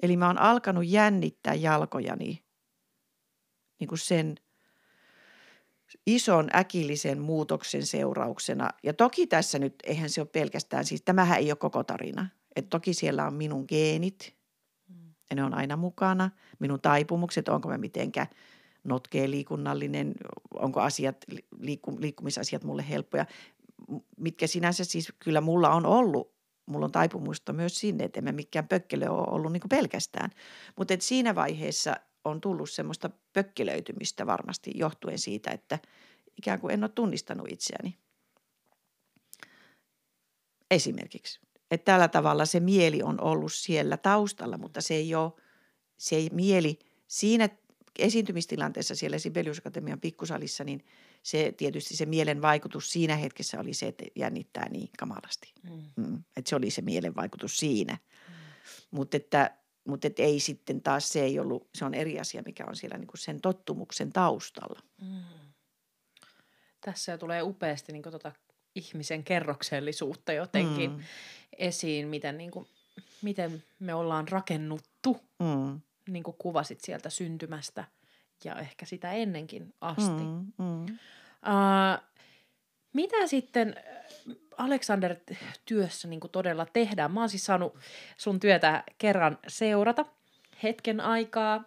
Eli 0.02 0.18
mä 0.18 0.28
oon 0.28 0.38
alkanut 0.38 0.88
jännittää 0.88 1.54
jalkojani 1.54 2.44
niin 3.80 3.88
kuin 3.88 4.00
sen 4.00 4.36
ison 6.08 6.48
äkillisen 6.56 7.22
muutoksen 7.22 7.86
seurauksena. 7.86 8.70
Ja 8.84 8.94
toki 8.94 9.28
tässä 9.28 9.60
nyt, 9.60 9.76
eihän 9.84 10.10
se 10.10 10.22
ole 10.22 10.30
pelkästään, 10.32 10.86
siis 10.86 11.02
tämähän 11.02 11.38
ei 11.38 11.52
ole 11.52 11.58
koko 11.58 11.84
tarina. 11.84 12.28
Et 12.56 12.70
toki 12.70 12.94
siellä 12.94 13.26
on 13.26 13.34
minun 13.34 13.66
geenit, 13.68 14.36
ja 15.30 15.36
ne 15.36 15.44
on 15.44 15.54
aina 15.54 15.78
mukana. 15.78 16.30
Minun 16.60 16.82
taipumukset, 16.82 17.50
onko 17.50 17.70
mä 17.70 17.78
mitenkään 17.78 18.28
notkea 18.88 19.30
liikunnallinen, 19.30 20.16
onko 20.54 20.82
asiat, 20.82 21.18
liikku, 21.60 21.98
liikkumisasiat 22.00 22.64
mulle 22.64 22.90
helppoja. 22.90 23.26
Mitkä 24.18 24.48
sinänsä 24.48 24.84
siis 24.84 25.14
kyllä 25.20 25.42
mulla 25.42 25.70
on 25.70 25.86
ollut, 25.86 26.34
mulla 26.66 26.86
on 26.86 26.92
taipumusta 26.92 27.54
myös 27.54 27.80
sinne, 27.80 28.04
että 28.04 28.20
en 28.20 28.24
mä 28.24 28.32
mikään 28.32 28.68
pökkelö 28.68 29.10
ole 29.10 29.28
ollut 29.32 29.52
niin 29.52 29.62
pelkästään. 29.70 30.30
Mutta 30.76 30.94
siinä 31.00 31.36
vaiheessa 31.36 31.96
on 32.26 32.42
tullut 32.42 32.70
semmoista 32.70 33.10
pökkelöitymistä 33.34 34.26
varmasti 34.26 34.72
johtuen 34.76 35.20
siitä, 35.20 35.52
että 35.52 35.80
ikään 36.38 36.60
kuin 36.60 36.74
en 36.74 36.84
ole 36.84 36.92
tunnistanut 36.96 37.52
itseäni. 37.52 37.98
Esimerkiksi. 40.72 41.40
Että 41.72 41.92
tällä 41.92 42.08
tavalla 42.08 42.46
se 42.46 42.60
mieli 42.60 43.04
on 43.04 43.22
ollut 43.22 43.54
siellä 43.54 43.98
taustalla, 43.98 44.58
mutta 44.58 44.82
se 44.82 44.94
ei 44.94 45.16
ole, 45.16 45.32
se 45.98 46.16
ei 46.16 46.30
mieli 46.34 46.80
siinä 47.08 47.50
esiintymistilanteessa 48.00 48.96
siellä 48.96 49.20
Sibelius 49.20 49.58
Akatemian 49.58 50.00
pikkusalissa, 50.00 50.64
niin 50.64 50.86
se 51.24 51.54
tietysti 51.58 51.96
se 51.96 52.06
mielen 52.06 52.42
vaikutus 52.42 52.92
siinä 52.92 53.16
hetkessä 53.16 53.60
oli 53.60 53.74
se, 53.74 53.88
että 53.88 54.04
jännittää 54.16 54.70
niin 54.70 54.90
kamalasti. 55.00 55.54
Mm. 55.64 55.84
Mm, 55.96 56.24
että 56.38 56.50
se 56.50 56.56
oli 56.56 56.70
se 56.70 56.82
mielen 56.82 57.16
vaikutus 57.16 57.58
siinä. 57.58 57.94
Mm. 57.94 58.34
Mutta 58.92 59.18
että 59.18 59.58
mutta 59.88 60.08
et 60.08 60.20
ei 60.20 60.40
sitten 60.40 60.82
taas 60.82 61.10
se 61.10 61.22
ei 61.22 61.40
ollut, 61.40 61.70
se 61.76 61.86
on 61.86 61.94
eri 61.94 62.20
asia, 62.20 62.44
mikä 62.46 62.66
on 62.66 62.76
siellä 62.76 62.98
niin 62.98 63.08
kuin 63.08 63.20
sen 63.20 63.42
tottumuksen 63.42 64.14
taustalla. 64.14 64.80
Mm. 65.02 65.24
Tässä 66.82 67.12
jo 67.12 67.18
tulee 67.18 67.42
upeasti 67.42 67.92
niin 67.92 68.04
tota 68.04 68.32
ihmisen 68.76 69.24
kerroksellisuutta 69.24 70.34
jotenkin 70.34 70.92
mm. 70.92 71.04
esiin, 71.58 72.08
miten, 72.08 72.38
niin 72.38 72.52
kuin, 72.52 72.68
miten 73.22 73.64
me 73.80 73.94
ollaan 73.94 74.28
rakennuttu, 74.28 75.18
mm. 75.40 75.82
Niin 76.08 76.24
kuin 76.24 76.38
kuvasit 76.40 76.82
sieltä 76.82 77.10
syntymästä 77.10 77.84
ja 78.44 78.56
ehkä 78.56 78.86
sitä 78.86 79.12
ennenkin 79.12 79.74
asti. 79.82 80.24
Mm. 80.24 80.52
Mm. 80.58 80.84
Uh, 80.84 82.04
mitä 82.94 83.28
sitten 83.28 83.76
Alexander-työssä 84.58 86.08
niin 86.08 86.20
todella 86.32 86.66
tehdään? 86.66 87.12
Mä 87.12 87.20
oon 87.20 87.30
siis 87.30 87.46
saanut 87.46 87.78
sun 88.18 88.40
työtä 88.40 88.84
kerran 88.98 89.38
seurata 89.48 90.06
hetken 90.64 91.02
aikaa, 91.02 91.64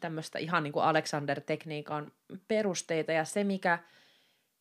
tämmöistä 0.00 0.38
ihan 0.38 0.62
niin 0.62 0.72
kuin 0.72 0.84
Alexander-tekniikan 0.84 2.12
perusteita 2.48 3.12
ja 3.12 3.24
se, 3.24 3.44
mikä 3.44 3.78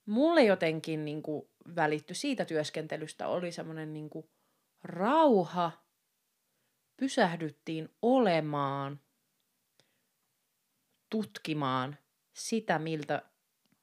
mulle 0.05 0.43
jotenkin 0.43 1.05
niin 1.05 1.21
kuin 1.21 1.47
välittyi 1.75 2.15
siitä 2.15 2.45
työskentelystä, 2.45 3.27
oli 3.27 3.51
semmoinen 3.51 3.93
niin 3.93 4.09
kuin 4.09 4.29
rauha, 4.83 5.71
pysähdyttiin 6.97 7.89
olemaan, 8.01 8.99
tutkimaan 11.11 11.97
sitä, 12.33 12.79
miltä 12.79 13.21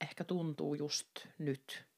ehkä 0.01 0.25
tuntuu 0.25 0.75
just 0.75 1.09
nyt 1.39 1.89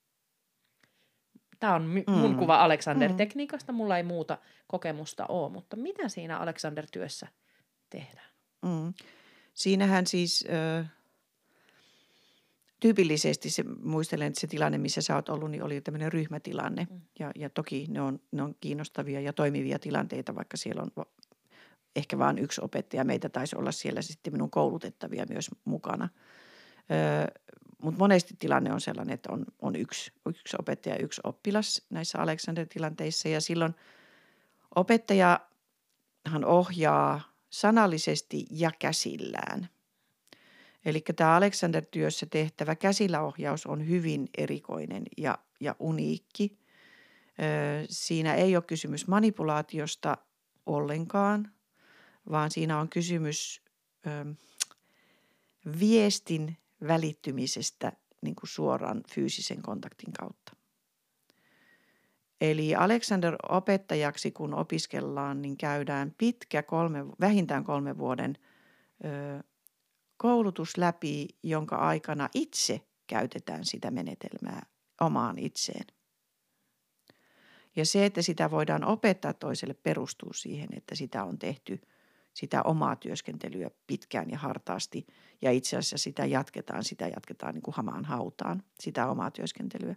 Tämä 1.61 1.75
on 1.75 1.83
mun 2.07 2.31
mm. 2.31 2.39
kuva 2.39 2.65
Alexander-tekniikasta, 2.65 3.73
mm. 3.73 3.77
mulla 3.77 3.97
ei 3.97 4.03
muuta 4.03 4.39
kokemusta 4.67 5.27
ole, 5.27 5.53
mutta 5.53 5.77
mitä 5.77 6.09
siinä 6.09 6.39
Alexander-työssä 6.39 7.29
tehdään? 7.91 8.31
Mm. 8.63 8.95
Siinähän 9.55 10.07
siis 10.07 10.45
tyypillisesti 12.81 13.51
se, 13.51 13.65
muistelen, 13.83 14.27
että 14.27 14.41
se 14.41 14.47
tilanne, 14.47 14.79
missä 14.79 15.01
sä 15.01 15.15
oot 15.15 15.29
ollut, 15.29 15.51
niin 15.51 15.63
oli 15.63 15.81
tämmöinen 15.81 16.13
ryhmätilanne. 16.13 16.87
Mm. 16.91 17.01
Ja, 17.19 17.31
ja 17.37 17.51
toki 17.51 17.87
ne 17.89 18.01
on, 18.01 18.21
ne 18.33 18.43
on 18.43 18.55
kiinnostavia 18.61 19.21
ja 19.21 19.33
toimivia 19.33 19.79
tilanteita, 19.79 20.35
vaikka 20.35 20.57
siellä 20.57 20.83
on 20.83 21.07
ehkä 21.97 22.19
vain 22.19 22.39
yksi 22.39 22.61
opettaja. 22.65 23.05
Meitä 23.05 23.29
taisi 23.29 23.57
olla 23.57 23.73
siellä 23.73 24.03
sitten 24.03 24.33
minun 24.33 24.51
koulutettavia 24.51 25.27
myös 25.29 25.51
mukana. 25.65 26.09
Ö, 26.91 27.41
mutta 27.83 27.99
monesti 27.99 28.35
tilanne 28.39 28.73
on 28.73 28.81
sellainen, 28.81 29.15
että 29.15 29.33
on, 29.33 29.45
on 29.63 29.77
yksi, 29.77 30.13
yksi 30.29 30.57
opettaja 30.61 30.95
ja 30.95 31.03
yksi 31.03 31.21
oppilas 31.25 31.87
näissä 31.91 32.19
Alexander-tilanteissa 32.19 33.29
ja 33.29 33.41
silloin 33.41 33.75
opettajahan 34.75 36.45
ohjaa 36.45 37.21
sanallisesti 37.51 38.47
ja 38.51 38.71
käsillään. 38.79 39.69
Eli 40.85 41.05
tämä 41.17 41.37
Alexander-työssä 41.37 42.27
tehtävä 42.27 42.75
käsilläohjaus 42.75 43.67
on 43.67 43.89
hyvin 43.89 44.29
erikoinen 44.39 45.03
ja, 45.19 45.39
ja 45.61 45.77
uniikki. 45.79 46.59
Siinä 47.89 48.35
ei 48.35 48.57
ole 48.57 48.65
kysymys 48.67 49.07
manipulaatiosta 49.07 50.17
ollenkaan, 50.67 51.53
vaan 52.31 52.51
siinä 52.51 52.81
on 52.81 52.89
kysymys 52.89 53.63
viestin 55.81 56.57
välittymisestä 56.89 57.93
niin 58.23 58.35
kuin 58.35 58.49
suoraan 58.49 59.03
fyysisen 59.15 59.63
kontaktin 59.63 60.13
kautta. 60.13 60.57
Eli 62.41 62.75
Alexander 62.75 63.37
opettajaksi 63.49 64.31
kun 64.31 64.55
opiskellaan, 64.55 65.43
niin 65.43 65.57
käydään 65.57 66.15
pitkä 66.19 66.63
kolme, 66.63 66.99
vähintään 67.21 67.65
kolme 67.65 67.99
vuoden 67.99 68.39
ö, 69.05 69.43
koulutus 70.17 70.77
läpi, 70.77 71.29
jonka 71.43 71.77
aikana 71.77 72.29
itse 72.35 72.81
käytetään 73.07 73.65
sitä 73.65 73.91
menetelmää 73.91 74.67
omaan 75.01 75.39
itseen. 75.39 75.87
Ja 77.77 77.87
se, 77.87 78.05
että 78.07 78.23
sitä 78.23 78.51
voidaan 78.51 78.85
opettaa 78.85 79.33
toiselle, 79.33 79.75
perustuu 79.75 80.33
siihen, 80.33 80.69
että 80.77 80.95
sitä 80.95 81.25
on 81.25 81.39
tehty 81.39 81.81
sitä 82.35 82.63
omaa 82.63 82.97
työskentelyä 82.97 83.71
pitkään 83.87 84.31
ja 84.31 84.39
hartaasti. 84.39 85.07
Ja 85.43 85.51
itse 85.51 85.77
asiassa 85.77 85.99
sitä 85.99 86.27
jatketaan, 86.27 86.85
sitä 86.85 87.09
jatketaan 87.09 87.55
niin 87.55 87.63
kuin 87.63 87.75
hamaan 87.75 88.05
hautaan, 88.05 88.63
sitä 88.81 89.11
omaa 89.11 89.31
työskentelyä. 89.31 89.97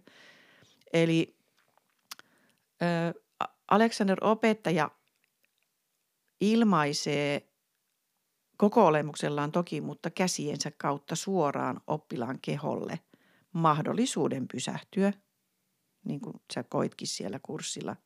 Eli 0.92 1.36
ö, 2.82 3.20
Alexander 3.70 4.18
opettaja 4.20 4.90
ilmaisee 6.40 7.48
koko 8.56 8.86
olemuksellaan 8.86 9.52
toki, 9.52 9.80
mutta 9.80 10.10
käsiensä 10.10 10.70
kautta 10.70 11.16
suoraan 11.16 11.80
oppilaan 11.86 12.38
keholle 12.42 13.00
mahdollisuuden 13.52 14.48
pysähtyä, 14.48 15.12
niin 16.04 16.20
kuin 16.20 16.34
sä 16.54 16.62
koitkin 16.62 17.08
siellä 17.08 17.38
kurssilla, 17.42 17.96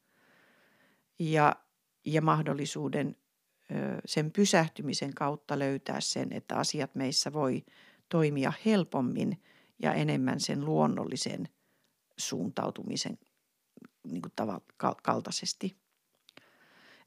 ja, 1.19 1.57
ja 2.05 2.23
mahdollisuuden 2.23 3.17
sen 4.04 4.31
pysähtymisen 4.31 5.14
kautta 5.14 5.59
löytää 5.59 6.00
sen, 6.00 6.33
että 6.33 6.57
asiat 6.57 6.94
meissä 6.94 7.33
voi 7.33 7.64
toimia 8.09 8.52
helpommin 8.64 9.42
ja 9.83 9.94
enemmän 9.94 10.40
sen 10.40 10.64
luonnollisen 10.64 11.48
suuntautumisen 12.16 13.18
niin 14.04 14.22
kuin 14.22 14.33
tav- 14.42 14.94
kaltaisesti. 15.02 15.76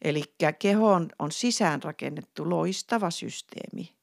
Eli 0.02 0.24
keho 0.60 0.92
on, 0.92 1.10
on 1.20 1.32
sisäänrakennettu 1.32 2.50
loistava 2.50 3.12
systeemi, 3.12 3.96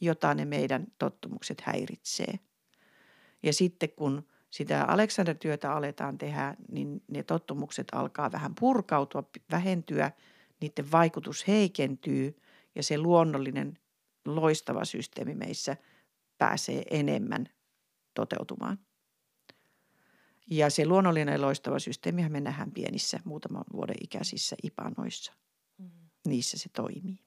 jota 0.00 0.34
ne 0.34 0.44
meidän 0.44 0.86
tottumukset 0.98 1.60
häiritsee. 1.60 2.38
Ja 3.42 3.52
sitten 3.52 3.88
kun 3.96 4.26
sitä 4.50 4.84
Alexander-työtä 4.84 5.72
aletaan 5.72 6.18
tehdä, 6.18 6.54
niin 6.68 7.02
ne 7.08 7.22
tottumukset 7.22 7.86
alkaa 7.92 8.32
vähän 8.32 8.54
purkautua, 8.54 9.24
vähentyä– 9.50 10.12
niiden 10.60 10.92
vaikutus 10.92 11.48
heikentyy 11.48 12.36
ja 12.74 12.82
se 12.82 12.98
luonnollinen 12.98 13.78
loistava 14.24 14.84
systeemi 14.84 15.34
meissä 15.34 15.76
pääsee 16.38 16.82
enemmän 16.90 17.48
toteutumaan. 18.14 18.78
Ja 20.50 20.70
se 20.70 20.86
luonnollinen 20.86 21.42
loistava 21.42 21.78
systeemi 21.78 22.28
me 22.28 22.40
nähdään 22.40 22.72
pienissä 22.72 23.20
muutaman 23.24 23.64
vuoden 23.72 23.96
ikäisissä 24.02 24.56
ipanoissa. 24.62 25.32
Mm. 25.78 25.90
Niissä 26.26 26.58
se 26.58 26.68
toimii. 26.68 27.18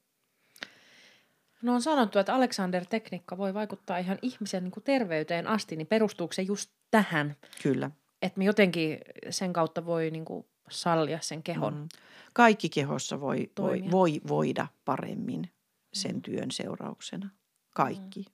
No 1.62 1.74
on 1.74 1.82
sanottu, 1.82 2.20
että 2.20 2.36
Alexander-tekniikka 2.36 3.38
voi 3.38 3.54
vaikuttaa 3.54 3.98
ihan 3.98 4.20
ihmisen 4.22 4.64
niin 4.64 4.72
kuin 4.72 4.84
terveyteen 4.84 5.48
asti, 5.48 5.76
niin 5.76 5.88
perustuuko 5.88 6.34
se 6.34 6.42
just 6.42 6.72
tähän? 6.92 7.36
Kyllä. 7.64 7.92
Että 8.22 8.38
me 8.38 8.46
jotenkin 8.46 9.00
sen 9.30 9.54
kautta 9.54 9.86
voi 9.86 10.12
niin 10.12 10.26
kuin 10.26 10.46
sallia 10.72 11.20
sen 11.22 11.44
kehon. 11.44 11.74
Mm. 11.74 11.88
Kaikki 12.34 12.70
kehossa 12.70 13.22
voi, 13.22 13.52
voi, 13.60 13.84
voi 13.92 14.22
voida 14.28 14.68
paremmin 14.86 15.52
sen 15.94 16.16
mm. 16.16 16.22
työn 16.22 16.52
seurauksena. 16.52 17.30
Kaikki. 17.70 18.20
Mm. 18.20 18.26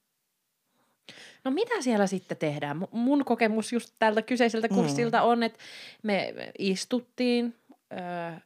No 1.43 1.51
mitä 1.51 1.81
siellä 1.81 2.07
sitten 2.07 2.37
tehdään? 2.37 2.87
Mun 2.91 3.25
kokemus 3.25 3.73
just 3.73 3.93
tältä 3.99 4.21
kyseiseltä 4.21 4.69
kurssilta 4.69 5.17
mm. 5.17 5.25
on, 5.25 5.43
että 5.43 5.59
me 6.03 6.33
istuttiin, 6.59 7.55
ö, 7.93 8.39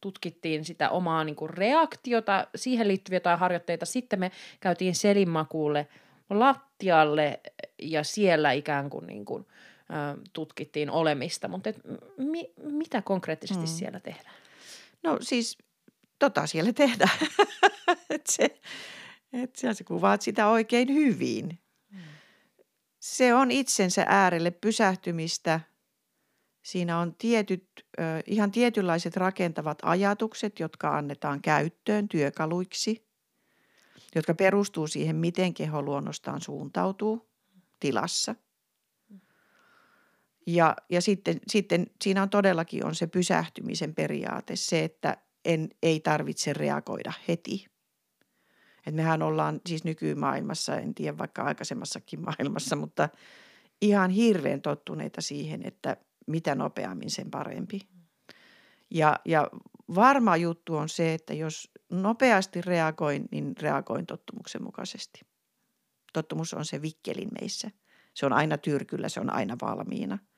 tutkittiin 0.00 0.64
sitä 0.64 0.90
omaa 0.90 1.24
niin 1.24 1.36
kuin 1.36 1.50
reaktiota, 1.50 2.46
siihen 2.54 2.88
liittyviä 2.88 3.16
jotain 3.16 3.38
harjoitteita. 3.38 3.86
Sitten 3.86 4.18
me 4.18 4.30
käytiin 4.60 4.94
selinmakuulle 4.94 5.88
lattialle 6.30 7.40
ja 7.82 8.04
siellä 8.04 8.52
ikään 8.52 8.90
kuin, 8.90 9.06
niin 9.06 9.24
kuin 9.24 9.46
tutkittiin 10.32 10.90
olemista. 10.90 11.48
Mutta 11.48 11.70
mi, 12.16 12.52
mitä 12.62 13.02
konkreettisesti 13.02 13.64
mm. 13.64 13.66
siellä 13.66 14.00
tehdään? 14.00 14.34
No 15.02 15.18
siis 15.20 15.58
tota 16.18 16.46
siellä 16.46 16.72
tehdään. 16.72 17.18
et 18.10 18.26
se, 18.26 18.60
et 19.32 19.56
sä 19.56 19.84
kuvaat 19.84 20.22
sitä 20.22 20.48
oikein 20.48 20.94
hyvin. 20.94 21.58
Mm. 21.92 21.98
Se 23.00 23.34
on 23.34 23.50
itsensä 23.50 24.04
äärelle 24.08 24.50
pysähtymistä. 24.50 25.60
Siinä 26.62 26.98
on 26.98 27.14
tietyt, 27.14 27.68
ihan 28.26 28.50
tietynlaiset 28.50 29.16
rakentavat 29.16 29.78
ajatukset, 29.82 30.60
jotka 30.60 30.96
annetaan 30.96 31.42
käyttöön 31.42 32.08
työkaluiksi, 32.08 33.06
jotka 34.14 34.34
perustuu 34.34 34.86
siihen, 34.86 35.16
miten 35.16 35.54
keho 35.54 35.82
luonnostaan 35.82 36.40
suuntautuu 36.40 37.30
tilassa. 37.80 38.34
Ja, 40.54 40.76
ja 40.88 41.00
sitten, 41.00 41.40
sitten 41.46 41.86
siinä 42.02 42.22
on 42.22 42.30
todellakin 42.30 42.86
on 42.86 42.94
se 42.94 43.06
pysähtymisen 43.06 43.94
periaate, 43.94 44.56
se, 44.56 44.84
että 44.84 45.16
en, 45.44 45.68
ei 45.82 46.00
tarvitse 46.00 46.52
reagoida 46.52 47.12
heti. 47.28 47.66
Et 48.86 48.94
mehän 48.94 49.22
ollaan 49.22 49.60
siis 49.66 49.84
nykymaailmassa, 49.84 50.76
en 50.76 50.94
tiedä 50.94 51.18
vaikka 51.18 51.42
aikaisemmassakin 51.42 52.20
maailmassa, 52.20 52.76
mutta 52.76 53.08
ihan 53.82 54.10
hirveän 54.10 54.62
tottuneita 54.62 55.20
siihen, 55.20 55.66
että 55.66 55.96
mitä 56.26 56.54
nopeammin 56.54 57.10
sen 57.10 57.30
parempi. 57.30 57.80
Ja, 58.90 59.20
ja 59.24 59.50
varma 59.94 60.36
juttu 60.36 60.76
on 60.76 60.88
se, 60.88 61.14
että 61.14 61.34
jos 61.34 61.70
nopeasti 61.90 62.60
reagoin, 62.60 63.28
niin 63.30 63.54
reagoin 63.60 64.06
tottumuksen 64.06 64.62
mukaisesti. 64.62 65.20
Tottumus 66.12 66.54
on 66.54 66.64
se 66.64 66.82
vikkelin 66.82 67.28
meissä. 67.40 67.70
Se 68.14 68.26
on 68.26 68.32
aina 68.32 68.58
tyrkyllä, 68.58 69.08
se 69.08 69.20
on 69.20 69.30
aina 69.32 69.56
valmiina– 69.60 70.18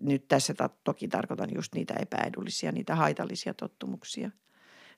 nyt 0.00 0.28
tässä 0.28 0.54
toki 0.84 1.08
tarkoitan 1.08 1.48
just 1.54 1.74
niitä 1.74 1.94
epäedullisia, 1.94 2.72
niitä 2.72 2.94
haitallisia 2.96 3.54
tottumuksia. 3.54 4.30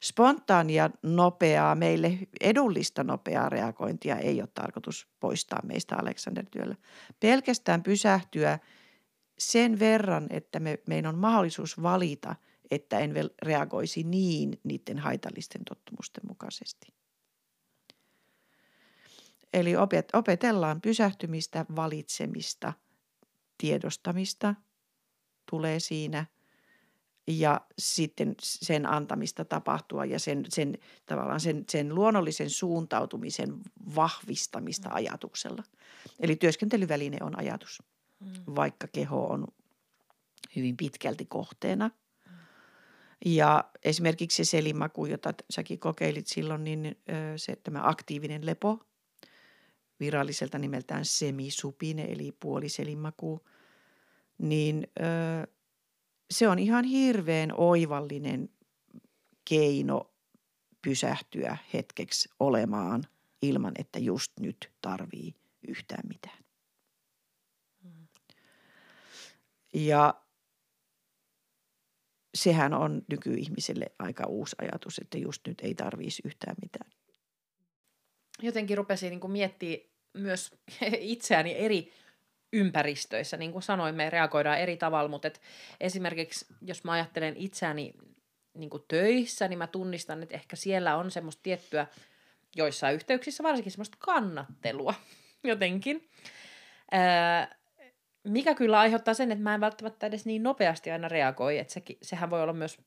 Spontaania, 0.02 0.90
nopeaa, 1.02 1.74
meille 1.74 2.18
edullista 2.40 3.04
nopeaa 3.04 3.48
reagointia 3.48 4.16
ei 4.16 4.40
ole 4.40 4.48
tarkoitus 4.54 5.08
poistaa 5.20 5.60
meistä 5.64 5.96
Alexander-työllä. 5.96 6.76
Pelkästään 7.20 7.82
pysähtyä 7.82 8.58
sen 9.38 9.78
verran, 9.78 10.26
että 10.30 10.60
me, 10.60 10.78
meidän 10.88 11.14
on 11.14 11.20
mahdollisuus 11.20 11.82
valita, 11.82 12.36
että 12.70 12.98
en 12.98 13.14
reagoisi 13.42 14.02
niin 14.02 14.60
niiden 14.64 14.98
haitallisten 14.98 15.64
tottumusten 15.68 16.22
mukaisesti. 16.28 16.86
Eli 19.52 19.76
opet, 19.76 20.08
opetellaan 20.12 20.80
pysähtymistä, 20.80 21.66
valitsemista, 21.76 22.72
tiedostamista– 23.58 24.54
tulee 25.52 25.80
siinä 25.80 26.26
ja 27.26 27.60
sitten 27.78 28.34
sen 28.40 28.86
antamista 28.86 29.44
tapahtua 29.44 30.04
ja 30.04 30.18
sen, 30.18 30.44
sen 30.48 30.78
tavallaan 31.06 31.40
sen, 31.40 31.64
sen 31.68 31.94
luonnollisen 31.94 32.50
suuntautumisen 32.50 33.54
vahvistamista 33.94 34.88
mm. 34.88 34.94
ajatuksella. 34.94 35.62
Eli 36.20 36.36
työskentelyväline 36.36 37.18
on 37.20 37.38
ajatus, 37.38 37.82
mm. 38.20 38.54
vaikka 38.54 38.86
keho 38.92 39.26
on 39.26 39.46
hyvin 40.56 40.76
pitkälti 40.76 41.26
kohteena. 41.26 41.88
Mm. 41.88 42.32
Ja 43.24 43.64
esimerkiksi 43.84 44.44
se 44.44 44.50
selimaku, 44.50 45.06
jota 45.06 45.34
säkin 45.50 45.78
kokeilit 45.78 46.26
silloin, 46.26 46.64
niin 46.64 46.96
se 47.36 47.56
tämä 47.56 47.80
aktiivinen 47.82 48.46
lepo, 48.46 48.78
viralliselta 50.00 50.58
nimeltään 50.58 51.04
semisupine 51.04 52.04
eli 52.04 52.36
puoliselimaku– 52.40 53.40
niin 54.42 54.86
ö, 55.00 55.46
se 56.30 56.48
on 56.48 56.58
ihan 56.58 56.84
hirveän 56.84 57.52
oivallinen 57.56 58.48
keino 59.48 60.14
pysähtyä 60.82 61.56
hetkeksi 61.72 62.28
olemaan 62.40 63.04
ilman, 63.42 63.72
että 63.78 63.98
just 63.98 64.32
nyt 64.40 64.72
tarvii 64.80 65.34
yhtään 65.68 66.08
mitään. 66.08 66.38
Ja 69.74 70.22
sehän 72.34 72.74
on 72.74 73.02
nykyihmiselle 73.10 73.86
aika 73.98 74.26
uusi 74.26 74.56
ajatus, 74.58 74.98
että 74.98 75.18
just 75.18 75.46
nyt 75.46 75.60
ei 75.60 75.74
tarvitsisi 75.74 76.22
yhtään 76.24 76.56
mitään. 76.62 76.90
Jotenkin 78.42 78.76
rupesin 78.76 79.10
niin 79.10 79.30
miettimään 79.30 79.92
myös 80.14 80.50
itseäni 81.00 81.54
eri 81.54 81.92
ympäristöissä. 82.52 83.36
Niin 83.36 83.52
kuin 83.52 83.62
sanoin, 83.62 83.94
me 83.94 84.10
reagoidaan 84.10 84.58
eri 84.58 84.76
tavalla, 84.76 85.08
mutta 85.08 85.28
et 85.28 85.40
esimerkiksi 85.80 86.46
jos 86.62 86.84
mä 86.84 86.92
ajattelen 86.92 87.36
itseäni 87.36 87.94
niin 88.54 88.70
kuin 88.70 88.84
töissä, 88.88 89.48
niin 89.48 89.58
mä 89.58 89.66
tunnistan, 89.66 90.22
että 90.22 90.34
ehkä 90.34 90.56
siellä 90.56 90.96
on 90.96 91.10
semmoista 91.10 91.42
tiettyä 91.42 91.86
joissain 92.56 92.94
yhteyksissä 92.94 93.42
varsinkin 93.42 93.72
semmoista 93.72 93.96
kannattelua 94.00 94.94
jotenkin. 95.44 96.08
Öö, 96.94 97.56
mikä 98.24 98.54
kyllä 98.54 98.78
aiheuttaa 98.78 99.14
sen, 99.14 99.32
että 99.32 99.42
mä 99.42 99.54
en 99.54 99.60
välttämättä 99.60 100.06
edes 100.06 100.26
niin 100.26 100.42
nopeasti 100.42 100.90
aina 100.90 101.08
reagoi, 101.08 101.58
että 101.58 101.72
se, 101.72 101.82
sehän 102.02 102.30
voi 102.30 102.42
olla 102.42 102.52
myös 102.52 102.78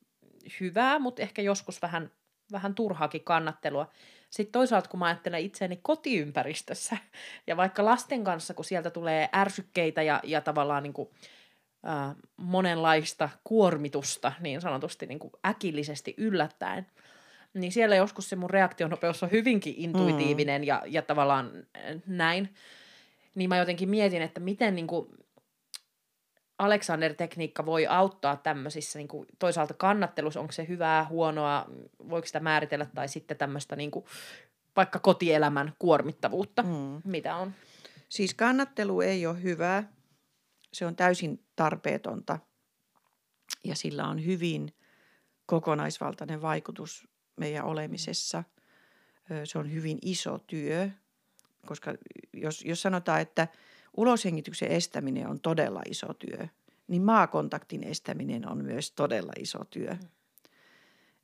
hyvää, 0.60 0.99
mutta 0.99 1.21
ehkä 1.21 1.41
joskus 1.41 1.82
vähän, 1.82 2.12
vähän 2.51 2.75
turhaakin 2.75 3.23
kannattelua. 3.23 3.91
Sitten 4.35 4.51
toisaalta, 4.51 4.89
kun 4.89 4.99
mä 4.99 5.05
ajattelen 5.05 5.41
itseäni 5.41 5.79
kotiympäristössä 5.81 6.97
ja 7.47 7.57
vaikka 7.57 7.85
lasten 7.85 8.23
kanssa, 8.23 8.53
kun 8.53 8.65
sieltä 8.65 8.89
tulee 8.89 9.29
ärsykkeitä 9.35 10.01
ja, 10.01 10.19
ja 10.23 10.41
tavallaan 10.41 10.83
niin 10.83 10.93
kuin, 10.93 11.09
äh, 11.87 12.15
monenlaista 12.37 13.29
kuormitusta 13.43 14.31
niin 14.39 14.61
sanotusti 14.61 15.05
niin 15.05 15.19
kuin 15.19 15.31
äkillisesti 15.45 16.13
yllättäen, 16.17 16.87
niin 17.53 17.71
siellä 17.71 17.95
joskus 17.95 18.29
se 18.29 18.35
mun 18.35 18.49
reaktionopeus 18.49 19.23
on 19.23 19.31
hyvinkin 19.31 19.73
intuitiivinen 19.77 20.61
mm. 20.61 20.67
ja, 20.67 20.81
ja 20.85 21.01
tavallaan 21.01 21.51
näin. 22.07 22.55
Niin 23.35 23.49
mä 23.49 23.57
jotenkin 23.57 23.89
mietin, 23.89 24.21
että 24.21 24.39
miten 24.39 24.75
niin 24.75 24.87
kuin, 24.87 25.07
Alexander-tekniikka 26.57 27.65
voi 27.65 27.87
auttaa 27.87 28.35
tämmöisissä 28.35 28.99
niin 28.99 29.07
kuin, 29.07 29.27
toisaalta 29.39 29.73
kannattelussa, 29.73 30.39
onko 30.39 30.51
se 30.51 30.67
hyvää, 30.67 31.05
huonoa, 31.05 31.65
voiko 32.09 32.27
sitä 32.27 32.39
määritellä, 32.39 32.85
tai 32.95 33.07
sitten 33.07 33.37
tämmöistä 33.37 33.75
niin 33.75 33.91
kuin, 33.91 34.05
vaikka 34.75 34.99
kotielämän 34.99 35.73
kuormittavuutta, 35.79 36.63
mm. 36.63 37.01
mitä 37.03 37.35
on? 37.35 37.53
Siis 38.09 38.33
kannattelu 38.33 39.01
ei 39.01 39.25
ole 39.25 39.43
hyvää, 39.43 39.93
se 40.73 40.85
on 40.85 40.95
täysin 40.95 41.45
tarpeetonta 41.55 42.39
ja 43.63 43.75
sillä 43.75 44.07
on 44.07 44.25
hyvin 44.25 44.75
kokonaisvaltainen 45.45 46.41
vaikutus 46.41 47.07
meidän 47.35 47.65
olemisessa. 47.65 48.43
Se 49.43 49.57
on 49.59 49.73
hyvin 49.73 49.97
iso 50.01 50.37
työ, 50.37 50.89
koska 51.65 51.93
jos, 52.33 52.65
jos 52.65 52.81
sanotaan, 52.81 53.21
että– 53.21 53.47
uloshengityksen 53.97 54.71
estäminen 54.71 55.27
on 55.27 55.39
todella 55.39 55.81
iso 55.89 56.13
työ, 56.13 56.47
niin 56.88 57.01
maakontaktin 57.01 57.84
estäminen 57.84 58.49
on 58.49 58.63
myös 58.63 58.91
todella 58.91 59.31
iso 59.39 59.65
työ. 59.69 59.93
Mm. 59.93 60.08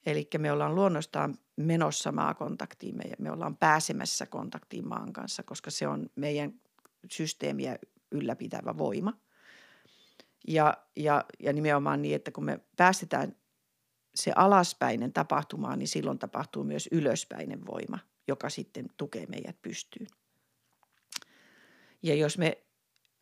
Eli 0.06 0.30
me 0.38 0.52
ollaan 0.52 0.76
luonnostaan 0.76 1.36
menossa 1.56 2.12
maakontaktiin, 2.12 2.98
me, 2.98 3.04
me 3.20 3.32
ollaan 3.32 3.58
pääsemässä 3.58 4.26
kontaktiin 4.26 4.88
maan 4.88 5.14
kanssa, 5.14 5.44
koska 5.44 5.72
se 5.72 5.88
on 5.88 6.10
meidän 6.16 6.54
systeemiä 7.12 7.78
ylläpitävä 8.12 8.78
voima. 8.78 9.14
Ja, 10.48 10.78
ja, 10.96 11.26
ja 11.40 11.54
nimenomaan 11.54 12.02
niin, 12.02 12.16
että 12.16 12.32
kun 12.32 12.46
me 12.46 12.60
päästetään 12.78 13.36
se 14.16 14.32
alaspäinen 14.36 15.14
tapahtumaan, 15.14 15.80
niin 15.80 15.88
silloin 15.88 16.20
tapahtuu 16.20 16.64
myös 16.64 16.90
ylöspäinen 16.92 17.66
voima, 17.66 18.00
joka 18.28 18.50
sitten 18.50 18.86
tukee 18.98 19.26
meidät 19.26 19.62
pystyyn. 19.62 20.08
Ja 22.04 22.16
jos 22.16 22.38
me 22.38 22.64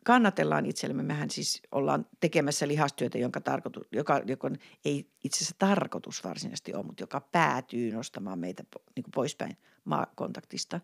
kannatellaan 0.04 0.66
itsellemme, 0.66 1.02
mehän 1.02 1.30
siis 1.30 1.62
ollaan 1.72 2.06
tekemässä 2.20 2.68
lihastyötä, 2.68 3.18
jonka, 3.18 3.40
tarkoitus, 3.40 3.86
joka, 3.92 4.20
joka 4.26 4.50
ei 4.84 5.10
itse 5.24 5.36
asiassa 5.36 5.56
tarkoitus 5.58 6.24
varsinaisesti 6.24 6.74
ole, 6.74 6.82
mutta 6.82 7.02
joka 7.02 7.20
päätyy 7.20 7.92
nostamaan 7.92 8.38
meitä 8.38 8.64
niin 8.96 9.04
kuin 9.04 9.12
poispäin 9.14 9.56
maakontaktista, 9.84 10.80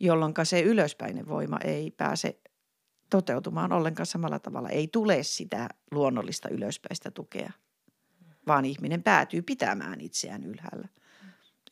jolloin 0.00 0.34
se 0.44 0.60
ylöspäinen 0.60 1.28
voima 1.28 1.58
ei 1.64 1.90
pääse 1.90 2.40
toteutumaan 3.10 3.72
ollenkaan 3.72 4.06
samalla 4.06 4.38
tavalla. 4.38 4.68
Ei 4.68 4.88
tule 4.88 5.22
sitä 5.22 5.68
luonnollista 5.90 6.48
ylöspäistä 6.48 7.10
tukea, 7.10 7.52
vaan 8.46 8.64
ihminen 8.64 9.02
päätyy 9.02 9.42
pitämään 9.42 10.00
itseään 10.00 10.44
ylhäällä. 10.44 10.88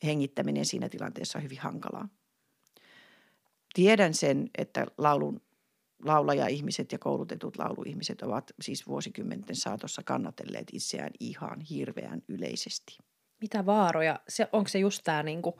Hengittäminen 0.03 0.65
siinä 0.65 0.89
tilanteessa 0.89 1.37
on 1.37 1.43
hyvin 1.43 1.59
hankalaa. 1.59 2.09
Tiedän 3.73 4.13
sen, 4.13 4.49
että 4.57 4.85
laulun 4.97 5.41
laulaja-ihmiset 6.03 6.91
ja 6.91 6.99
koulutetut 6.99 7.57
lauluihmiset 7.57 8.21
ovat 8.21 8.51
siis 8.61 8.87
vuosikymmenten 8.87 9.55
saatossa 9.55 10.03
kannatelleet 10.03 10.67
itseään 10.73 11.11
ihan 11.19 11.61
hirveän 11.61 12.21
yleisesti. 12.27 12.97
Mitä 13.41 13.65
vaaroja? 13.65 14.19
Se, 14.27 14.47
onko 14.51 14.67
se 14.67 14.79
just 14.79 15.01
tämä 15.03 15.23
niinku 15.23 15.59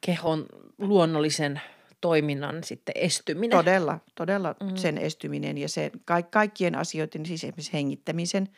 kehon 0.00 0.46
luonnollisen 0.78 1.60
toiminnan 2.00 2.64
sitten 2.64 2.94
estyminen? 2.98 3.58
Todella, 3.58 3.98
todella 4.14 4.54
mm. 4.60 4.76
sen 4.76 4.98
estyminen 4.98 5.58
ja 5.58 5.68
se 5.68 5.90
ka- 6.04 6.22
kaikkien 6.22 6.74
asioiden, 6.74 7.26
siis 7.26 7.44
esimerkiksi 7.44 7.72
hengittämisen 7.72 8.48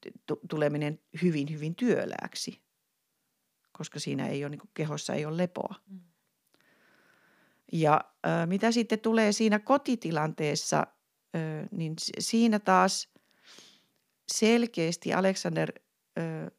t- 0.00 0.48
tuleminen 0.50 1.00
hyvin, 1.22 1.50
hyvin 1.50 1.74
työlääksi, 1.74 2.60
koska 3.72 4.00
siinä 4.00 4.28
ei 4.28 4.44
ole, 4.44 4.50
niin 4.50 4.60
kehossa 4.74 5.14
ei 5.14 5.26
ole 5.26 5.36
lepoa. 5.36 5.74
Mm. 5.90 6.00
Ja 7.72 8.00
äh, 8.26 8.46
mitä 8.46 8.72
sitten 8.72 9.00
tulee 9.00 9.32
siinä 9.32 9.58
kotitilanteessa, 9.58 10.86
äh, 11.36 11.68
niin 11.70 11.94
siinä 12.18 12.58
taas 12.58 13.08
selkeästi 14.32 15.14
Alexander 15.14 15.72
äh, 16.18 16.50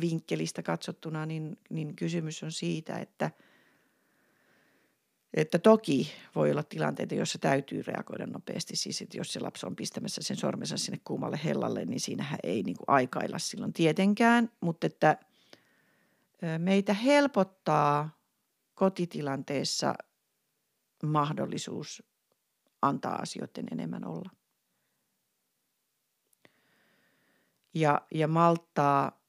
vinkkelistä 0.00 0.62
katsottuna, 0.62 1.26
niin, 1.26 1.58
niin 1.70 1.96
kysymys 1.96 2.42
on 2.42 2.52
siitä, 2.52 2.98
että, 2.98 3.30
että 5.34 5.58
toki 5.58 6.12
voi 6.34 6.50
olla 6.50 6.62
tilanteita, 6.62 7.14
joissa 7.14 7.38
täytyy 7.38 7.82
reagoida 7.82 8.26
nopeasti. 8.26 8.76
Siis 8.76 9.02
että 9.02 9.18
jos 9.18 9.32
se 9.32 9.40
lapsi 9.40 9.66
on 9.66 9.76
pistämässä 9.76 10.22
sen 10.22 10.36
sormensa 10.36 10.76
sinne 10.76 11.00
kuumalle 11.04 11.40
hellalle, 11.44 11.84
niin 11.84 12.00
siinähän 12.00 12.38
ei 12.42 12.62
niin 12.62 12.76
kuin 12.76 12.88
aikailla 12.88 13.38
silloin 13.38 13.72
tietenkään. 13.72 14.50
Mutta 14.60 14.86
että 14.86 15.16
meitä 16.58 16.94
helpottaa 16.94 18.18
kotitilanteessa 18.74 19.94
mahdollisuus 21.02 22.02
antaa 22.82 23.16
asioiden 23.16 23.66
enemmän 23.72 24.06
olla. 24.06 24.30
Ja, 27.74 28.00
ja 28.14 28.28
malttaa 28.28 29.20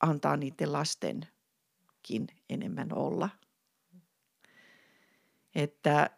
antaa 0.00 0.36
niiden 0.36 0.72
lastenkin 0.72 2.26
enemmän 2.50 2.92
olla. 2.92 3.28
Että 5.54 6.10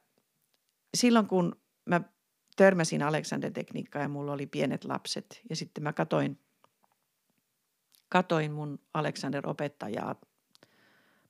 silloin 0.94 1.26
kun 1.26 1.60
mä 1.84 2.00
törmäsin 2.56 3.02
Aleksander 3.02 3.52
tekniikkaan 3.52 4.02
ja 4.02 4.08
mulla 4.08 4.32
oli 4.32 4.46
pienet 4.46 4.84
lapset 4.84 5.40
ja 5.50 5.56
sitten 5.56 5.82
mä 5.82 5.92
katoin, 5.92 6.40
katoin 8.08 8.52
mun 8.52 8.78
Aleksander 8.94 9.48
opettajaa 9.48 10.14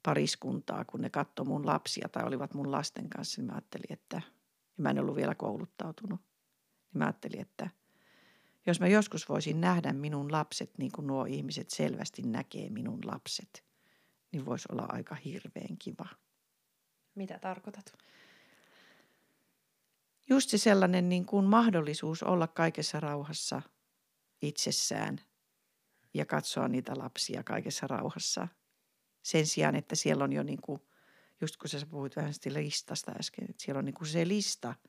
pariskuntaa, 0.06 0.84
kun 0.84 1.00
ne 1.00 1.10
katsoi 1.10 1.46
mun 1.46 1.66
lapsia 1.66 2.08
tai 2.08 2.24
olivat 2.24 2.54
mun 2.54 2.72
lasten 2.72 3.08
kanssa, 3.08 3.40
niin 3.40 3.46
mä 3.46 3.52
ajattelin, 3.52 3.92
että 3.92 4.16
ja 4.76 4.82
mä 4.82 4.90
en 4.90 4.98
ollut 4.98 5.16
vielä 5.16 5.34
kouluttautunut, 5.34 6.20
niin 6.20 6.98
mä 6.98 7.04
ajattelin, 7.04 7.40
että– 7.40 7.70
jos 8.66 8.80
mä 8.80 8.86
joskus 8.86 9.28
voisin 9.28 9.60
nähdä 9.60 9.92
minun 9.92 10.32
lapset 10.32 10.78
niin 10.78 10.92
kuin 10.92 11.06
nuo 11.06 11.24
ihmiset 11.24 11.70
selvästi 11.70 12.22
näkee 12.22 12.70
minun 12.70 12.98
lapset, 13.04 13.64
niin 14.32 14.46
voisi 14.46 14.68
olla 14.72 14.86
aika 14.88 15.14
hirveän 15.14 15.78
kiva. 15.78 16.06
Mitä 17.14 17.38
tarkoitat? 17.38 17.98
Just 20.28 20.50
se 20.50 20.58
sellainen 20.58 21.08
niin 21.08 21.26
kuin 21.26 21.44
mahdollisuus 21.44 22.22
olla 22.22 22.46
kaikessa 22.46 23.00
rauhassa 23.00 23.62
itsessään 24.42 25.18
ja 26.14 26.26
katsoa 26.26 26.68
niitä 26.68 26.92
lapsia 26.96 27.42
kaikessa 27.42 27.86
rauhassa. 27.86 28.48
Sen 29.26 29.46
sijaan, 29.46 29.76
että 29.76 29.96
siellä 29.96 30.24
on 30.24 30.32
jo 30.32 30.42
niin 30.42 30.60
kuin, 30.62 30.80
just 31.40 31.56
kun 31.56 31.68
sä 31.68 31.86
puhuit 31.90 32.16
vähän 32.16 32.34
sitä 32.34 32.52
listasta 32.52 33.12
äsken, 33.20 33.44
että 33.50 33.64
siellä 33.64 33.78
on 33.78 33.84
niin 33.84 33.94
kuin 33.94 34.08
se 34.08 34.28
lista– 34.28 34.74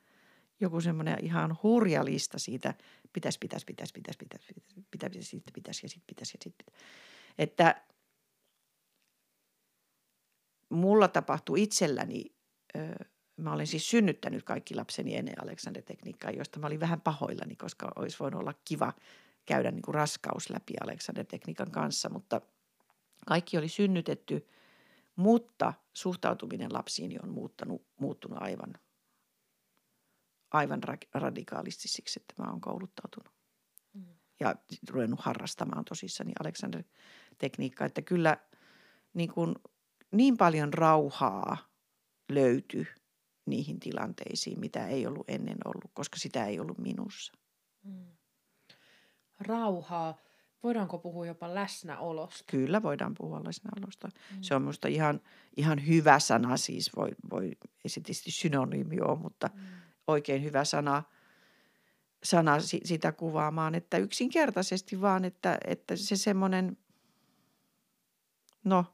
joku 0.60 0.82
semmoinen 0.82 1.26
ihan 1.26 1.58
hurja 1.64 2.06
lista 2.06 2.40
siitä, 2.40 2.74
pitäisi, 3.14 3.40
pitäisi, 3.40 3.66
pitäisi, 3.66 3.94
pitäisi, 3.94 4.18
pitäisi, 4.20 4.48
pitäisi, 4.54 4.88
pitäisi, 4.92 5.24
sitten 5.24 5.54
pitäisi 5.54 5.86
ja 5.86 5.90
sitten 5.90 6.04
pitäisi 6.08 6.38
ja 6.38 6.40
sitten 6.40 6.66
pitäisi. 6.66 6.84
Että 7.38 7.82
mulla 10.70 11.08
tapahtui 11.08 11.64
itselläni, 11.64 12.36
mä 13.38 13.54
olen 13.54 13.68
siis 13.68 13.90
synnyttänyt 13.90 14.44
kaikki 14.44 14.76
lapseni 14.76 15.16
ennen 15.16 15.44
Alexander-tekniikkaa, 15.44 16.32
josta 16.32 16.60
mä 16.60 16.68
olin 16.68 16.80
vähän 16.80 17.02
pahoillani, 17.02 17.56
koska 17.56 17.92
olisi 17.96 18.20
voinut 18.20 18.42
olla 18.42 18.54
kiva 18.66 18.94
käydä 19.46 19.72
niin 19.72 19.82
kuin 19.82 19.96
raskaus 19.96 20.50
läpi 20.50 20.74
Alexander-tekniikan 20.82 21.72
kanssa, 21.72 22.10
mutta 22.10 22.42
kaikki 23.28 23.58
oli 23.58 23.70
synnytetty, 23.70 24.48
mutta 25.16 25.74
suhtautuminen 25.94 26.74
lapsiin 26.74 27.20
on 27.24 27.30
muuttanut, 27.30 27.86
muuttunut 28.00 28.42
aivan– 28.42 28.74
aivan 30.52 30.84
ra- 30.84 31.10
radikaalisti 31.14 31.88
siksi, 31.88 32.20
että 32.20 32.44
mä 32.44 32.50
oon 32.50 32.62
kouluttautunut. 32.62 33.34
Mm. 33.94 34.06
Ja 34.40 34.56
ruvennut 34.90 35.20
harrastamaan 35.20 35.86
tosissani 35.86 36.34
Alexander-tekniikkaa, 36.40 37.88
että 37.88 38.02
kyllä 38.02 38.38
niin, 39.14 39.34
kuin, 39.34 39.56
niin 40.12 40.38
paljon 40.38 40.74
rauhaa 40.74 41.58
löytyi 42.30 42.88
niihin 43.46 43.80
tilanteisiin, 43.80 44.60
mitä 44.60 44.88
ei 44.88 45.08
ollut 45.08 45.30
ennen 45.30 45.58
ollut, 45.66 45.92
koska 45.94 46.18
sitä 46.18 46.46
ei 46.46 46.60
ollut 46.60 46.78
minussa. 46.78 47.34
Mm. 47.84 48.18
Rauhaa. 49.40 50.18
Voidaanko 50.64 50.98
puhua 50.98 51.26
jopa 51.26 51.56
läsnäolosta? 51.56 52.44
Kyllä 52.48 52.84
voidaan 52.84 53.14
puhua 53.18 53.44
läsnäolosta. 53.44 54.08
Mm. 54.08 54.38
Se 54.42 54.56
on 54.56 54.62
minusta 54.62 54.88
ihan, 54.88 55.22
ihan 55.58 55.88
hyvä 55.88 56.20
sana, 56.20 56.58
siis 56.58 56.96
voi, 56.96 57.10
voi 57.32 57.46
ei 57.84 57.90
se 57.90 58.02
tietysti 58.02 58.32
synonyymi 58.32 59.02
ole, 59.02 59.20
mutta 59.20 59.50
mm 59.54 59.62
oikein 60.08 60.44
hyvä 60.44 60.64
sana, 60.64 61.04
sana 62.24 62.60
sitä 62.60 63.12
kuvaamaan, 63.12 63.76
että 63.76 63.98
yksinkertaisesti 63.98 65.02
vaan, 65.02 65.26
että, 65.26 65.58
että 65.66 65.96
se 65.96 66.16
semmoinen, 66.16 66.78
no 68.64 68.86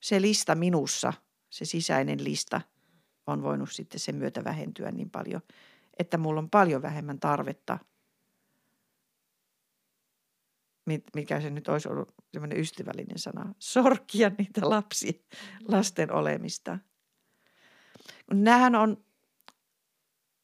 se 0.00 0.20
lista 0.20 0.54
minussa, 0.54 1.12
se 1.50 1.64
sisäinen 1.64 2.24
lista 2.24 2.60
on 3.26 3.42
voinut 3.42 3.72
sitten 3.72 4.00
sen 4.00 4.16
myötä 4.16 4.44
vähentyä 4.44 4.90
niin 4.90 5.10
paljon, 5.10 5.40
että 5.98 6.18
mulla 6.18 6.40
on 6.40 6.50
paljon 6.50 6.82
vähemmän 6.82 7.20
tarvetta 7.20 7.78
mikä 11.14 11.40
se 11.40 11.50
nyt 11.50 11.68
olisi 11.68 11.88
ollut 11.88 12.14
semmoinen 12.32 12.60
ystävällinen 12.60 13.18
sana, 13.18 13.54
sorkia 13.58 14.30
niitä 14.38 14.70
lapsia, 14.70 15.12
lasten 15.68 16.12
olemista. 16.12 16.78
Nämähän 18.32 18.74
on 18.74 19.04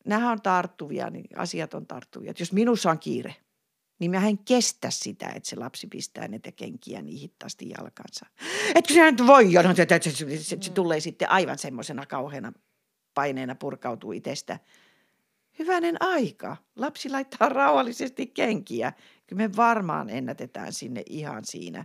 nämä 0.07 0.33
on 0.33 0.43
tarttuvia, 0.43 1.11
niin 1.11 1.27
asiat 1.37 1.75
on 1.75 1.87
tarttuvia. 1.87 2.31
Että 2.31 2.43
jos 2.43 2.53
minussa 2.53 2.91
on 2.91 2.99
kiire, 2.99 3.37
niin 3.99 4.11
mä 4.11 4.29
en 4.29 4.39
kestä 4.39 4.91
sitä, 4.91 5.29
että 5.29 5.49
se 5.49 5.57
lapsi 5.57 5.87
pistää 5.87 6.29
ne 6.29 6.39
kenkiä 6.57 7.03
niin 7.03 7.19
hittaasti 7.19 7.69
jalkansa. 7.69 8.27
Että 8.75 8.95
se 8.95 9.11
nyt 9.11 9.27
voi, 9.27 9.53
no, 9.53 9.75
se, 9.75 9.87
se, 10.03 10.11
se, 10.11 10.39
se, 10.39 10.59
se 10.61 10.73
tulee 10.73 11.01
sitten 11.01 11.31
aivan 11.31 11.59
semmoisena 11.59 12.07
kauheana 12.07 12.53
paineena 13.15 13.55
purkautuu 13.55 14.13
itsestä. 14.13 14.59
Hyvänen 15.59 15.97
aika. 16.01 16.57
Lapsi 16.77 17.11
laittaa 17.11 17.49
rauhallisesti 17.49 18.27
kenkiä. 18.27 18.93
Kyllä 19.27 19.43
me 19.43 19.57
varmaan 19.57 20.11
ennätetään 20.11 20.73
sinne 20.73 21.03
ihan 21.07 21.45
siinä, 21.45 21.85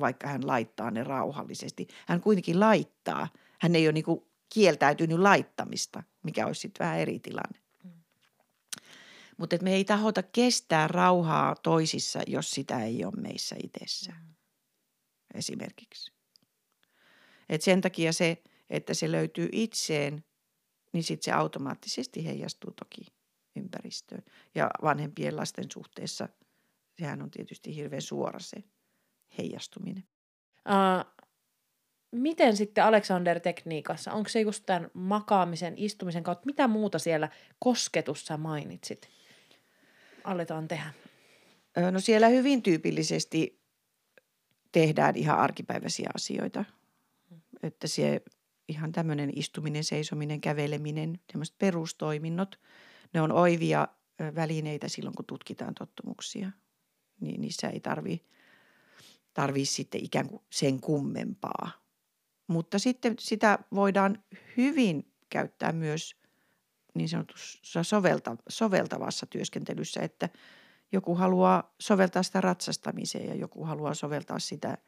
vaikka 0.00 0.28
hän 0.28 0.46
laittaa 0.46 0.90
ne 0.90 1.04
rauhallisesti. 1.04 1.88
Hän 2.06 2.20
kuitenkin 2.20 2.60
laittaa. 2.60 3.28
Hän 3.58 3.76
ei 3.76 3.86
ole 3.86 3.92
niin 3.92 4.04
kieltäytynyt 4.54 5.18
laittamista, 5.18 6.02
mikä 6.22 6.46
olisi 6.46 6.60
sitten 6.60 6.84
vähän 6.84 6.98
eri 6.98 7.20
tilanne. 7.20 7.60
Mm. 7.84 7.90
Mutta 9.36 9.56
me 9.62 9.74
ei 9.74 9.84
tahota 9.84 10.22
kestää 10.22 10.88
rauhaa 10.88 11.54
toisissa, 11.62 12.20
jos 12.26 12.50
sitä 12.50 12.84
ei 12.84 13.04
ole 13.04 13.20
meissä 13.20 13.56
itsessä. 13.64 14.12
Mm. 14.12 14.34
Esimerkiksi. 15.34 16.12
Et 17.48 17.62
sen 17.62 17.80
takia 17.80 18.12
se, 18.12 18.42
että 18.70 18.94
se 18.94 19.12
löytyy 19.12 19.48
itseen, 19.52 20.24
niin 20.92 21.02
sitten 21.02 21.24
se 21.24 21.32
automaattisesti 21.32 22.26
heijastuu 22.26 22.70
toki 22.70 23.06
ympäristöön. 23.56 24.22
Ja 24.54 24.70
vanhempien 24.82 25.36
lasten 25.36 25.70
suhteessa 25.72 26.28
sehän 26.98 27.22
on 27.22 27.30
tietysti 27.30 27.76
hirveän 27.76 28.02
suora 28.02 28.38
se 28.38 28.56
heijastuminen. 29.38 30.04
Uh, 30.68 31.24
miten 32.12 32.56
sitten 32.56 32.84
Alexander-tekniikassa, 32.84 34.12
onko 34.12 34.28
se 34.28 34.40
just 34.40 34.62
tämän 34.66 34.90
makaamisen, 34.94 35.74
istumisen 35.76 36.22
kautta, 36.22 36.46
mitä 36.46 36.68
muuta 36.68 36.98
siellä 36.98 37.28
kosketussa 37.58 38.36
mainitsit, 38.36 39.08
aletaan 40.24 40.68
tehdä? 40.68 40.92
No 41.90 42.00
siellä 42.00 42.28
hyvin 42.28 42.62
tyypillisesti 42.62 43.60
tehdään 44.72 45.16
ihan 45.16 45.38
arkipäiväisiä 45.38 46.10
asioita. 46.14 46.64
Että 47.62 47.86
se 47.88 48.22
ihan 48.70 48.92
tämmöinen 48.92 49.30
istuminen, 49.36 49.84
seisominen, 49.84 50.40
käveleminen, 50.40 51.20
tämmöiset 51.32 51.58
perustoiminnot, 51.58 52.60
ne 53.12 53.20
on 53.20 53.32
oivia 53.32 53.88
välineitä 54.34 54.88
silloin, 54.88 55.16
kun 55.16 55.24
tutkitaan 55.24 55.74
tottumuksia. 55.74 56.50
Niin 57.20 57.40
niissä 57.40 57.68
ei 57.68 57.80
tarvi, 57.80 58.24
tarvii 59.34 59.64
sitten 59.64 60.04
ikään 60.04 60.28
kuin 60.28 60.42
sen 60.50 60.80
kummempaa 60.80 61.80
mutta 62.46 62.78
sitten 62.78 63.14
sitä 63.18 63.58
voidaan 63.74 64.24
hyvin 64.56 65.12
käyttää 65.28 65.72
myös 65.72 66.16
niin 66.94 67.08
sanotussa 67.08 67.82
sovelta, 67.82 68.36
soveltavassa 68.48 69.26
työskentelyssä, 69.26 70.00
että 70.00 70.28
Joku 70.92 71.14
haluaa 71.14 71.74
soveltaa 71.78 72.22
sitä 72.22 72.40
ratsastamiseen 72.40 73.28
ja 73.28 73.34
joku 73.34 73.64
haluaa 73.64 73.94
soveltaa 73.94 74.38
sitä 74.38 74.78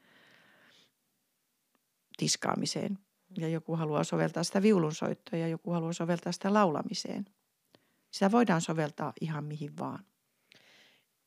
tiskaamiseen. 2.16 2.98
Ja 3.38 3.48
joku 3.48 3.76
haluaa 3.76 4.04
soveltaa 4.04 4.44
sitä 4.44 4.62
viulunsoittoa 4.62 5.38
ja 5.38 5.48
joku 5.48 5.70
haluaa 5.70 5.92
soveltaa 5.92 6.32
sitä 6.32 6.54
laulamiseen. 6.54 7.24
Sitä 8.10 8.30
voidaan 8.30 8.60
soveltaa 8.60 9.12
ihan 9.20 9.44
mihin 9.44 9.78
vaan. 9.78 10.04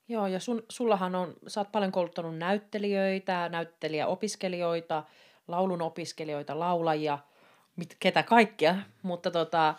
Joo, 0.07 0.27
ja 0.27 0.39
sun, 0.39 0.63
sullahan 0.69 1.15
on, 1.15 1.33
sä 1.47 1.59
oot 1.59 1.71
paljon 1.71 1.91
kouluttanut 1.91 2.37
näyttelijöitä, 2.37 3.49
näyttelijäopiskelijoita, 3.49 5.03
laulun 5.47 5.81
opiskelijoita, 5.81 6.59
laulajia, 6.59 7.19
mit, 7.75 7.95
ketä 7.99 8.23
kaikkia, 8.23 8.75
mutta 9.03 9.31
tota, 9.31 9.75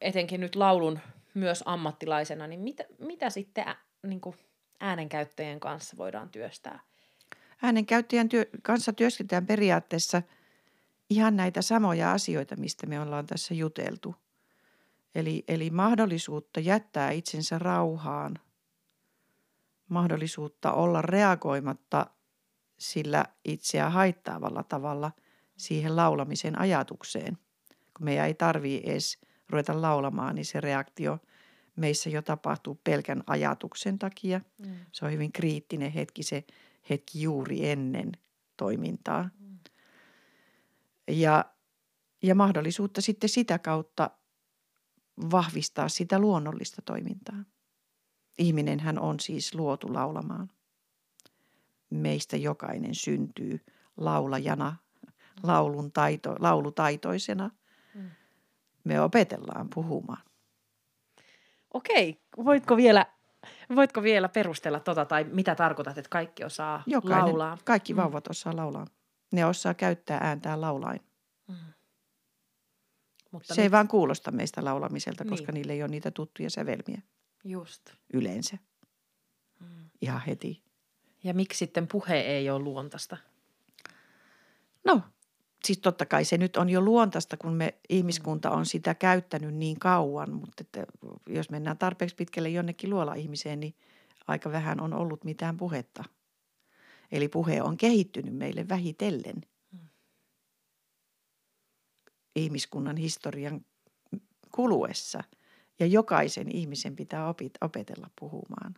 etenkin 0.00 0.40
nyt 0.40 0.56
laulun 0.56 0.98
myös 1.34 1.62
ammattilaisena, 1.66 2.46
niin 2.46 2.60
mitä, 2.60 2.84
mitä 2.98 3.30
sitten 3.30 3.68
ä, 3.68 3.76
niin 4.06 4.20
kuin 4.20 4.36
äänenkäyttäjien 4.80 5.60
kanssa 5.60 5.96
voidaan 5.96 6.28
työstää? 6.28 6.80
Äänenkäyttäjän 7.62 8.28
työ, 8.28 8.46
kanssa 8.62 8.92
työskennellään 8.92 9.46
periaatteessa 9.46 10.22
ihan 11.14 11.36
näitä 11.36 11.62
samoja 11.62 12.12
asioita, 12.12 12.56
mistä 12.56 12.86
me 12.86 13.00
ollaan 13.00 13.26
tässä 13.26 13.54
juteltu. 13.54 14.14
Eli, 15.14 15.44
eli 15.48 15.70
mahdollisuutta 15.70 16.60
jättää 16.60 17.10
itsensä 17.10 17.58
rauhaan, 17.58 18.38
mahdollisuutta 19.88 20.72
olla 20.72 21.02
reagoimatta 21.02 22.06
sillä 22.78 23.24
itseä 23.44 23.90
haittaavalla 23.90 24.62
tavalla 24.62 25.12
siihen 25.56 25.96
laulamisen 25.96 26.58
ajatukseen. 26.58 27.38
Kun 27.96 28.04
meidän 28.04 28.26
ei 28.26 28.34
tarvii 28.34 28.82
edes 28.84 29.18
ruveta 29.48 29.82
laulamaan, 29.82 30.34
niin 30.34 30.44
se 30.44 30.60
reaktio 30.60 31.18
meissä 31.76 32.10
jo 32.10 32.22
tapahtuu 32.22 32.80
pelkän 32.84 33.22
ajatuksen 33.26 33.98
takia. 33.98 34.40
Mm. 34.58 34.74
Se 34.92 35.04
on 35.04 35.12
hyvin 35.12 35.32
kriittinen 35.32 35.92
hetki, 35.92 36.22
se 36.22 36.44
hetki 36.90 37.22
juuri 37.22 37.68
ennen 37.68 38.12
toimintaa. 38.56 39.22
Mm. 39.22 39.43
Ja, 41.08 41.44
ja 42.22 42.34
mahdollisuutta 42.34 43.00
sitten 43.00 43.28
sitä 43.28 43.58
kautta 43.58 44.10
vahvistaa 45.30 45.88
sitä 45.88 46.18
luonnollista 46.18 46.82
toimintaa. 46.82 47.44
Ihminenhän 48.38 48.98
on 48.98 49.20
siis 49.20 49.54
luotu 49.54 49.94
laulamaan. 49.94 50.50
Meistä 51.90 52.36
jokainen 52.36 52.94
syntyy 52.94 53.60
laulajana, 53.96 54.76
laulun 55.42 55.92
taito, 55.92 56.36
laulutaitoisena. 56.38 57.50
Mm. 57.94 58.10
Me 58.84 59.00
opetellaan 59.00 59.68
puhumaan. 59.74 60.22
Okei, 61.74 62.22
voitko 62.44 62.76
vielä, 62.76 63.06
voitko 63.76 64.02
vielä 64.02 64.28
perustella 64.28 64.80
tota, 64.80 65.04
tai 65.04 65.24
mitä 65.24 65.54
tarkoitat, 65.54 65.98
että 65.98 66.08
kaikki 66.08 66.44
osaa 66.44 66.82
Jokainen, 66.86 67.24
laulaa? 67.24 67.58
Kaikki 67.64 67.92
mm. 67.92 67.96
vauvat 67.96 68.26
mm. 68.26 68.30
osaa 68.30 68.56
laulaa. 68.56 68.86
Ne 69.34 69.46
osaa 69.46 69.74
käyttää 69.74 70.18
ääntään 70.22 70.60
laulain. 70.60 71.00
Mm. 71.48 71.54
Mutta 73.30 73.54
se 73.54 73.60
mit... 73.60 73.62
ei 73.62 73.70
vaan 73.70 73.88
kuulosta 73.88 74.30
meistä 74.30 74.64
laulamiselta, 74.64 75.24
koska 75.24 75.52
niin. 75.52 75.54
niille 75.54 75.72
ei 75.72 75.82
ole 75.82 75.90
niitä 75.90 76.10
tuttuja 76.10 76.50
sävelmiä. 76.50 77.02
Just. 77.44 77.82
Yleensä. 78.12 78.58
Mm. 79.60 79.90
Ihan 80.00 80.20
heti. 80.26 80.62
Ja 81.24 81.34
miksi 81.34 81.58
sitten 81.58 81.88
puhe 81.88 82.20
ei 82.20 82.50
ole 82.50 82.58
luontaista? 82.58 83.16
No, 84.84 85.00
siis 85.64 85.78
totta 85.78 86.06
kai 86.06 86.24
se 86.24 86.38
nyt 86.38 86.56
on 86.56 86.70
jo 86.70 86.80
luontaista, 86.80 87.36
kun 87.36 87.52
me 87.52 87.74
ihmiskunta 87.88 88.50
on 88.50 88.66
sitä 88.66 88.94
käyttänyt 88.94 89.54
niin 89.54 89.78
kauan, 89.78 90.32
mutta 90.32 90.60
että 90.60 90.86
jos 91.26 91.50
mennään 91.50 91.78
tarpeeksi 91.78 92.16
pitkälle 92.16 92.48
jonnekin 92.48 92.90
luola-ihmiseen, 92.90 93.60
niin 93.60 93.74
aika 94.26 94.52
vähän 94.52 94.80
on 94.80 94.92
ollut 94.92 95.24
mitään 95.24 95.56
puhetta. 95.56 96.04
Eli 97.12 97.28
puhe 97.28 97.62
on 97.62 97.76
kehittynyt 97.76 98.34
meille 98.34 98.68
vähitellen. 98.68 99.42
Mm. 99.72 99.88
Ihmiskunnan 102.36 102.96
historian 102.96 103.66
kuluessa– 104.50 105.24
ja 105.78 105.86
jokaisen 105.86 106.56
ihmisen 106.56 106.96
pitää 106.96 107.28
opit, 107.28 107.52
opetella 107.60 108.10
puhumaan, 108.20 108.74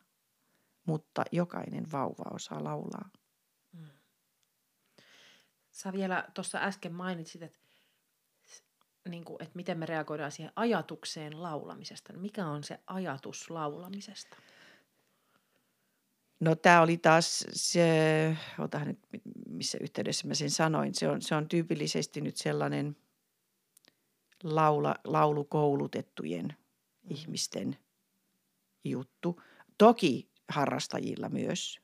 mutta 0.86 1.24
jokainen 1.32 1.92
vauva 1.92 2.34
osaa 2.34 2.64
laulaa. 2.64 3.10
Mm. 3.72 3.86
Sä 5.70 5.92
vielä 5.92 6.28
tuossa 6.34 6.58
äsken 6.58 6.94
mainitsit, 6.94 7.42
että, 7.42 7.58
niin 9.08 9.24
kuin, 9.24 9.42
että 9.42 9.56
miten 9.56 9.78
me 9.78 9.86
reagoidaan 9.86 10.32
siihen 10.32 10.52
ajatukseen 10.56 11.42
laulamisesta. 11.42 12.12
Mikä 12.12 12.46
on 12.46 12.64
se 12.64 12.80
ajatus 12.86 13.50
laulamisesta? 13.50 14.36
No 16.40 16.54
tämä 16.54 16.82
oli 16.82 16.96
taas 16.96 17.44
se, 17.52 18.36
otahan 18.58 18.88
nyt 18.88 18.98
missä 19.48 19.78
yhteydessä 19.80 20.28
mä 20.28 20.34
sen 20.34 20.50
sanoin, 20.50 20.94
se 20.94 21.08
on, 21.08 21.22
se 21.22 21.34
on 21.34 21.48
tyypillisesti 21.48 22.20
nyt 22.20 22.36
sellainen 22.36 22.96
laula, 24.42 24.94
laulukoulutettujen– 25.04 26.56
ihmisten 27.10 27.76
juttu. 28.84 29.42
Toki 29.78 30.30
harrastajilla 30.48 31.28
myös. 31.28 31.80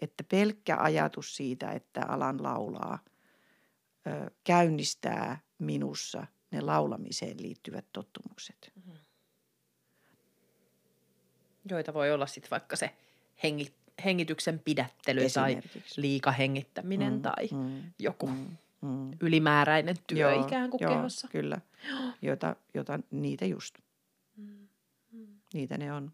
Että 0.00 0.24
pelkkä 0.24 0.76
ajatus 0.76 1.36
siitä, 1.36 1.70
että 1.72 2.06
alan 2.08 2.42
laulaa, 2.42 2.98
ö, 4.06 4.30
käynnistää 4.44 5.40
minussa 5.58 6.26
ne 6.50 6.60
laulamiseen 6.60 7.42
liittyvät 7.42 7.86
tottumukset. 7.92 8.72
Mm-hmm. 8.74 8.98
Joita 11.70 11.94
voi 11.94 12.12
olla 12.12 12.26
sitten 12.26 12.50
vaikka 12.50 12.76
se 12.76 12.96
hengi, 13.42 13.74
hengityksen 14.04 14.58
pidättely 14.58 15.20
tai 15.34 15.60
liikahengittäminen 15.96 17.12
mm, 17.12 17.22
tai 17.22 17.48
mm, 17.52 17.82
joku 17.98 18.26
mm, 18.26 18.56
mm. 18.80 19.10
ylimääräinen 19.20 19.96
työ 20.06 20.32
joo, 20.32 20.46
ikään 20.46 20.70
kuin 20.70 20.80
joo, 20.82 20.94
kehossa. 20.94 21.28
Kyllä, 21.28 21.60
jota, 22.22 22.56
jota 22.74 22.98
niitä 23.10 23.44
just. 23.46 23.78
Niitä 25.54 25.78
ne 25.78 25.92
on. 25.92 26.12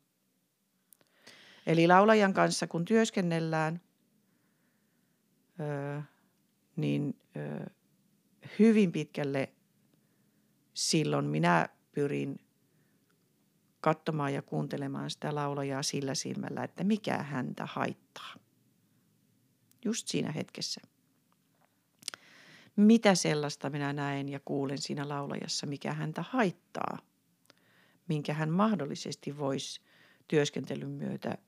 Eli 1.67 1.87
laulajan 1.87 2.35
kanssa 2.35 2.67
kun 2.67 2.85
työskennellään, 2.85 3.81
öö, 5.61 6.01
niin 6.77 7.17
öö, 7.37 7.67
hyvin 8.59 8.93
pitkälle 8.93 9.53
silloin 10.75 11.25
minä 11.25 11.69
pyrin 11.93 12.41
katsomaan 13.87 14.35
ja 14.35 14.43
kuuntelemaan 14.43 15.11
sitä 15.11 15.35
laulajaa 15.35 15.83
sillä 15.83 16.15
silmällä, 16.15 16.65
että 16.65 16.85
mikä 16.85 17.23
häntä 17.23 17.67
haittaa. 17.67 18.35
Just 19.85 20.09
siinä 20.09 20.33
hetkessä. 20.33 20.81
Mitä 22.77 23.15
sellaista 23.15 23.71
minä 23.71 23.93
näen 23.93 24.29
ja 24.29 24.41
kuulen 24.45 24.79
siinä 24.79 25.09
laulajassa, 25.09 25.67
mikä 25.67 25.93
häntä 25.93 26.25
haittaa– 26.31 26.99
minkä 28.09 28.35
hän 28.35 28.51
mahdollisesti 28.51 29.39
voisi 29.39 29.81
työskentelyn 30.29 30.91
myötä 30.91 31.39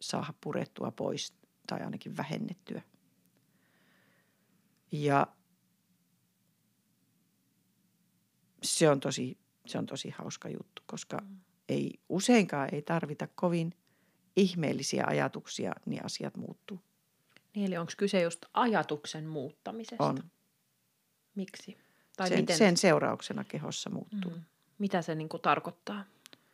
saada 0.00 0.34
purettua 0.40 0.90
pois 0.90 1.34
tai 1.66 1.80
ainakin 1.80 2.16
vähennettyä. 2.16 2.82
Ja 4.92 5.26
se 8.62 8.90
on 8.90 9.00
tosi, 9.00 9.38
se 9.66 9.78
on 9.78 9.86
tosi 9.86 10.10
hauska 10.10 10.48
juttu, 10.48 10.82
koska 10.86 11.16
mm. 11.20 11.40
Ei, 11.68 12.00
useinkaan 12.08 12.68
ei 12.72 12.82
tarvita 12.82 13.28
kovin 13.34 13.74
ihmeellisiä 14.36 15.04
ajatuksia, 15.06 15.72
niin 15.86 16.04
asiat 16.04 16.36
muuttuu. 16.36 16.80
Niin, 17.54 17.66
eli 17.66 17.76
onko 17.76 17.92
kyse 17.96 18.22
just 18.22 18.44
ajatuksen 18.54 19.26
muuttamisesta? 19.26 20.04
On. 20.04 20.18
Miksi? 21.34 21.76
Tai 22.16 22.28
sen, 22.28 22.40
miten? 22.40 22.58
sen 22.58 22.76
seurauksena 22.76 23.44
kehossa 23.44 23.90
muuttuu. 23.90 24.30
Mm. 24.30 24.42
Mitä 24.78 25.02
se 25.02 25.14
niin 25.14 25.28
kuin 25.28 25.40
tarkoittaa? 25.40 26.04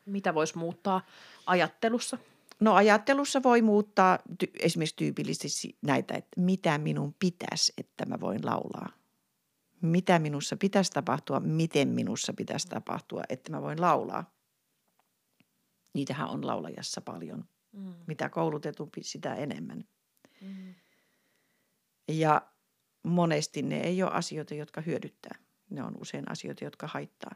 Mitä 0.06 0.34
voisi 0.34 0.58
muuttaa 0.58 1.06
ajattelussa? 1.46 2.18
No 2.60 2.74
ajattelussa 2.74 3.42
voi 3.42 3.62
muuttaa 3.62 4.18
ty- 4.44 4.50
esimerkiksi 4.58 4.96
tyypillisesti 4.96 5.76
näitä, 5.82 6.14
että 6.14 6.40
mitä 6.40 6.78
minun 6.78 7.14
pitäisi, 7.18 7.72
että 7.78 8.06
mä 8.06 8.20
voin 8.20 8.46
laulaa. 8.46 8.92
Mitä 9.80 10.18
minussa 10.18 10.56
pitäisi 10.56 10.90
tapahtua, 10.90 11.40
miten 11.40 11.88
minussa 11.88 12.32
pitäisi 12.32 12.68
tapahtua, 12.68 13.22
että 13.28 13.52
mä 13.52 13.62
voin 13.62 13.80
laulaa. 13.80 14.30
Niitähän 15.94 16.28
on 16.28 16.46
laulajassa 16.46 17.00
paljon. 17.00 17.44
Mm. 17.72 17.94
Mitä 18.06 18.28
koulutetumpi, 18.28 19.02
sitä 19.02 19.34
enemmän. 19.34 19.84
Mm. 20.40 20.74
Ja 22.08 22.42
monesti 23.02 23.62
ne 23.62 23.80
ei 23.80 24.02
ole 24.02 24.10
asioita, 24.10 24.54
jotka 24.54 24.80
hyödyttää. 24.80 25.38
Ne 25.70 25.82
on 25.82 25.96
usein 26.00 26.30
asioita, 26.30 26.64
jotka 26.64 26.86
haittaa. 26.86 27.34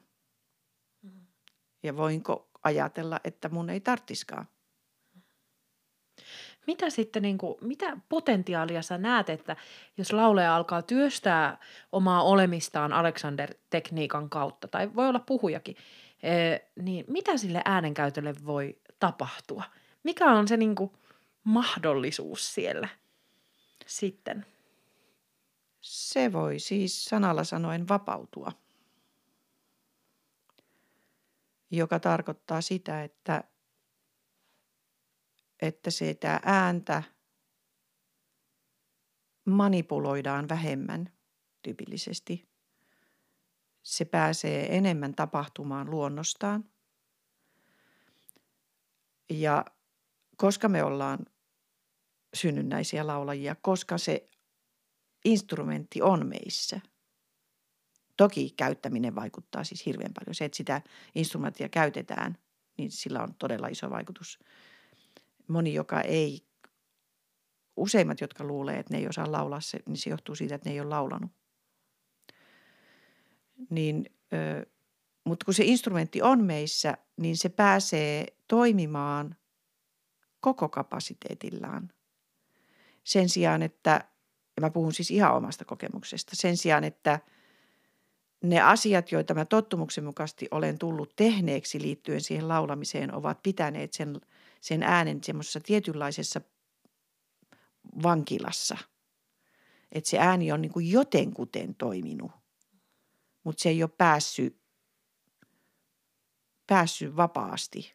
Ja 1.83 1.97
voinko 1.97 2.51
ajatella, 2.63 3.21
että 3.25 3.49
mun 3.49 3.71
ei 3.71 3.81
tarttiskaan. 3.81 4.49
Mitä 6.67 6.91
sitten, 6.91 7.23
niin 7.23 7.39
kuin, 7.39 7.55
mitä 7.61 7.97
potentiaalia 8.09 8.83
sä 8.83 8.99
näet, 8.99 9.31
että 9.31 9.57
jos 9.97 10.13
lauleja 10.13 10.57
alkaa 10.57 10.83
työstää 10.83 11.59
omaa 11.93 12.23
olemistaan 12.23 12.93
Alexander-tekniikan 12.93 14.31
kautta, 14.31 14.69
tai 14.69 14.95
voi 14.95 15.09
olla 15.09 15.19
puhujakin, 15.19 15.77
niin 16.81 17.05
mitä 17.09 17.37
sille 17.37 17.63
äänenkäytölle 17.65 18.35
voi 18.47 18.79
tapahtua? 18.99 19.63
Mikä 20.03 20.33
on 20.33 20.49
se 20.49 20.57
niin 20.57 20.75
kuin 20.75 20.91
mahdollisuus 21.45 22.55
siellä 22.55 22.89
sitten? 23.87 24.47
Se 25.81 26.33
voi 26.33 26.59
siis 26.59 27.05
sanalla 27.05 27.45
sanoen 27.45 27.89
vapautua, 27.89 28.53
joka 31.71 32.01
tarkoittaa 32.01 32.61
sitä, 32.61 33.05
että, 33.05 33.45
että 35.63 35.91
sitä 35.91 36.41
ääntä 36.45 37.03
manipuloidaan 39.45 40.49
vähemmän 40.49 41.13
tyypillisesti. 41.63 42.54
Se 43.85 44.05
pääsee 44.05 44.77
enemmän 44.77 45.15
tapahtumaan 45.15 45.91
luonnostaan. 45.91 46.65
Ja 49.31 49.65
koska 50.37 50.69
me 50.69 50.83
ollaan 50.83 51.19
synnynnäisiä 52.35 53.07
laulajia, 53.07 53.57
koska 53.63 53.99
se 53.99 54.29
instrumentti 55.25 56.03
on 56.03 56.27
meissä. 56.27 56.81
Toki 58.17 58.51
käyttäminen 58.57 59.15
vaikuttaa 59.15 59.65
siis 59.65 59.87
hirveän 59.87 60.15
paljon. 60.15 60.35
Se, 60.35 60.45
että 60.45 60.57
sitä 60.57 60.83
instrumenttia 61.15 61.69
käytetään, 61.69 62.39
niin 62.79 62.91
sillä 62.91 63.23
on 63.23 63.35
todella 63.35 63.69
iso 63.69 63.91
vaikutus. 63.91 64.39
Moni, 65.49 65.75
joka 65.75 66.01
ei, 66.01 66.47
useimmat, 67.77 68.21
jotka 68.21 68.45
luulee, 68.45 68.79
että 68.79 68.95
ne 68.95 68.99
ei 69.01 69.09
osaa 69.09 69.33
laulaa, 69.33 69.61
niin 69.87 69.97
se 69.97 70.11
johtuu 70.11 70.35
siitä, 70.35 70.55
että 70.55 70.69
ne 70.69 70.73
ei 70.73 70.81
ole 70.81 70.89
laulanut. 70.89 71.44
Niin, 73.71 74.07
ö, 74.33 74.67
mutta 75.25 75.45
kun 75.45 75.55
se 75.55 75.65
instrumentti 75.65 76.23
on 76.23 76.45
meissä, 76.45 76.99
niin 77.21 77.37
se 77.37 77.49
pääsee 77.49 78.27
toimimaan 78.49 79.37
koko 80.41 80.69
kapasiteetillaan. 80.69 81.91
Sen 83.05 83.29
sijaan, 83.29 83.63
että 83.63 84.05
ja 84.57 84.61
mä 84.61 84.71
puhun 84.71 84.93
siis 84.93 85.11
ihan 85.11 85.37
omasta 85.37 85.65
kokemuksesta, 85.65 86.37
sen 86.37 86.57
sijaan, 86.57 86.85
että 86.85 87.21
ne 88.43 88.61
asiat, 88.61 89.13
joita 89.13 89.35
mä 89.35 89.45
tottumuksen 89.45 90.05
mukaisesti 90.05 90.49
olen 90.51 90.79
tullut 90.79 91.17
tehneeksi 91.17 91.83
liittyen 91.83 92.21
siihen 92.21 92.49
laulamiseen, 92.49 93.15
ovat 93.15 93.43
pitäneet 93.43 93.93
sen, 93.93 94.21
sen 94.61 94.83
äänen 94.83 95.25
semmoisessa 95.25 95.61
tietynlaisessa 95.61 96.41
vankilassa. 98.03 98.79
Että 99.93 100.11
se 100.11 100.19
ääni 100.19 100.53
on 100.53 100.63
niin 100.63 100.73
kuin 100.73 100.91
jotenkuten 100.91 101.75
toiminut, 101.75 102.33
mutta 103.45 103.63
se 103.63 103.69
ei 103.69 103.83
ole 103.83 103.91
päässyt, 103.99 104.61
päässyt 106.67 107.17
vapaasti 107.17 107.95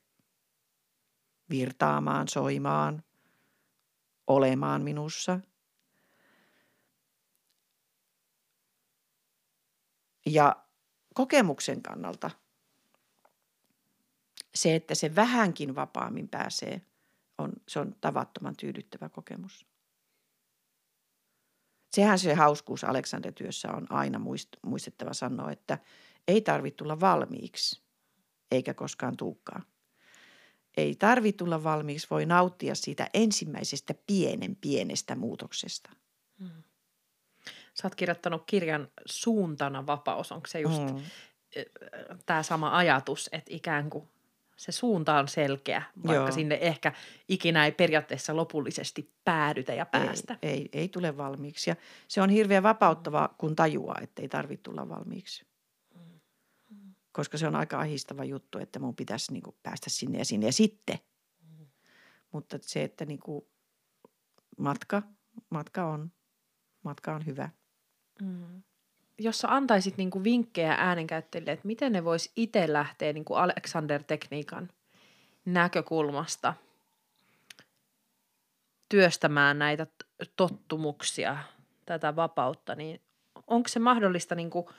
virtaamaan, 1.49 2.27
soimaan, 2.27 3.03
olemaan 4.27 4.81
minussa– 4.81 5.39
Ja 10.25 10.65
kokemuksen 11.13 11.81
kannalta 11.81 12.31
se, 14.55 14.75
että 14.75 14.95
se 14.95 15.15
vähänkin 15.15 15.75
vapaammin 15.75 16.27
pääsee, 16.27 16.81
on, 17.37 17.51
se 17.67 17.79
on 17.79 17.95
tavattoman 18.01 18.55
tyydyttävä 18.55 19.09
kokemus. 19.09 19.68
Sehän 21.93 22.19
se 22.19 22.33
hauskuus 22.33 22.83
Aleksander-työssä 22.83 23.71
on 23.71 23.87
aina 23.91 24.19
muist, 24.19 24.49
muistettava 24.61 25.13
sanoa, 25.13 25.51
että 25.51 25.77
ei 26.27 26.41
tarvitse 26.41 26.77
tulla 26.77 26.99
valmiiksi, 26.99 27.81
eikä 28.51 28.73
koskaan 28.73 29.17
tuukkaa. 29.17 29.61
Ei 30.77 30.95
tarvitse 30.95 31.37
tulla 31.37 31.63
valmiiksi, 31.63 32.07
voi 32.09 32.25
nauttia 32.25 32.75
siitä 32.75 33.09
ensimmäisestä 33.13 33.93
pienen 34.07 34.55
pienestä 34.55 35.15
muutoksesta. 35.15 35.89
Hmm. 36.39 36.63
Sä 37.73 37.87
oot 37.87 37.95
kirjoittanut 37.95 38.43
kirjan 38.45 38.87
Suuntana 39.05 39.87
vapaus. 39.87 40.31
Onko 40.31 40.47
se 40.47 40.59
just 40.59 40.81
mm. 40.81 41.01
tämä 42.25 42.43
sama 42.43 42.77
ajatus, 42.77 43.29
että 43.31 43.55
ikään 43.55 43.89
kuin 43.89 44.09
se 44.59 44.71
suunta 44.71 45.19
on 45.19 45.27
selkeä, 45.27 45.83
vaikka 45.97 46.13
Joo. 46.13 46.31
sinne 46.31 46.57
ehkä 46.61 46.93
ikinä 47.27 47.65
ei 47.65 47.71
periaatteessa 47.71 48.35
lopullisesti 48.35 49.13
päädytä 49.25 49.73
ja 49.73 49.85
päästä. 49.85 50.37
Ei, 50.41 50.51
ei, 50.51 50.69
ei 50.73 50.89
tule 50.89 51.17
valmiiksi. 51.17 51.69
Ja 51.69 51.75
se 52.07 52.21
on 52.21 52.29
hirveän 52.29 52.63
vapauttava, 52.63 53.35
kun 53.37 53.55
tajuaa, 53.55 53.99
että 54.01 54.21
ei 54.21 54.29
tarvitse 54.29 54.63
tulla 54.63 54.89
valmiiksi. 54.89 55.45
Koska 57.11 57.37
se 57.37 57.47
on 57.47 57.55
aika 57.55 57.79
ahistava 57.79 58.23
juttu, 58.23 58.57
että 58.57 58.79
mun 58.79 58.95
pitäisi 58.95 59.33
niin 59.33 59.43
kuin 59.43 59.55
päästä 59.63 59.89
sinne 59.89 60.17
ja 60.17 60.25
sinne 60.25 60.45
ja 60.45 60.53
sitten. 60.53 60.99
Mutta 62.31 62.59
se, 62.61 62.83
että 62.83 63.05
niin 63.05 63.19
kuin 63.19 63.45
matka, 64.57 65.03
matka, 65.49 65.87
on, 65.87 66.11
matka 66.83 67.15
on 67.15 67.25
hyvä. 67.25 67.49
Mm. 68.21 68.63
Jos 69.19 69.39
sä 69.39 69.47
antaisit 69.55 69.97
niinku 69.97 70.23
vinkkejä 70.23 70.75
äänenkäyttäjille, 70.77 71.51
että 71.51 71.67
miten 71.67 71.91
ne 71.91 72.03
vois 72.03 72.31
itse 72.35 72.73
lähteä 72.73 73.13
niinku 73.13 73.33
Alexander-tekniikan 73.33 74.69
näkökulmasta 75.45 76.53
työstämään 78.89 79.59
näitä 79.59 79.87
tottumuksia, 80.35 81.37
tätä 81.85 82.15
vapautta, 82.15 82.75
niin 82.75 83.01
onko 83.47 83.67
se 83.67 83.79
mahdollista 83.79 84.35
niinku 84.35 84.69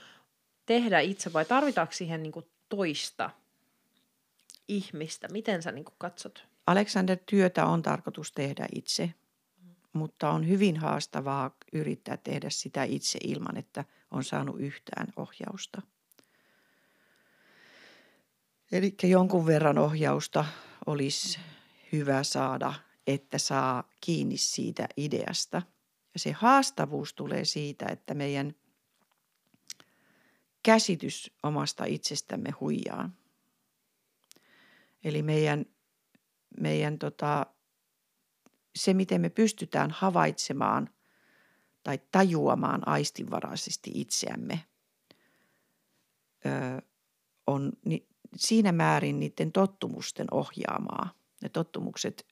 tehdä 0.67 1.01
itse 1.01 1.33
vai 1.33 1.45
tarvitaanko 1.45 1.93
siihen 1.93 2.23
niinku 2.23 2.49
toista 2.69 3.31
ihmistä? 4.69 5.29
Miten 5.33 5.63
sä 5.63 5.73
niinku 5.73 5.93
katsot? 5.99 6.47
Alexander-työtä 6.67 7.67
on 7.67 7.83
tarkoitus 7.83 8.33
tehdä 8.33 8.67
itse 8.75 9.15
mutta 9.93 10.31
on 10.31 10.49
hyvin 10.49 10.77
haastavaa 10.77 11.57
yrittää 11.73 12.17
tehdä 12.17 12.51
sitä 12.51 12.85
itse 12.85 13.19
ilman, 13.25 13.57
että 13.57 13.85
on 14.11 14.25
saanut 14.25 14.61
yhtään 14.61 15.07
ohjausta. 15.17 15.83
Eli 18.73 18.97
jonkun 19.03 19.47
verran 19.47 19.79
ohjausta 19.79 20.45
olisi 20.87 21.39
hyvä 21.93 22.23
saada, 22.23 22.75
että 23.07 23.39
saa 23.39 23.85
kiinni 24.01 24.37
siitä 24.37 24.89
ideasta. 24.97 25.63
Ja 26.15 26.21
se 26.21 26.33
haastavuus 26.33 27.15
tulee 27.15 27.45
siitä, 27.45 27.87
että 27.87 28.15
meidän 28.15 28.55
käsitys 30.63 31.31
omasta 31.43 31.85
itsestämme 31.85 32.51
huijaa. 32.51 33.11
Eli 35.05 35.23
meidän, 35.23 35.67
meidän 36.61 36.99
tota, 36.99 37.47
se, 38.77 38.95
miten 38.95 39.21
me 39.21 39.31
pystytään 39.31 39.91
havaitsemaan 39.91 40.91
tai 41.83 41.99
tajuamaan 42.13 42.89
aistinvaraisesti 42.89 43.91
itseämme, 43.95 44.65
on 47.47 47.73
siinä 48.37 48.73
määrin 48.73 49.21
niiden 49.21 49.53
tottumusten 49.53 50.27
ohjaamaa. 50.31 51.15
Ne 51.43 51.49
tottumukset 51.49 52.27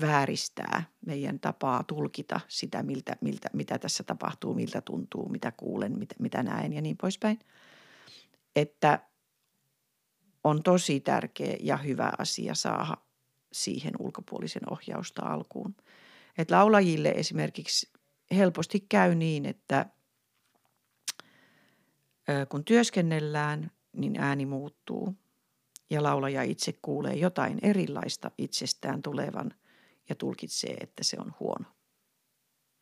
vääristää 0.00 0.84
meidän 1.06 1.40
tapaa 1.40 1.82
tulkita 1.82 2.40
sitä, 2.48 2.82
miltä, 2.82 3.16
miltä, 3.20 3.48
mitä 3.52 3.78
tässä 3.78 4.04
tapahtuu, 4.04 4.54
miltä 4.54 4.80
tuntuu, 4.80 5.28
mitä 5.28 5.52
kuulen, 5.52 5.98
mitä, 5.98 6.14
mitä 6.18 6.42
näen 6.42 6.72
ja 6.72 6.80
niin 6.80 6.96
poispäin. 6.96 7.38
Että 8.56 9.08
on 10.44 10.62
tosi 10.62 11.00
tärkeä 11.00 11.56
ja 11.60 11.76
hyvä 11.76 12.12
asia 12.18 12.54
saada 12.54 12.96
siihen 13.52 13.92
ulkopuolisen 13.98 14.72
ohjausta 14.72 15.22
alkuun. 15.22 15.74
Et 16.38 16.50
laulajille 16.50 17.08
esimerkiksi 17.08 17.92
helposti 18.34 18.86
käy 18.88 19.14
niin, 19.14 19.46
että 19.46 19.86
kun 22.48 22.64
työskennellään, 22.64 23.70
niin 23.96 24.20
ääni 24.20 24.46
muuttuu 24.46 25.14
ja 25.90 26.02
laulaja 26.02 26.42
itse 26.42 26.72
kuulee 26.82 27.14
jotain 27.14 27.58
erilaista 27.62 28.30
itsestään 28.38 29.02
tulevan 29.02 29.54
ja 30.08 30.14
tulkitsee, 30.14 30.74
että 30.74 31.04
se 31.04 31.16
on 31.20 31.34
huono. 31.40 31.64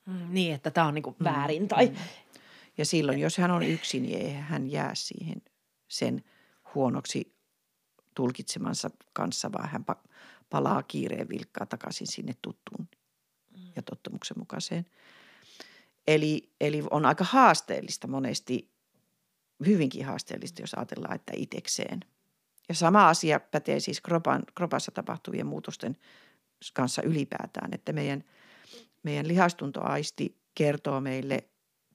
Mm, 0.07 0.27
niin, 0.29 0.55
että 0.55 0.71
tämä 0.71 0.87
on 0.87 0.95
mm, 0.95 1.25
väärin 1.25 1.69
tai... 1.69 1.87
Mm. 1.87 1.97
Ja 2.79 2.85
silloin, 2.85 3.19
jos 3.19 3.39
hän 3.39 3.51
on 3.51 3.63
yksin, 3.63 4.03
niin 4.03 4.19
ei 4.19 4.33
hän 4.33 4.71
jää 4.71 4.95
siihen 4.95 5.43
sen 5.89 6.25
huonoksi 6.75 7.37
tulkitsemansa 8.15 8.91
kanssa, 9.13 9.53
vaan 9.53 9.69
hän 9.69 9.85
palaa 10.51 10.83
kiireen 10.83 11.29
vilkkaa 11.29 11.67
takaisin 11.67 12.07
sinne 12.07 12.33
tuttuun 12.43 12.89
ja 13.77 13.83
tottumuksen 13.83 14.39
mukaiseen. 14.39 14.87
Eli, 16.07 16.53
eli 16.61 16.83
on 16.91 17.07
aika 17.07 17.25
haasteellista 17.25 18.09
monesti, 18.09 18.71
hyvinkin 19.67 20.07
haasteellista, 20.07 20.63
jos 20.63 20.75
ajatellaan, 20.75 21.15
että 21.15 21.33
itekseen. 21.37 22.01
Ja 22.69 22.75
sama 22.75 23.09
asia 23.09 23.41
pätee 23.41 23.81
siis 23.81 24.01
kropan, 24.01 24.43
kropassa 24.55 24.93
tapahtuvien 24.93 25.47
muutosten 25.47 25.97
kanssa 26.75 27.03
ylipäätään, 27.03 27.75
että 27.75 27.93
meidän, 27.93 28.25
meidän 29.03 29.29
lihastuntoaisti 29.29 30.43
kertoo 30.55 31.01
meille 31.01 31.49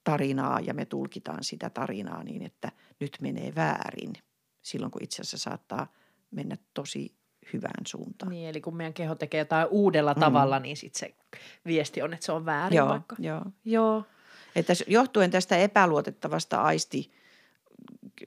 tarinaa 0.03 0.59
ja 0.59 0.73
me 0.73 0.85
tulkitaan 0.85 1.43
sitä 1.43 1.69
tarinaa 1.69 2.23
niin, 2.23 2.41
että 2.41 2.71
nyt 2.99 3.17
menee 3.21 3.55
väärin 3.55 4.13
silloin, 4.61 4.91
kun 4.91 5.03
itse 5.03 5.21
asiassa 5.21 5.37
saattaa 5.37 5.93
mennä 6.31 6.57
tosi 6.73 7.15
hyvään 7.53 7.85
suuntaan. 7.87 8.31
Niin, 8.31 8.49
eli 8.49 8.61
kun 8.61 8.77
meidän 8.77 8.93
keho 8.93 9.15
tekee 9.15 9.39
jotain 9.39 9.67
uudella 9.71 10.13
mm. 10.13 10.19
tavalla, 10.19 10.59
niin 10.59 10.77
sitten 10.77 10.99
se 10.99 11.15
viesti 11.65 12.01
on, 12.01 12.13
että 12.13 12.25
se 12.25 12.31
on 12.31 12.45
väärin 12.45 12.77
joo, 12.77 12.87
vaikka. 12.87 13.15
joo. 13.19 13.45
Joo. 13.65 14.03
Että 14.55 14.73
johtuen 14.87 15.31
tästä 15.31 15.57
epäluotettavasta 15.57 16.61
aisti, 16.61 17.11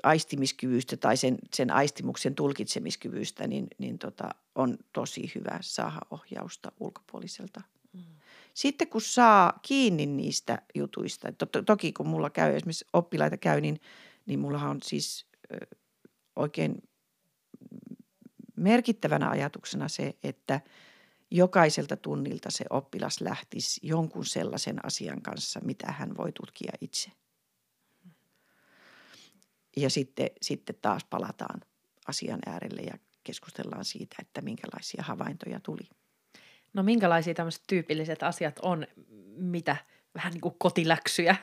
aistimiskyvystä 0.02 0.96
tai 0.96 1.16
sen, 1.16 1.38
sen 1.54 1.70
aistimuksen 1.70 2.34
tulkitsemiskyvystä, 2.34 3.46
niin, 3.46 3.66
niin 3.78 3.98
tota, 3.98 4.28
on 4.54 4.78
tosi 4.92 5.32
hyvä 5.34 5.58
saada 5.60 6.00
ohjausta 6.10 6.72
ulkopuoliselta. 6.80 7.62
Mm. 7.92 8.02
Sitten 8.54 8.88
kun 8.88 9.00
saa 9.00 9.58
kiinni 9.62 10.06
niistä 10.06 10.62
jutuista, 10.74 11.32
to, 11.32 11.46
to, 11.46 11.62
toki 11.62 11.92
kun 11.92 12.06
mulla 12.06 12.30
käy, 12.30 12.56
esimerkiksi 12.56 12.86
oppilaita 12.92 13.36
käy, 13.36 13.60
niin, 13.60 13.80
niin 14.26 14.38
mullahan 14.38 14.70
on 14.70 14.82
siis 14.82 15.26
ö, 15.52 15.66
oikein 16.36 16.82
merkittävänä 18.60 19.30
ajatuksena 19.30 19.88
se, 19.88 20.16
että 20.22 20.60
jokaiselta 21.30 21.96
tunnilta 21.96 22.50
se 22.50 22.64
oppilas 22.70 23.20
lähtisi 23.20 23.80
jonkun 23.82 24.26
sellaisen 24.26 24.86
asian 24.86 25.22
kanssa, 25.22 25.60
mitä 25.64 25.92
hän 25.92 26.16
voi 26.16 26.32
tutkia 26.32 26.72
itse. 26.80 27.10
Ja 29.76 29.90
sitten, 29.90 30.30
sitten 30.42 30.76
taas 30.82 31.04
palataan 31.04 31.60
asian 32.06 32.40
äärelle 32.46 32.82
ja 32.82 32.98
keskustellaan 33.24 33.84
siitä, 33.84 34.16
että 34.20 34.40
minkälaisia 34.40 35.02
havaintoja 35.02 35.60
tuli. 35.60 35.88
No 36.72 36.82
minkälaisia 36.82 37.34
tämmöiset 37.34 37.62
tyypilliset 37.66 38.22
asiat 38.22 38.58
on, 38.62 38.86
mitä 39.36 39.76
vähän 40.14 40.32
niin 40.32 40.40
kuin 40.40 40.54
kotiläksyjä 40.58 41.36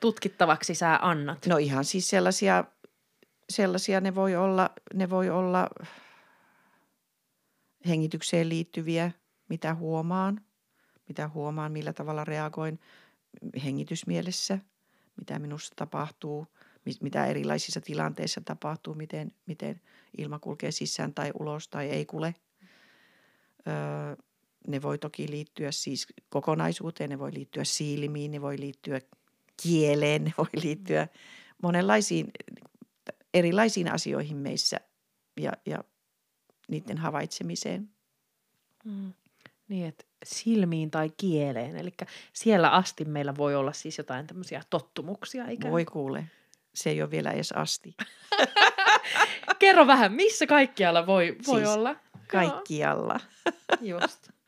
tutkittavaksi 0.00 0.74
sä 0.74 0.98
annat? 1.02 1.46
No 1.46 1.56
ihan 1.56 1.84
siis 1.84 2.10
sellaisia, 2.10 2.64
sellaisia 3.50 4.00
ne 4.00 4.14
voi 4.14 4.36
olla, 4.36 4.70
ne 4.94 5.10
voi 5.10 5.30
olla 5.30 5.68
hengitykseen 7.88 8.48
liittyviä, 8.48 9.10
mitä 9.48 9.74
huomaan, 9.74 10.40
mitä 11.08 11.28
huomaan, 11.28 11.72
millä 11.72 11.92
tavalla 11.92 12.24
reagoin 12.24 12.80
hengitysmielessä, 13.64 14.58
mitä 15.16 15.38
minussa 15.38 15.72
tapahtuu, 15.76 16.46
mitä 17.00 17.26
erilaisissa 17.26 17.80
tilanteissa 17.80 18.40
tapahtuu, 18.44 18.94
miten, 18.94 19.32
miten 19.46 19.80
ilma 20.18 20.38
kulkee 20.38 20.70
sisään 20.70 21.14
tai 21.14 21.32
ulos 21.40 21.68
tai 21.68 21.88
ei 21.88 22.06
kule. 22.06 22.34
Öö, 23.68 24.16
ne 24.68 24.82
voi 24.82 24.98
toki 24.98 25.30
liittyä 25.30 25.72
siis 25.72 26.06
kokonaisuuteen, 26.28 27.10
ne 27.10 27.18
voi 27.18 27.34
liittyä 27.34 27.64
silmiin, 27.64 28.30
ne 28.30 28.40
voi 28.40 28.58
liittyä 28.58 29.00
kieleen, 29.62 30.24
ne 30.24 30.32
voi 30.38 30.62
liittyä 30.62 31.08
monenlaisiin 31.62 32.30
erilaisiin 33.34 33.92
asioihin 33.92 34.36
meissä 34.36 34.80
ja, 35.40 35.52
ja 35.66 35.84
niiden 36.72 36.98
havaitsemiseen. 36.98 37.88
Mm. 38.84 39.12
Niin, 39.68 39.86
että 39.86 40.04
silmiin 40.24 40.90
tai 40.90 41.10
kieleen. 41.16 41.76
Eli 41.76 41.92
siellä 42.32 42.70
asti 42.70 43.04
meillä 43.04 43.36
voi 43.36 43.54
olla 43.54 43.72
siis 43.72 43.98
jotain 43.98 44.26
tämmöisiä 44.26 44.62
tottumuksia. 44.70 45.48
Ikään. 45.48 45.72
Voi 45.72 45.84
kuule, 45.84 46.24
se 46.74 46.90
ei 46.90 47.02
ole 47.02 47.10
vielä 47.10 47.30
edes 47.30 47.52
asti. 47.52 47.96
Kerro 49.58 49.86
vähän, 49.86 50.12
missä 50.12 50.46
kaikkialla 50.46 51.06
voi, 51.06 51.36
voi 51.46 51.60
siis 51.60 51.76
olla? 51.76 51.96
Kaikkialla. 52.28 53.20
Just. 53.80 54.28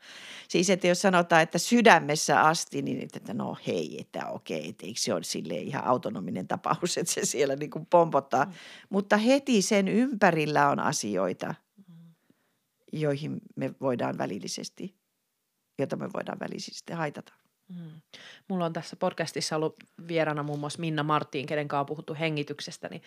Siis, 0.47 0.69
että 0.69 0.87
jos 0.87 1.01
sanotaan, 1.01 1.41
että 1.41 1.57
sydämessä 1.57 2.41
asti, 2.41 2.81
niin 2.81 3.01
että 3.01 3.33
no 3.33 3.57
hei, 3.67 3.97
että 3.99 4.27
okei, 4.27 4.69
että 4.69 4.85
eikö 4.85 4.99
se 4.99 5.13
ole 5.13 5.23
sille 5.23 5.53
ihan 5.53 5.85
autonominen 5.85 6.47
tapaus, 6.47 6.97
että 6.97 7.13
se 7.13 7.25
siellä 7.25 7.55
niin 7.55 7.69
kuin 7.69 7.85
pompottaa. 7.85 8.45
Mm. 8.45 8.51
Mutta 8.89 9.17
heti 9.17 9.61
sen 9.61 9.87
ympärillä 9.87 10.69
on 10.69 10.79
asioita, 10.79 11.55
joihin 13.01 13.41
me 13.55 13.75
voidaan 13.81 14.17
välillisesti, 14.17 14.95
jota 15.79 15.95
me 15.95 16.13
voidaan 16.13 16.39
välillisesti 16.39 16.93
haitata. 16.93 17.33
Mm. 17.69 18.01
Mulla 18.47 18.65
on 18.65 18.73
tässä 18.73 18.95
podcastissa 18.95 19.55
ollut 19.55 19.75
vieraana 20.07 20.43
muun 20.43 20.59
muassa 20.59 20.79
Minna 20.79 21.03
Marttiin, 21.03 21.45
kenen 21.45 21.67
kanssa 21.67 21.79
on 21.79 21.85
puhuttu 21.85 22.15
hengityksestä, 22.19 22.89
niin 22.89 23.01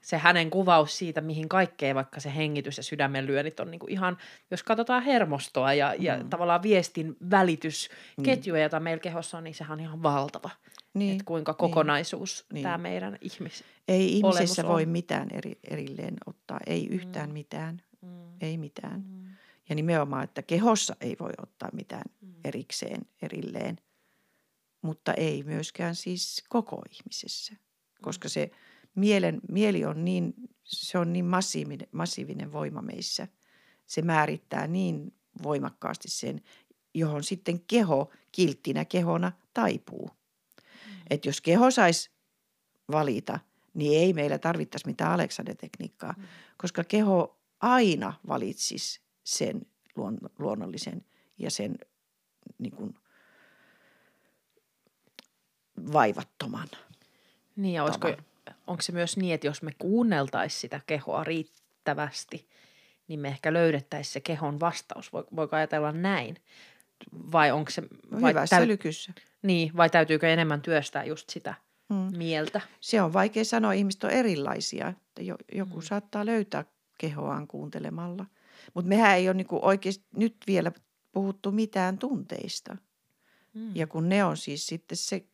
se 0.00 0.18
hänen 0.18 0.50
kuvaus 0.50 0.98
siitä, 0.98 1.20
mihin 1.20 1.48
kaikkeen 1.48 1.96
vaikka 1.96 2.20
se 2.20 2.34
hengitys 2.36 2.76
ja 2.76 2.82
sydämen 2.82 3.26
lyönnit 3.26 3.60
on 3.60 3.70
niin 3.70 3.78
kuin 3.78 3.92
ihan, 3.92 4.18
jos 4.50 4.62
katsotaan 4.62 5.02
hermostoa 5.02 5.74
ja, 5.74 5.94
mm. 5.98 6.04
ja 6.04 6.24
tavallaan 6.30 6.62
viestin 6.62 7.16
välitysketjuja, 7.30 8.60
mm. 8.60 8.62
jota 8.62 8.80
meillä 8.80 9.00
kehossa 9.00 9.38
on, 9.38 9.44
niin 9.44 9.54
sehän 9.54 9.72
on 9.72 9.80
ihan 9.80 10.02
valtava. 10.02 10.50
Niin. 10.94 11.12
Että 11.12 11.24
kuinka 11.24 11.52
niin. 11.52 11.58
kokonaisuus 11.58 12.46
niin. 12.52 12.62
tämä 12.62 12.78
meidän 12.78 13.18
ihmis 13.20 13.64
Ei 13.88 14.16
ihmisessä 14.16 14.62
on. 14.62 14.68
voi 14.68 14.86
mitään 14.86 15.28
eri, 15.32 15.58
erilleen 15.70 16.14
ottaa, 16.26 16.60
ei 16.66 16.86
yhtään 16.86 17.28
mm. 17.28 17.32
mitään, 17.32 17.82
mm. 18.06 18.36
ei 18.40 18.58
mitään. 18.58 19.04
Mm. 19.06 19.26
Ja 19.68 19.74
nimenomaan, 19.74 20.24
että 20.24 20.42
kehossa 20.42 20.96
ei 21.00 21.16
voi 21.20 21.32
ottaa 21.42 21.70
mitään 21.72 22.04
mm. 22.20 22.34
erikseen, 22.44 23.06
erilleen, 23.22 23.78
mutta 24.82 25.14
ei 25.14 25.42
myöskään 25.42 25.94
siis 25.94 26.44
koko 26.48 26.82
ihmisessä, 26.90 27.56
koska 28.02 28.26
mm. 28.28 28.30
se 28.30 28.50
mielen, 28.94 29.40
mieli 29.48 29.84
on 29.84 30.04
niin, 30.04 30.34
se 30.64 30.98
on 30.98 31.12
niin 31.12 31.24
massiivinen, 31.24 31.88
massiivinen 31.92 32.52
voima 32.52 32.82
meissä. 32.82 33.28
Se 33.86 34.02
määrittää 34.02 34.66
niin 34.66 35.14
voimakkaasti 35.42 36.10
sen, 36.10 36.40
johon 36.94 37.24
sitten 37.24 37.60
keho 37.60 38.10
kilttinä 38.32 38.84
kehona 38.84 39.32
taipuu. 39.54 40.08
Mm. 40.08 40.92
Että 41.10 41.28
jos 41.28 41.40
keho 41.40 41.70
saisi 41.70 42.10
valita, 42.92 43.40
niin 43.74 44.00
ei 44.00 44.12
meillä 44.12 44.38
tarvittaisi 44.38 44.86
mitään 44.86 45.12
Alexander-tekniikkaa, 45.12 46.14
mm. 46.16 46.24
koska 46.56 46.84
keho 46.84 47.35
aina 47.60 48.12
valitsisi 48.28 49.00
sen 49.24 49.66
luon, 49.96 50.18
luonnollisen 50.38 51.04
ja 51.38 51.50
sen 51.50 51.78
niin 52.58 52.72
kuin, 52.76 52.94
vaivattoman. 55.92 56.68
Niin 57.56 57.74
ja 57.74 57.84
olisiko, 57.84 58.08
onko 58.66 58.82
se 58.82 58.92
myös 58.92 59.16
niin, 59.16 59.34
että 59.34 59.46
jos 59.46 59.62
me 59.62 59.72
kuunneltaisiin 59.78 60.60
sitä 60.60 60.80
kehoa 60.86 61.24
riittävästi, 61.24 62.48
niin 63.08 63.20
me 63.20 63.28
ehkä 63.28 63.52
löydettäisiin 63.52 64.12
se 64.12 64.20
kehon 64.20 64.60
vastaus. 64.60 65.12
Voiko 65.12 65.56
ajatella 65.56 65.92
näin? 65.92 66.36
Vai 67.32 67.52
onko 67.52 67.70
se... 67.70 67.82
Vai 68.22 68.30
Hyvässä 68.30 68.56
täyt... 68.56 68.68
lykyssä. 68.68 69.12
Niin, 69.42 69.76
vai 69.76 69.90
täytyykö 69.90 70.28
enemmän 70.28 70.62
työstää 70.62 71.04
just 71.04 71.30
sitä 71.30 71.54
hmm. 71.94 72.16
mieltä? 72.16 72.60
Se 72.80 73.02
on 73.02 73.12
vaikea 73.12 73.44
sanoa. 73.44 73.72
Ihmiset 73.72 74.04
on 74.04 74.10
erilaisia. 74.10 74.92
Joku 75.52 75.72
hmm. 75.72 75.82
saattaa 75.82 76.26
löytää 76.26 76.64
kehoaan 76.98 77.46
kuuntelemalla. 77.46 78.26
Mutta 78.74 78.88
mehän 78.88 79.16
ei 79.16 79.28
ole 79.28 79.36
niinku 79.36 79.58
oikeasti 79.62 80.04
nyt 80.16 80.36
vielä 80.46 80.72
puhuttu 81.12 81.52
mitään 81.52 81.98
tunteista. 81.98 82.76
Hmm. 83.54 83.76
Ja 83.76 83.86
kun 83.86 84.08
ne 84.08 84.24
on 84.24 84.36
siis 84.36 84.66
sitten 84.66 84.96
se 84.96 85.26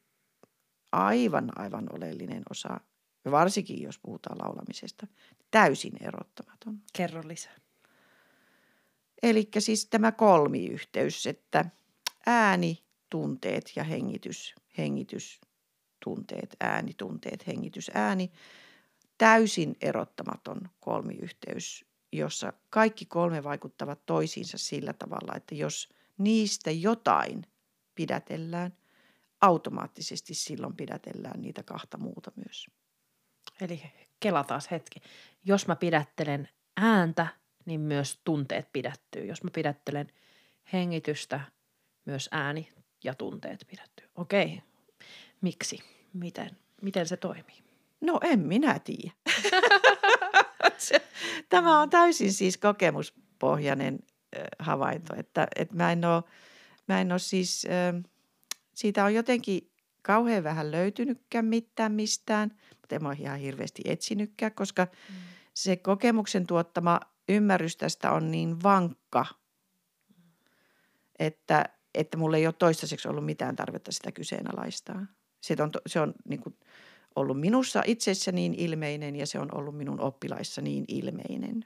aivan, 0.93 1.53
aivan 1.57 1.87
oleellinen 1.93 2.43
osa, 2.51 2.81
varsinkin 3.31 3.83
jos 3.83 3.99
puhutaan 3.99 4.39
laulamisesta, 4.39 5.07
täysin 5.51 5.93
erottamaton. 6.01 6.79
Kerro 6.93 7.23
lisää. 7.29 7.57
Eli 9.23 9.49
siis 9.59 9.87
tämä 9.87 10.13
kolmiyhteys, 10.13 11.27
että 11.27 11.65
ääni, 12.27 12.85
tunteet 13.11 13.73
ja 13.77 13.85
hengitys, 13.85 14.55
hengitys, 14.79 15.41
tunteet, 16.05 16.57
ääni, 16.61 16.95
tunteet, 16.97 17.47
hengitys, 17.47 17.91
ääni, 17.95 18.33
täysin 19.23 19.77
erottamaton 19.81 20.61
kolmiyhteys, 20.81 21.85
jossa 22.13 22.53
kaikki 22.71 23.07
kolme 23.07 23.45
vaikuttavat 23.45 24.07
toisiinsa 24.07 24.59
sillä 24.59 24.93
tavalla, 24.93 25.33
että 25.37 25.55
jos 25.55 25.89
niistä 26.19 26.71
jotain 26.71 27.47
pidätellään, 27.95 28.77
automaattisesti 29.41 30.35
silloin 30.35 30.77
pidätellään 30.77 31.43
niitä 31.43 31.63
kahta 31.63 31.99
muuta 31.99 32.33
myös. 32.37 32.67
Eli 33.61 33.83
kela 34.21 34.45
taas 34.45 34.71
hetki. 34.71 35.01
Jos 35.45 35.67
mä 35.67 35.77
pidättelen 35.77 36.49
ääntä, 36.77 37.27
niin 37.65 37.81
myös 37.81 38.21
tunteet 38.25 38.73
pidättyy. 38.73 39.27
Jos 39.27 39.43
mä 39.43 39.51
pidättelen 39.51 40.13
hengitystä, 40.73 41.41
myös 42.05 42.29
ääni 42.33 42.73
ja 43.05 43.15
tunteet 43.15 43.67
pidättyy. 43.71 44.09
Okei, 44.15 44.63
miksi? 45.41 45.79
Miten, 46.13 46.51
miten 46.81 47.09
se 47.09 47.17
toimii? 47.17 47.72
No 48.03 48.21
en 48.23 48.41
minä 48.41 48.79
tiedä. 48.79 49.13
Tämä 51.49 51.81
on 51.81 51.91
täysin 51.91 52.33
siis 52.33 52.57
kokemuspohjainen 52.57 53.99
havainto, 54.59 55.15
että, 55.17 55.47
että 55.57 55.75
mä 55.75 55.93
en 55.93 56.05
ole, 56.05 56.23
mä 56.89 57.01
en 57.01 57.13
ole 57.13 57.19
siis, 57.19 57.67
siitä 58.75 59.05
on 59.05 59.15
jotenkin 59.15 59.73
kauhean 60.03 60.45
vähän 60.45 60.71
löytynytkään 60.71 61.45
mitään 61.45 61.93
mistään, 61.93 62.51
mutta 62.71 62.97
en 62.97 63.07
ole 63.07 63.17
ihan 63.19 63.39
hirveästi 63.39 63.83
etsinytkään, 63.85 64.53
koska 64.55 64.85
mm. 64.85 65.15
se 65.55 65.77
kokemuksen 65.77 66.47
tuottama 66.47 67.01
ymmärrys 67.29 67.77
tästä 67.77 68.13
on 68.13 68.31
niin 68.31 68.63
vankka, 68.63 69.27
että, 71.19 71.65
että 71.95 72.17
mulla 72.17 72.37
ei 72.37 72.47
ole 72.47 72.55
toistaiseksi 72.59 73.09
ollut 73.09 73.25
mitään 73.25 73.57
tarvetta 73.57 73.93
sitä 73.93 74.13
kyseenalaistaa. 74.13 75.07
Se 75.41 75.57
on, 75.61 75.71
se 75.87 76.01
on 76.01 76.15
niin 76.29 76.41
kuin 76.41 76.57
ollut 77.17 77.41
minussa 77.41 77.83
itsessä 77.87 78.33
niin 78.33 78.55
ilmeinen 78.55 79.17
ja 79.17 79.27
se 79.27 79.39
on 79.39 79.49
ollut 79.55 79.77
minun 79.77 80.01
oppilaissa 80.01 80.63
niin 80.63 80.85
ilmeinen. 80.89 81.65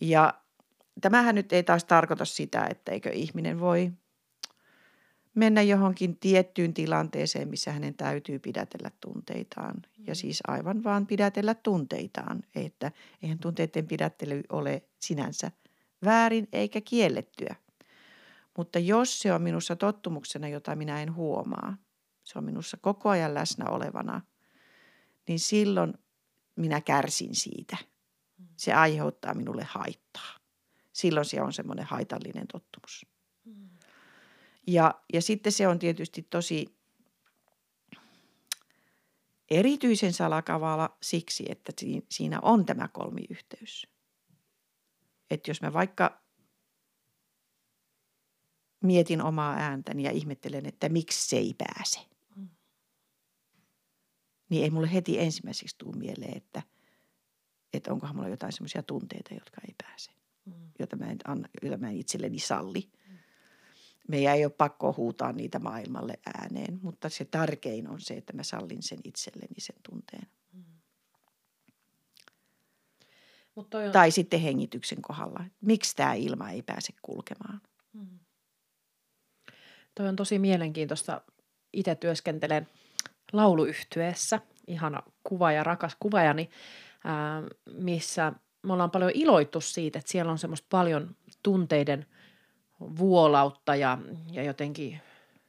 Ja 0.00 0.34
tämähän 1.00 1.34
nyt 1.34 1.52
ei 1.52 1.62
taas 1.62 1.84
tarkoita 1.84 2.24
sitä, 2.24 2.66
etteikö 2.70 3.10
ihminen 3.10 3.60
voi 3.60 3.92
mennä 5.34 5.62
johonkin 5.62 6.16
tiettyyn 6.16 6.74
tilanteeseen, 6.74 7.48
missä 7.48 7.72
hänen 7.72 7.94
täytyy 7.94 8.38
pidätellä 8.38 8.90
tunteitaan. 9.00 9.74
Ja 9.98 10.12
mm. 10.12 10.14
siis 10.14 10.40
aivan 10.48 10.84
vaan 10.84 11.06
pidätellä 11.06 11.54
tunteitaan, 11.54 12.42
että 12.54 12.92
eihän 13.22 13.38
tunteiden 13.38 13.86
pidättely 13.86 14.42
ole 14.48 14.82
sinänsä 15.00 15.50
väärin 16.04 16.48
eikä 16.52 16.80
kiellettyä. 16.80 17.56
Mutta 18.56 18.78
jos 18.78 19.20
se 19.20 19.32
on 19.32 19.42
minussa 19.42 19.76
tottumuksena, 19.76 20.48
jota 20.48 20.76
minä 20.76 21.02
en 21.02 21.14
huomaa, 21.14 21.76
se 22.26 22.38
on 22.38 22.44
minussa 22.44 22.76
koko 22.76 23.08
ajan 23.08 23.34
läsnä 23.34 23.64
olevana, 23.68 24.20
niin 25.28 25.40
silloin 25.40 25.94
minä 26.56 26.80
kärsin 26.80 27.34
siitä. 27.34 27.76
Se 28.56 28.72
aiheuttaa 28.72 29.34
minulle 29.34 29.64
haittaa. 29.64 30.36
Silloin 30.92 31.26
se 31.26 31.42
on 31.42 31.52
semmoinen 31.52 31.86
haitallinen 31.86 32.46
tottumus. 32.46 33.06
Ja, 34.66 34.94
ja 35.12 35.22
sitten 35.22 35.52
se 35.52 35.68
on 35.68 35.78
tietysti 35.78 36.22
tosi 36.22 36.76
erityisen 39.50 40.12
salakavala 40.12 40.96
siksi, 41.02 41.44
että 41.48 41.72
siinä 42.10 42.40
on 42.42 42.66
tämä 42.66 42.88
kolmiyhteys. 42.88 43.86
Että 45.30 45.50
jos 45.50 45.62
mä 45.62 45.72
vaikka 45.72 46.22
mietin 48.82 49.22
omaa 49.22 49.54
ääntäni 49.54 50.02
ja 50.02 50.10
ihmettelen, 50.10 50.66
että 50.66 50.88
miksi 50.88 51.28
se 51.28 51.36
ei 51.36 51.54
pääse. 51.58 52.15
Niin 54.48 54.64
ei 54.64 54.70
mulle 54.70 54.92
heti 54.92 55.20
ensimmäiseksi 55.20 55.78
tule 55.78 55.96
mieleen, 55.96 56.36
että, 56.36 56.62
että 57.72 57.92
onkohan 57.92 58.16
mulla 58.16 58.28
jotain 58.28 58.52
semmoisia 58.52 58.82
tunteita, 58.82 59.34
jotka 59.34 59.60
ei 59.68 59.74
pääse, 59.82 60.10
mm. 60.44 60.52
joita 60.78 60.96
mä 60.96 61.06
en, 61.06 61.18
anna, 61.24 61.48
joita 61.62 61.78
mä 61.78 61.90
en 61.90 61.96
itselleni 61.96 62.38
salli. 62.38 62.88
Mm. 63.08 63.18
Meidän 64.08 64.34
ei 64.34 64.44
ole 64.44 64.52
pakko 64.52 64.94
huutaa 64.96 65.32
niitä 65.32 65.58
maailmalle 65.58 66.18
ääneen, 66.34 66.78
mutta 66.82 67.08
se 67.08 67.24
tärkein 67.24 67.88
on 67.88 68.00
se, 68.00 68.14
että 68.14 68.32
mä 68.32 68.42
sallin 68.42 68.82
sen 68.82 68.98
itselleni 69.04 69.54
sen 69.58 69.76
tunteen. 69.90 70.26
Mm. 70.52 70.64
on... 73.56 73.92
Tai 73.92 74.10
sitten 74.10 74.40
hengityksen 74.40 75.02
kohdalla. 75.02 75.44
Miksi 75.60 75.96
tämä 75.96 76.14
ilma 76.14 76.50
ei 76.50 76.62
pääse 76.62 76.92
kulkemaan? 77.02 77.60
Mm. 77.92 78.18
Toi 79.94 80.08
on 80.08 80.16
tosi 80.16 80.38
mielenkiintoista. 80.38 81.20
Itse 81.72 81.94
työskentelen 81.94 82.68
lauluyhtyeessä, 83.32 84.40
ihana 84.66 85.02
kuva 85.24 85.52
ja 85.52 85.64
rakas 85.64 85.96
kuvajani, 86.00 86.50
ää, 87.04 87.42
missä 87.72 88.32
me 88.62 88.72
ollaan 88.72 88.90
paljon 88.90 89.10
iloittu 89.14 89.60
siitä, 89.60 89.98
että 89.98 90.10
siellä 90.10 90.32
on 90.32 90.38
semmoista 90.38 90.66
paljon 90.70 91.16
tunteiden 91.42 92.06
vuolautta 92.80 93.76
ja, 93.76 93.98
ja 94.32 94.42
jotenkin 94.42 95.00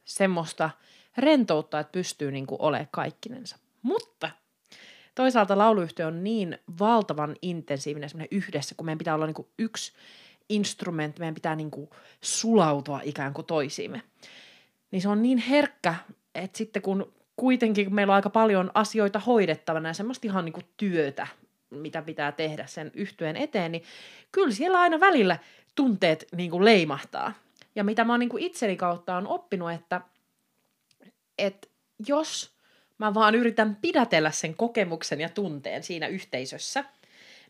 semmoista 0.04 0.70
rentoutta, 1.16 1.80
että 1.80 1.92
pystyy 1.92 2.32
niin 2.32 2.46
kuin 2.46 2.62
olemaan 2.62 2.88
kaikkinensa. 2.90 3.56
Mutta 3.82 4.30
toisaalta 5.14 5.58
lauluyhtiö 5.58 6.06
on 6.06 6.24
niin 6.24 6.58
valtavan 6.78 7.36
intensiivinen 7.42 8.10
yhdessä, 8.30 8.74
kun 8.74 8.86
meidän 8.86 8.98
pitää 8.98 9.14
olla 9.14 9.26
niin 9.26 9.34
kuin 9.34 9.48
yksi 9.58 9.92
instrumentti, 10.48 11.20
meidän 11.20 11.34
pitää 11.34 11.56
niin 11.56 11.70
kuin 11.70 11.90
sulautua 12.20 13.00
ikään 13.04 13.34
kuin 13.34 13.46
toisiimme. 13.46 14.02
Niin 14.90 15.02
se 15.02 15.08
on 15.08 15.22
niin 15.22 15.38
herkkä, 15.38 15.94
että 16.34 16.58
sitten 16.58 16.82
kun 16.82 17.12
kuitenkin 17.38 17.86
kun 17.86 17.94
meillä 17.94 18.10
on 18.10 18.14
aika 18.14 18.30
paljon 18.30 18.70
asioita 18.74 19.18
hoidettavana 19.18 19.88
ja 19.88 19.92
semmoista 19.92 20.26
ihan 20.26 20.44
niin 20.44 20.52
kuin 20.52 20.66
työtä, 20.76 21.26
mitä 21.70 22.02
pitää 22.02 22.32
tehdä 22.32 22.66
sen 22.66 22.90
yhtyeen 22.94 23.36
eteen, 23.36 23.72
niin 23.72 23.84
kyllä 24.32 24.54
siellä 24.54 24.80
aina 24.80 25.00
välillä 25.00 25.38
tunteet 25.74 26.28
niin 26.36 26.50
kuin 26.50 26.64
leimahtaa. 26.64 27.32
Ja 27.74 27.84
mitä 27.84 28.04
mä 28.04 28.12
oon 28.12 28.20
niin 28.20 28.38
itseni 28.38 28.76
kautta 28.76 29.16
on 29.16 29.26
oppinut, 29.26 29.72
että, 29.72 30.00
että 31.38 31.68
jos 32.08 32.50
mä 32.98 33.14
vaan 33.14 33.34
yritän 33.34 33.76
pidätellä 33.76 34.30
sen 34.30 34.54
kokemuksen 34.54 35.20
ja 35.20 35.28
tunteen 35.28 35.82
siinä 35.82 36.06
yhteisössä, 36.06 36.84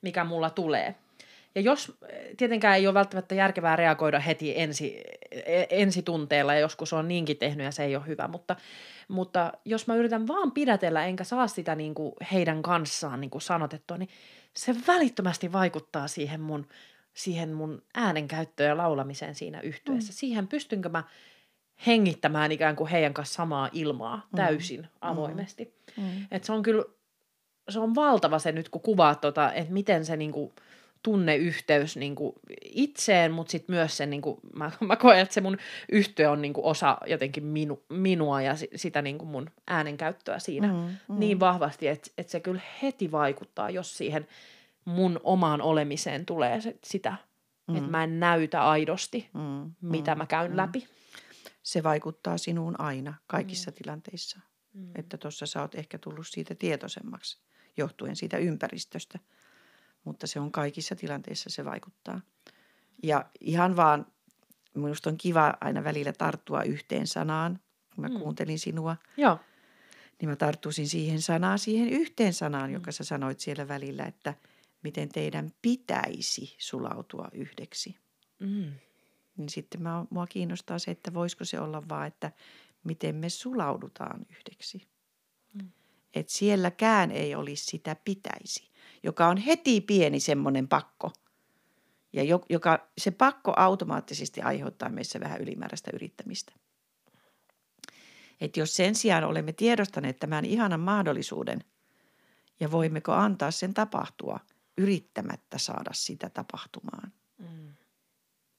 mikä 0.03 0.25
mulla 0.25 0.51
tulee– 0.51 0.95
ja 1.55 1.61
jos 1.61 1.99
tietenkään 2.37 2.77
ei 2.77 2.87
ole 2.87 2.95
välttämättä 2.95 3.35
järkevää 3.35 3.77
reagoida 3.77 4.21
heti 4.21 4.61
ensi, 4.61 5.03
e, 5.31 5.65
ensitunteella, 5.71 6.55
ja 6.55 6.61
joskus 6.61 6.93
on 6.93 7.09
niinkin 7.09 7.37
tehnyt 7.37 7.65
ja 7.65 7.73
se 7.73 7.85
ei 7.85 7.97
ole 7.97 8.07
hyvä, 8.07 8.29
mutta, 8.29 8.57
mutta 9.09 9.53
jos 9.65 9.87
mä 9.87 9.95
yritän 9.95 10.29
vaan 10.29 10.53
pidätellä 10.53 11.07
enkä 11.07 11.25
saa 11.25 11.47
sitä 11.47 11.75
niin 11.75 11.95
kuin 11.95 12.13
heidän 12.33 12.63
kanssaan 12.63 13.21
niin 13.21 13.31
kuin 13.31 13.43
sanotettua, 13.43 13.97
niin 13.97 14.09
se 14.55 14.75
välittömästi 14.87 15.53
vaikuttaa 15.53 16.09
siihen 16.09 16.41
mun, 16.41 16.67
siihen 17.15 17.53
mun 17.53 17.83
äänenkäyttöön 17.95 18.69
ja 18.69 18.77
laulamiseen 18.77 19.35
siinä 19.35 19.61
yhteydessä. 19.61 20.13
Mm. 20.13 20.17
Siihen 20.17 20.49
pystynkö 20.49 20.89
mä 20.89 21.05
hengittämään 21.87 22.53
ikään 22.53 22.77
kuin 22.77 22.91
heidän 22.91 23.15
kanssa 23.15 23.35
samaa 23.35 23.69
ilmaa 23.73 24.17
mm. 24.17 24.37
täysin 24.37 24.81
mm. 24.81 24.89
avoimesti. 25.01 25.75
Mm. 25.97 26.27
Et 26.31 26.45
se 26.45 26.53
on 26.53 26.63
kyllä, 26.63 26.85
se 27.69 27.79
on 27.79 27.95
valtava 27.95 28.39
se 28.39 28.53
nyt, 28.53 28.69
kun 28.69 28.83
kuvaat 28.83 29.21
tota, 29.21 29.53
että 29.53 29.73
miten 29.73 30.05
se 30.05 30.17
niin 30.17 30.33
kuin– 30.33 30.53
tunneyhteys 31.03 31.97
niin 31.97 32.15
kuin 32.15 32.33
itseen, 32.65 33.33
mutta 33.33 33.51
sitten 33.51 33.77
myös 33.77 33.97
se, 33.97 34.07
niin 34.07 34.23
kuin, 34.23 34.41
mä, 34.55 34.71
mä 34.81 34.97
koen, 34.97 35.19
että 35.19 35.35
se 35.35 35.41
mun 35.41 35.59
yhtiö 35.93 36.31
on 36.31 36.43
niin 36.43 36.53
kuin 36.53 36.65
osa 36.65 36.99
jotenkin 37.07 37.45
minu, 37.45 37.83
minua 37.89 38.43
ja 38.43 38.55
sitä 38.77 39.03
niin 39.03 39.19
kuin 39.19 39.29
mun 39.29 39.51
äänenkäyttöä 39.67 40.39
siinä 40.39 40.67
mm, 40.67 40.75
mm. 40.75 41.19
niin 41.19 41.41
vahvasti, 41.41 41.89
että, 41.89 42.11
että 42.19 42.31
se 42.31 42.41
kyllä 42.41 42.61
heti 42.83 43.13
vaikuttaa, 43.13 43.71
jos 43.71 43.97
siihen 43.97 44.27
mun 44.85 45.21
omaan 45.25 45.63
olemiseen 45.63 46.27
tulee 46.27 46.61
se, 46.61 46.79
sitä, 46.85 47.15
mm. 47.67 47.77
että 47.77 47.91
mä 47.91 48.05
en 48.05 48.21
näytä 48.21 48.69
aidosti, 48.69 49.31
mm, 49.35 49.73
mitä 49.81 50.15
mm, 50.15 50.19
mä 50.19 50.27
käyn 50.27 50.51
mm. 50.51 50.57
läpi. 50.57 50.89
Se 51.63 51.83
vaikuttaa 51.83 52.39
sinuun 52.39 52.81
aina, 52.81 53.15
kaikissa 53.27 53.71
mm. 53.71 53.75
tilanteissa. 53.75 54.41
Mm. 54.73 54.91
Että 54.95 55.19
tuossa 55.19 55.47
sä 55.47 55.61
oot 55.61 55.75
ehkä 55.75 55.99
tullut 55.99 56.27
siitä 56.27 56.55
tietoisemmaksi, 56.55 57.41
johtuen 57.77 58.17
siitä 58.17 58.39
ympäristöstä– 58.39 59.19
mutta 60.05 60.27
se 60.27 60.41
on 60.41 60.53
kaikissa 60.53 60.97
tilanteissa 60.97 61.51
se 61.51 61.65
vaikuttaa. 61.65 62.21
Ja 63.03 63.25
ihan 63.41 63.77
vaan, 63.77 64.07
minusta 64.75 65.11
on 65.11 65.17
kiva 65.17 65.55
aina 65.61 65.85
välillä 65.85 66.13
tarttua 66.13 66.63
yhteen 66.63 67.07
sanaan, 67.07 67.61
kun 67.95 68.05
mä 68.05 68.09
mm. 68.09 68.19
kuuntelin 68.19 68.59
sinua. 68.59 68.97
Joo. 69.17 69.39
Niin 70.21 70.29
mä 70.29 70.37
tarttuisin 70.37 70.89
siihen 70.89 71.23
sanaan, 71.23 71.59
siihen 71.59 71.89
yhteen 71.89 72.35
sanaan, 72.35 72.71
mm. 72.71 72.75
joka 72.75 72.93
sä 72.93 73.05
sanoit 73.05 73.41
siellä 73.41 73.69
välillä, 73.69 74.05
että 74.05 74.35
miten 74.83 75.09
teidän 75.09 75.53
pitäisi 75.63 76.57
sulautua 76.59 77.29
yhdeksi. 77.33 77.97
Mm. 78.39 78.73
Niin 79.37 79.49
sitten 79.49 79.83
mä, 79.83 80.05
mua 80.11 80.27
kiinnostaa 80.27 80.79
se, 80.79 80.91
että 80.91 81.15
voisiko 81.15 81.45
se 81.45 81.61
olla 81.61 81.89
vaan, 81.89 82.07
että 82.07 82.33
miten 82.85 83.15
me 83.15 83.29
sulaudutaan 83.29 84.27
yhdeksi. 84.31 84.89
Mm. 85.55 85.71
Että 86.15 86.33
sielläkään 86.33 87.11
ei 87.11 87.35
olisi 87.35 87.65
sitä 87.65 87.97
pitäisi 88.05 88.68
joka 89.03 89.29
on 89.29 89.37
heti 89.37 89.81
pieni 89.81 90.21
semmoinen 90.21 90.69
pakko. 90.69 91.13
Ja 92.13 92.41
joka, 92.49 92.89
se 92.99 93.11
pakko 93.11 93.53
automaattisesti 93.57 94.43
aiheuttaa 94.43 94.89
meissä 94.89 95.21
vähän 95.21 95.41
ylimääräistä 95.41 95.91
yrittämistä. 95.95 96.53
Et 98.41 98.57
jos 98.57 98.77
sen 98.77 98.95
sijaan 98.95 99.25
olemme 99.25 99.53
tiedostaneet 99.53 100.19
tämän 100.19 100.45
ihanan 100.45 100.81
mahdollisuuden 100.81 101.59
ja 102.61 102.71
voimmeko 102.71 103.13
antaa 103.13 103.51
sen 103.51 103.75
tapahtua 103.75 104.41
yrittämättä 104.79 105.59
saada 105.59 105.91
sitä 105.93 106.31
tapahtumaan. 106.31 107.13
Mm. 107.39 107.75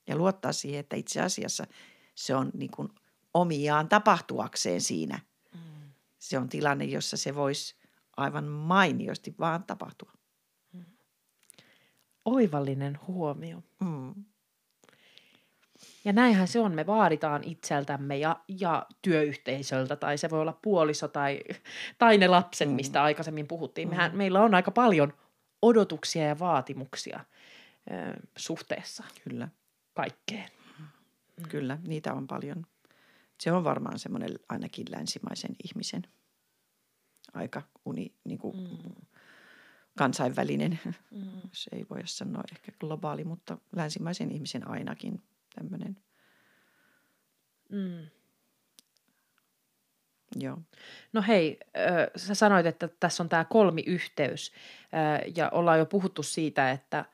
Ja 0.07 0.15
luottaa 0.15 0.53
siihen, 0.53 0.79
että 0.79 0.95
itse 0.95 1.21
asiassa 1.21 1.67
se 2.15 2.35
on 2.35 2.51
niin 2.53 2.71
kuin 2.71 2.89
omiaan 3.33 3.89
tapahtuakseen 3.89 4.81
siinä. 4.81 5.19
Mm. 5.53 5.91
Se 6.19 6.37
on 6.37 6.49
tilanne, 6.49 6.85
jossa 6.85 7.17
se 7.17 7.35
voisi 7.35 7.75
aivan 8.17 8.45
mainiosti 8.45 9.35
vaan 9.39 9.63
tapahtua 9.63 10.11
oivallinen 12.25 12.99
huomio. 13.07 13.63
Mm. 13.79 14.13
Ja 16.05 16.13
näinhän 16.13 16.47
se 16.47 16.59
on, 16.59 16.75
me 16.75 16.87
vaaditaan 16.87 17.43
itseltämme 17.43 18.17
ja, 18.17 18.39
ja 18.47 18.85
työyhteisöltä, 19.01 19.95
tai 19.95 20.17
se 20.17 20.29
voi 20.29 20.41
olla 20.41 20.59
puoliso 20.61 21.07
tai, 21.07 21.39
tai 21.97 22.17
ne 22.17 22.27
lapset, 22.27 22.69
mm. 22.69 22.75
mistä 22.75 23.03
aikaisemmin 23.03 23.47
puhuttiin. 23.47 23.87
Mm. 23.87 23.89
Mehän, 23.89 24.17
meillä 24.17 24.41
on 24.41 24.55
aika 24.55 24.71
paljon 24.71 25.13
odotuksia 25.61 26.25
ja 26.25 26.39
vaatimuksia 26.39 27.19
ö, 27.91 28.27
suhteessa 28.37 29.03
Kyllä. 29.23 29.47
kaikkeen. 29.93 30.49
Mm. 30.79 30.85
Kyllä, 31.49 31.77
niitä 31.87 32.13
on 32.13 32.27
paljon. 32.27 32.65
Se 33.39 33.51
on 33.51 33.63
varmaan 33.63 33.99
semmoinen 33.99 34.39
ainakin 34.49 34.85
länsimaisen 34.91 35.55
ihmisen 35.63 36.03
aika 37.33 37.61
uni, 37.85 38.13
niin 38.23 38.39
kuin, 38.39 38.57
mm 38.57 38.95
kansainvälinen, 39.99 40.79
mm. 41.11 41.41
se 41.51 41.69
ei 41.75 41.85
voi 41.89 42.01
sanoa 42.05 42.43
ehkä 42.51 42.71
globaali, 42.79 43.23
mutta 43.23 43.57
länsimaisen 43.75 44.31
ihmisen 44.31 44.67
ainakin 44.67 45.21
tämmöinen. 45.55 45.97
Mm. 47.69 48.07
Joo. 50.35 50.57
No 51.13 51.23
hei, 51.27 51.59
sä 52.15 52.35
sanoit, 52.35 52.65
että 52.65 52.89
tässä 52.99 53.23
on 53.23 53.29
tämä 53.29 53.45
kolmiyhteys 53.45 54.53
ja 55.35 55.49
ollaan 55.49 55.79
jo 55.79 55.85
puhuttu 55.85 56.23
siitä, 56.23 56.71
että, 56.71 57.05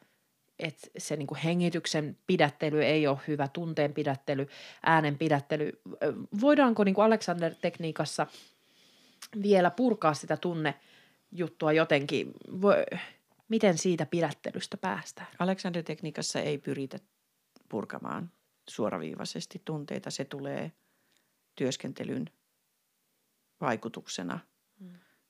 että 0.60 0.88
se 0.98 1.16
niin 1.16 1.28
kuin 1.28 1.40
hengityksen 1.40 2.18
pidättely 2.28 2.84
ei 2.84 3.08
ole 3.08 3.18
hyvä, 3.28 3.48
tunteen 3.48 3.94
pidättely, 3.94 4.48
äänen 4.84 5.18
pidättely. 5.18 5.82
Voidaanko 6.42 6.84
niin 6.84 6.96
kuin 6.96 7.06
Alexander-tekniikassa 7.06 8.28
vielä 9.42 9.72
purkaa 9.72 10.14
sitä 10.14 10.38
tunnejuttua 11.36 11.72
jotenkin? 11.72 12.34
Voi, 12.62 12.86
miten 13.50 13.78
siitä 13.78 14.06
pidättelystä 14.06 14.78
päästään? 14.78 15.28
Alexander-tekniikassa 15.40 16.40
ei 16.40 16.58
pyritä 16.58 17.00
purkamaan 17.70 18.32
suoraviivaisesti 18.70 19.62
tunteita. 19.66 20.12
Se 20.12 20.26
tulee 20.26 20.72
työskentelyn 21.56 22.30
vaikutuksena, 23.62 24.40
mm. 24.80 24.90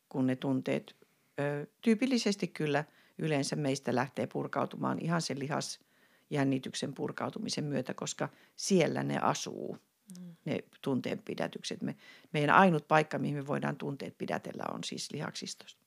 kun 0.09 0.27
ne 0.27 0.35
tunteet 0.35 0.95
ö, 1.39 1.67
tyypillisesti 1.81 2.47
kyllä 2.47 2.83
yleensä 3.17 3.55
meistä 3.55 3.95
lähtee 3.95 4.27
purkautumaan 4.27 4.99
ihan 4.99 5.21
sen 5.21 5.39
lihasjännityksen 5.39 6.93
purkautumisen 6.93 7.63
myötä, 7.63 7.93
koska 7.93 8.29
siellä 8.55 9.03
ne 9.03 9.17
asuu, 9.17 9.77
mm. 10.19 10.35
ne 10.45 10.63
tunteen 10.81 11.21
pidätykset. 11.25 11.81
Me, 11.81 11.95
meidän 12.33 12.55
ainut 12.55 12.87
paikka, 12.87 13.19
mihin 13.19 13.35
me 13.35 13.47
voidaan 13.47 13.75
tunteet 13.75 14.17
pidätellä, 14.17 14.63
on 14.73 14.83
siis 14.83 15.11
lihaksistosta. 15.11 15.84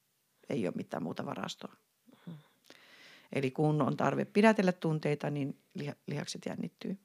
Ei 0.50 0.66
ole 0.66 0.74
mitään 0.76 1.02
muuta 1.02 1.26
varastoa. 1.26 1.76
Mm. 2.26 2.34
Eli 3.32 3.50
kun 3.50 3.82
on 3.82 3.96
tarve 3.96 4.24
pidätellä 4.24 4.72
tunteita, 4.72 5.30
niin 5.30 5.58
lihakset 6.06 6.46
jännittyy. 6.46 6.98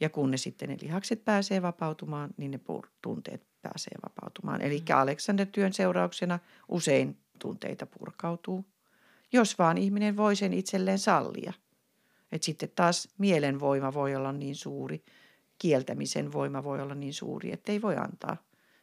Ja 0.00 0.10
kun 0.10 0.30
ne 0.30 0.36
sitten 0.36 0.68
ne 0.68 0.76
lihakset 0.82 1.24
pääsee 1.24 1.62
vapautumaan, 1.62 2.30
niin 2.36 2.50
ne 2.50 2.60
tunteet 3.02 3.46
pääsee 3.62 3.94
vapautumaan. 4.02 4.62
Eli 4.62 4.78
mm. 4.78 4.96
Alexander-työn 4.96 5.72
seurauksena 5.72 6.38
usein 6.68 7.18
tunteita 7.38 7.86
purkautuu, 7.86 8.64
jos 9.32 9.58
vaan 9.58 9.78
ihminen 9.78 10.16
voi 10.16 10.36
sen 10.36 10.52
itselleen 10.52 10.98
sallia. 10.98 11.52
Et 12.32 12.42
sitten 12.42 12.70
taas 12.74 13.08
mielen 13.18 13.60
voima 13.60 13.94
voi 13.94 14.14
olla 14.14 14.32
niin 14.32 14.56
suuri, 14.56 15.04
kieltämisen 15.58 16.32
voima 16.32 16.64
voi 16.64 16.80
olla 16.80 16.94
niin 16.94 17.14
suuri, 17.14 17.52
että 17.52 17.72
ei 17.72 17.82
voi 17.82 17.96
antaa. 17.96 18.36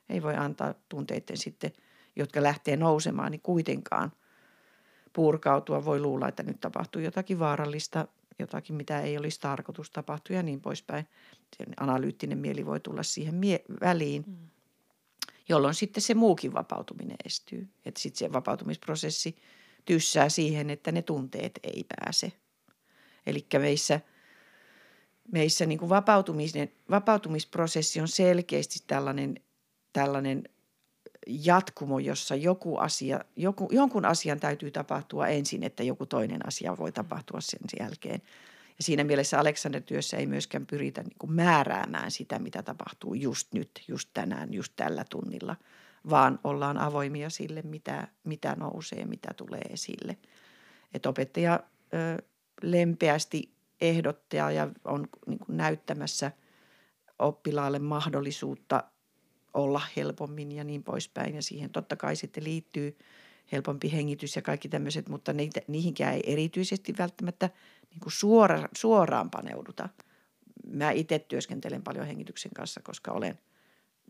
Ei 0.10 0.22
voi 0.22 0.36
antaa 0.36 0.74
tunteiden 0.89 1.38
sitten, 1.38 1.72
jotka 2.22 2.43
lähtee 2.43 2.78
nousemaan, 2.78 3.32
niin 3.32 3.41
kuitenkaan 3.41 4.11
purkautua. 5.13 5.86
Voi 5.86 5.99
luulla, 5.99 6.28
että 6.28 6.43
nyt 6.43 6.59
tapahtuu 6.59 7.01
jotakin 7.01 7.39
vaarallista, 7.39 8.07
jotakin, 8.39 8.76
mitä 8.76 9.01
ei 9.01 9.17
olisi 9.17 9.39
tarkoitus 9.39 9.89
tapahtua 9.89 10.36
ja 10.36 10.43
niin 10.43 10.61
poispäin. 10.61 11.07
Sen 11.57 11.74
analyyttinen 11.80 12.38
mieli 12.38 12.65
voi 12.65 12.80
tulla 12.80 13.03
siihen 13.03 13.36
mie- 13.36 13.63
väliin, 13.82 14.24
mm. 14.28 14.38
jolloin 15.49 15.74
sitten 15.74 16.03
se 16.03 16.13
muukin 16.13 16.53
vapautuminen 16.53 17.17
estyy. 17.26 17.67
Että 17.86 17.99
sitten 17.99 18.19
se 18.19 18.34
vapautumisprosessi 18.34 19.36
tyssää 19.86 20.30
siihen, 20.30 20.69
että 20.69 20.91
ne 20.91 21.01
tunteet 21.01 21.59
ei 21.63 21.86
pääse. 21.97 22.32
Eli 23.26 23.45
meissä, 23.59 23.99
meissä 25.32 25.65
niin 25.65 25.80
kuin 25.80 25.89
vapautumisen, 25.89 26.72
vapautumisprosessi 26.89 28.01
on 28.01 28.07
selkeästi 28.07 28.80
tällainen, 28.88 29.39
tällainen 29.93 30.43
jatkumo, 31.28 31.99
jossa 31.99 32.36
joku 32.36 32.78
asia, 32.78 33.19
joku, 33.36 33.69
jonkun 33.72 34.05
asian 34.05 34.39
täytyy 34.39 34.72
tapahtua 34.72 35.28
ensin, 35.28 35.63
että 35.63 35.84
joku 35.84 36.05
toinen 36.05 36.47
asia 36.47 36.78
voi 36.78 36.91
tapahtua 36.91 37.41
sen 37.41 37.59
jälkeen. 37.80 38.22
Ja 38.78 38.84
siinä 38.84 39.03
mielessä 39.03 39.39
Alexander-työssä 39.39 40.17
ei 40.17 40.26
myöskään 40.26 40.65
pyritä 40.65 41.03
niin 41.03 41.15
kuin 41.19 41.34
määräämään 41.34 42.11
sitä, 42.11 42.39
mitä 42.39 42.63
tapahtuu 42.63 43.13
just 43.13 43.53
nyt, 43.53 43.72
just 43.88 44.09
tänään, 44.13 44.53
just 44.53 44.74
tällä 44.76 45.05
tunnilla, 45.09 45.55
vaan 46.09 46.39
ollaan 46.43 46.78
avoimia 46.78 47.30
sille, 47.30 47.61
mitä, 47.61 48.07
mitä 48.24 48.55
nousee, 48.59 49.05
mitä 49.05 49.30
tulee 49.38 49.61
esille. 49.61 50.17
Et 50.93 51.05
opettaja 51.05 51.59
ö, 51.93 52.24
lempeästi 52.61 53.53
ehdottaa 53.82 54.51
ja 54.51 54.69
on 54.86 55.07
niin 55.28 55.39
kuin 55.39 55.57
näyttämässä 55.57 56.32
oppilaalle 57.19 57.80
mahdollisuutta 57.80 58.84
olla 59.54 59.82
helpommin 59.97 60.52
ja 60.52 60.64
niin 60.64 60.84
poispäin. 60.84 61.36
Ja 61.36 61.41
siihen 61.41 61.70
totta 61.70 61.95
kai 61.95 62.16
sitten 62.16 62.43
liittyy 62.43 62.97
helpompi 63.52 63.91
hengitys 63.91 64.36
ja 64.36 64.41
kaikki 64.41 64.70
tämmöiset, 64.70 65.10
mutta 65.10 65.34
niitä, 65.34 65.62
niihinkään 65.68 66.14
ei 66.14 66.24
erityisesti 66.26 66.93
välttämättä 66.97 67.49
niin 67.89 67.99
kuin 67.99 68.14
suora, 68.14 68.68
suoraan 68.78 69.30
paneuduta. 69.30 69.89
Mä 70.68 70.91
itse 70.91 71.20
työskentelen 71.20 71.84
paljon 71.84 72.08
hengityksen 72.08 72.52
kanssa, 72.56 72.82
koska 72.84 73.12
olen 73.12 73.39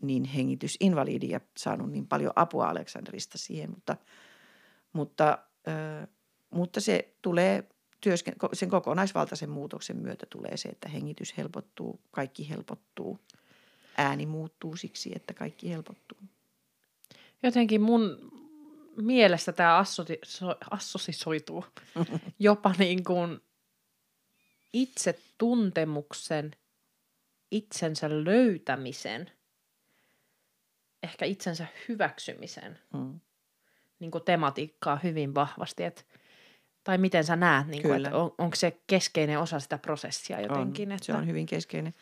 niin 0.02 0.24
hengitysinvalidi 0.24 1.28
ja 1.28 1.40
saanut 1.56 1.90
niin 1.90 2.06
paljon 2.06 2.32
apua 2.36 2.68
Aleksanderista 2.68 3.38
siihen, 3.38 3.70
mutta, 3.70 3.96
mutta, 4.92 5.38
äh, 5.68 6.08
mutta 6.50 6.80
se 6.80 7.14
tulee 7.22 7.68
työsken, 8.00 8.34
sen 8.52 8.70
kokonaisvaltaisen 8.70 9.50
muutoksen 9.50 9.96
myötä 9.96 10.26
tulee 10.30 10.56
se, 10.56 10.68
että 10.68 10.88
hengitys 10.88 11.36
helpottuu, 11.36 12.00
kaikki 12.10 12.50
helpottuu– 12.50 13.18
ääni 13.96 14.26
muuttuu 14.26 14.76
siksi, 14.76 15.12
että 15.16 15.34
kaikki 15.34 15.70
helpottuu. 15.70 16.18
Jotenkin 17.42 17.82
mun 17.82 18.32
mielestä 18.96 19.52
tämä 19.52 19.84
assosisoituu 20.70 21.64
jopa 22.38 22.74
niin 22.78 23.04
kuin 23.04 23.40
itse 24.72 25.18
tuntemuksen, 25.38 26.50
itsensä 27.50 28.24
löytämisen, 28.24 29.30
ehkä 31.02 31.24
itsensä 31.24 31.66
hyväksymisen 31.88 32.78
hmm. 32.96 33.20
niin 33.98 34.10
kuin 34.10 34.24
tematiikkaa 34.24 35.00
hyvin 35.02 35.34
vahvasti. 35.34 35.84
Et, 35.84 36.06
tai 36.84 36.98
miten 36.98 37.24
sä 37.24 37.36
näet, 37.36 37.66
niin 37.66 37.82
kuin, 37.82 38.06
että 38.06 38.16
on, 38.16 38.34
onko 38.38 38.56
se 38.56 38.80
keskeinen 38.86 39.38
osa 39.38 39.60
sitä 39.60 39.78
prosessia 39.78 40.40
jotenkin? 40.40 40.88
On, 40.88 40.92
että... 40.92 41.06
se 41.06 41.12
on 41.12 41.26
hyvin 41.26 41.46
keskeinen 41.46 41.94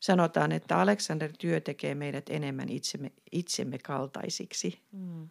sanotaan, 0.00 0.52
että 0.52 0.80
Alexander 0.80 1.32
työ 1.38 1.60
tekee 1.60 1.94
meidät 1.94 2.24
enemmän 2.30 2.68
itsemme, 2.68 3.12
itsemme 3.32 3.78
kaltaisiksi. 3.78 4.80
Mm. 4.92 5.28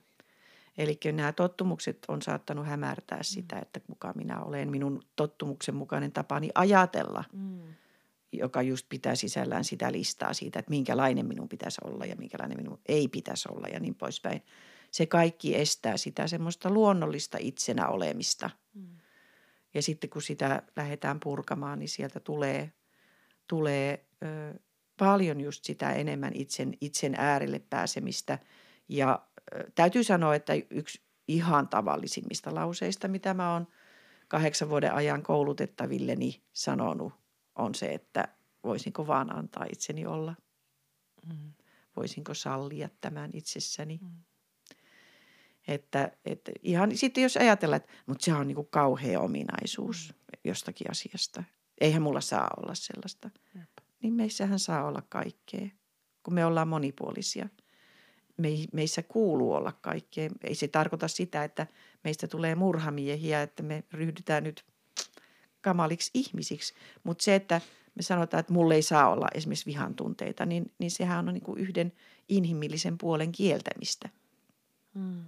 Eli 0.78 1.00
nämä 1.14 1.32
tottumukset 1.32 1.98
on 2.08 2.22
saattanut 2.22 2.68
hämärtää 2.68 3.24
sitä, 3.24 3.56
mm. 3.56 3.62
että 3.62 3.80
kuka 3.80 4.14
minä 4.16 4.42
olen, 4.42 4.72
minun 4.72 5.04
tottumuksen 5.16 5.76
mukainen 5.76 6.12
tapani 6.12 6.50
ajatella, 6.56 7.24
mm. 7.34 7.62
joka 8.32 8.62
just 8.62 8.86
pitää 8.90 9.16
sisällään 9.16 9.64
sitä 9.64 9.92
listaa 9.92 10.34
siitä, 10.34 10.60
että 10.60 10.70
minkälainen 10.70 11.26
minun 11.26 11.50
pitäisi 11.50 11.82
olla 11.84 12.06
ja 12.06 12.16
minkälainen 12.16 12.58
minun 12.58 12.80
ei 12.86 13.08
pitäisi 13.08 13.50
olla 13.52 13.68
ja 13.68 13.80
niin 13.80 13.96
poispäin. 13.96 14.42
Se 14.92 15.06
kaikki 15.06 15.56
estää 15.56 15.98
sitä 15.98 16.28
semmoista 16.28 16.70
luonnollista 16.70 17.38
itsenä 17.42 17.88
olemista. 17.88 18.50
Mm. 18.74 18.88
Ja 19.74 19.82
sitten 19.82 20.10
kun 20.10 20.22
sitä 20.22 20.64
lähdetään 20.76 21.20
purkamaan, 21.20 21.80
niin 21.80 21.90
sieltä 21.90 22.20
tulee, 22.20 22.72
tulee 23.48 24.09
ö, 24.24 24.60
paljon 24.98 25.42
just 25.42 25.64
sitä 25.64 25.94
enemmän 25.94 26.32
itsen, 26.36 26.74
itsen 26.82 27.16
äärelle 27.18 27.60
pääsemistä. 27.70 28.40
Ja 28.90 29.26
ö, 29.56 29.72
täytyy 29.76 30.04
sanoa, 30.04 30.36
että 30.36 30.54
yksi 30.70 31.02
ihan 31.28 31.68
tavallisimmista 31.68 32.56
lauseista, 32.56 33.08
mitä 33.08 33.34
mä 33.34 33.54
oon 33.54 33.68
kahdeksan 34.28 34.70
vuoden 34.70 34.94
ajan 34.94 35.24
koulutettavilleni 35.24 36.44
sanonut, 36.54 37.14
on 37.56 37.76
se, 37.76 37.94
että 37.94 38.28
voisinko 38.64 39.08
vaan 39.08 39.36
antaa 39.36 39.66
itseni 39.72 40.06
olla. 40.06 40.36
Mm. 41.26 41.54
Voisinko 41.96 42.34
sallia 42.34 42.90
tämän 43.02 43.30
itsessäni. 43.34 44.00
Mm. 44.02 44.10
Että, 45.68 46.12
että 46.26 46.52
ihan 46.64 46.98
sitten 46.98 47.24
jos 47.24 47.38
ajatellaan, 47.38 47.82
että 47.82 47.94
mutta 48.06 48.26
se 48.26 48.34
on 48.34 48.48
niin 48.48 48.56
kuin 48.56 48.68
kauhea 48.72 49.20
ominaisuus 49.20 50.14
mm. 50.14 50.40
jostakin 50.44 50.92
asiasta. 50.92 51.44
Eihän 51.82 52.02
mulla 52.02 52.22
saa 52.22 52.50
olla 52.58 52.76
sellaista. 52.76 53.30
Jep 53.56 53.79
niin 54.02 54.14
meissähän 54.14 54.60
saa 54.60 54.86
olla 54.86 55.04
kaikkea, 55.10 55.68
kun 56.24 56.34
me 56.34 56.46
ollaan 56.46 56.68
monipuolisia. 56.68 57.50
Me, 58.38 58.50
meissä 58.74 59.04
kuuluu 59.04 59.54
olla 59.54 59.72
kaikkea. 59.82 60.30
Ei 60.44 60.56
se 60.56 60.68
tarkoita 60.68 61.08
sitä, 61.08 61.44
että 61.44 61.68
meistä 62.04 62.28
tulee 62.28 62.56
murhamiehiä, 62.56 63.42
että 63.42 63.64
me 63.64 63.84
ryhdytään 63.94 64.44
nyt 64.44 64.66
kamaliksi 65.62 66.12
ihmisiksi. 66.14 66.74
Mutta 67.04 67.24
se, 67.24 67.36
että 67.36 67.62
me 67.96 68.02
sanotaan, 68.02 68.40
että 68.40 68.54
mulle 68.54 68.76
ei 68.76 68.82
saa 68.82 69.10
olla 69.10 69.28
esimerkiksi 69.34 69.66
vihan 69.66 69.96
tunteita, 69.96 70.46
niin, 70.46 70.72
niin 70.80 70.92
sehän 70.92 71.28
on 71.28 71.34
niin 71.34 71.44
kuin 71.44 71.60
yhden 71.60 71.94
inhimillisen 72.30 72.98
puolen 72.98 73.32
kieltämistä. 73.32 74.10
Hmm. 74.94 75.24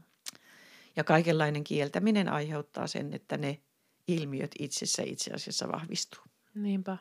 Ja 0.96 1.04
kaikenlainen 1.04 1.64
kieltäminen 1.64 2.30
aiheuttaa 2.30 2.88
sen, 2.88 3.14
että 3.14 3.38
ne 3.38 3.60
ilmiöt 4.08 4.52
itsessä 4.60 5.04
itse 5.06 5.34
asiassa 5.34 5.68
vahvistuu. 5.68 6.24
Niinpä. 6.56 6.98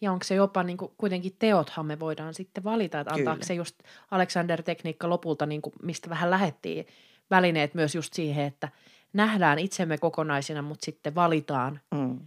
Ja 0.00 0.12
onko 0.12 0.24
se 0.24 0.34
jopa 0.34 0.62
niin 0.62 0.76
kuin, 0.76 0.92
kuitenkin 0.98 1.36
teothan 1.38 1.86
me 1.86 2.00
voidaan 2.00 2.34
sitten 2.34 2.64
valita, 2.64 3.00
että 3.00 3.14
antaako 3.14 3.42
se 3.42 3.54
just 3.54 3.76
Alexander-tekniikka 4.10 5.10
lopulta, 5.10 5.46
niin 5.46 5.62
kuin, 5.62 5.72
mistä 5.82 6.10
vähän 6.10 6.30
lähettiin 6.30 6.86
välineet 7.30 7.74
myös 7.74 7.94
just 7.94 8.12
siihen, 8.12 8.44
että 8.44 8.68
nähdään 9.12 9.58
itsemme 9.58 9.98
kokonaisina, 9.98 10.62
mutta 10.62 10.84
sitten 10.84 11.14
valitaan 11.14 11.80
mm. 11.94 12.18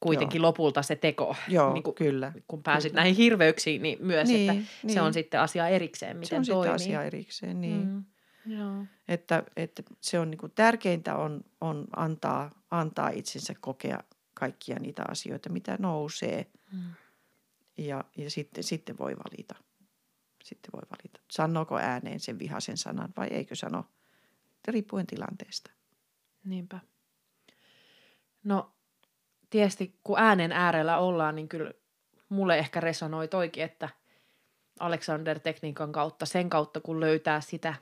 kuitenkin 0.00 0.38
Joo. 0.38 0.48
lopulta 0.48 0.82
se 0.82 0.96
teko. 0.96 1.36
Joo, 1.48 1.72
niin 1.72 1.82
kuin, 1.82 1.94
kyllä. 1.94 2.32
Kun 2.48 2.62
pääsit 2.62 2.92
kyllä. 2.92 3.00
näihin 3.00 3.16
hirveyksiin, 3.16 3.82
niin 3.82 3.98
myös, 4.00 4.28
niin, 4.28 4.50
että 4.50 4.66
niin. 4.82 4.94
se 4.94 5.00
on 5.00 5.14
sitten 5.14 5.40
asia 5.40 5.68
erikseen, 5.68 6.16
miten 6.16 6.44
Se 6.44 6.52
on 6.52 6.64
toimii. 6.64 6.78
sitten 6.78 6.96
asia 6.98 7.06
erikseen, 7.06 7.60
niin. 7.60 7.86
Mm. 7.86 8.04
Joo. 8.46 8.84
Että, 9.08 9.42
että 9.56 9.82
se 10.00 10.18
on 10.18 10.30
niin 10.30 10.38
kuin 10.38 10.52
tärkeintä 10.54 11.16
on, 11.16 11.40
on 11.60 11.84
antaa, 11.96 12.50
antaa 12.70 13.08
itsensä 13.08 13.54
kokea 13.60 14.02
kaikkia 14.34 14.78
niitä 14.78 15.04
asioita, 15.08 15.48
mitä 15.48 15.76
nousee. 15.80 16.46
Mm. 16.72 16.80
Ja, 17.78 18.04
ja 18.16 18.30
sitten, 18.30 18.64
sitten 18.64 18.98
voi 18.98 19.16
valita. 19.16 19.54
Sitten 20.44 20.70
voi 20.72 20.82
valita. 20.90 21.20
Sanooko 21.30 21.78
ääneen 21.78 22.20
sen 22.20 22.38
vihaisen 22.38 22.76
sanan 22.76 23.12
vai 23.16 23.28
eikö 23.28 23.54
sano, 23.54 23.84
riippuen 24.68 25.06
tilanteesta. 25.06 25.70
Niinpä. 26.44 26.80
No, 28.44 28.72
tietysti 29.50 29.98
kun 30.04 30.18
äänen 30.18 30.52
äärellä 30.52 30.98
ollaan, 30.98 31.36
niin 31.36 31.48
kyllä 31.48 31.72
mulle 32.28 32.58
ehkä 32.58 32.80
resonoi 32.80 33.28
toikin, 33.28 33.64
että 33.64 33.88
Alexander-tekniikan 34.80 35.92
kautta, 35.92 36.26
sen 36.26 36.50
kautta 36.50 36.80
kun 36.80 37.00
löytää 37.00 37.40
sitä 37.40 37.74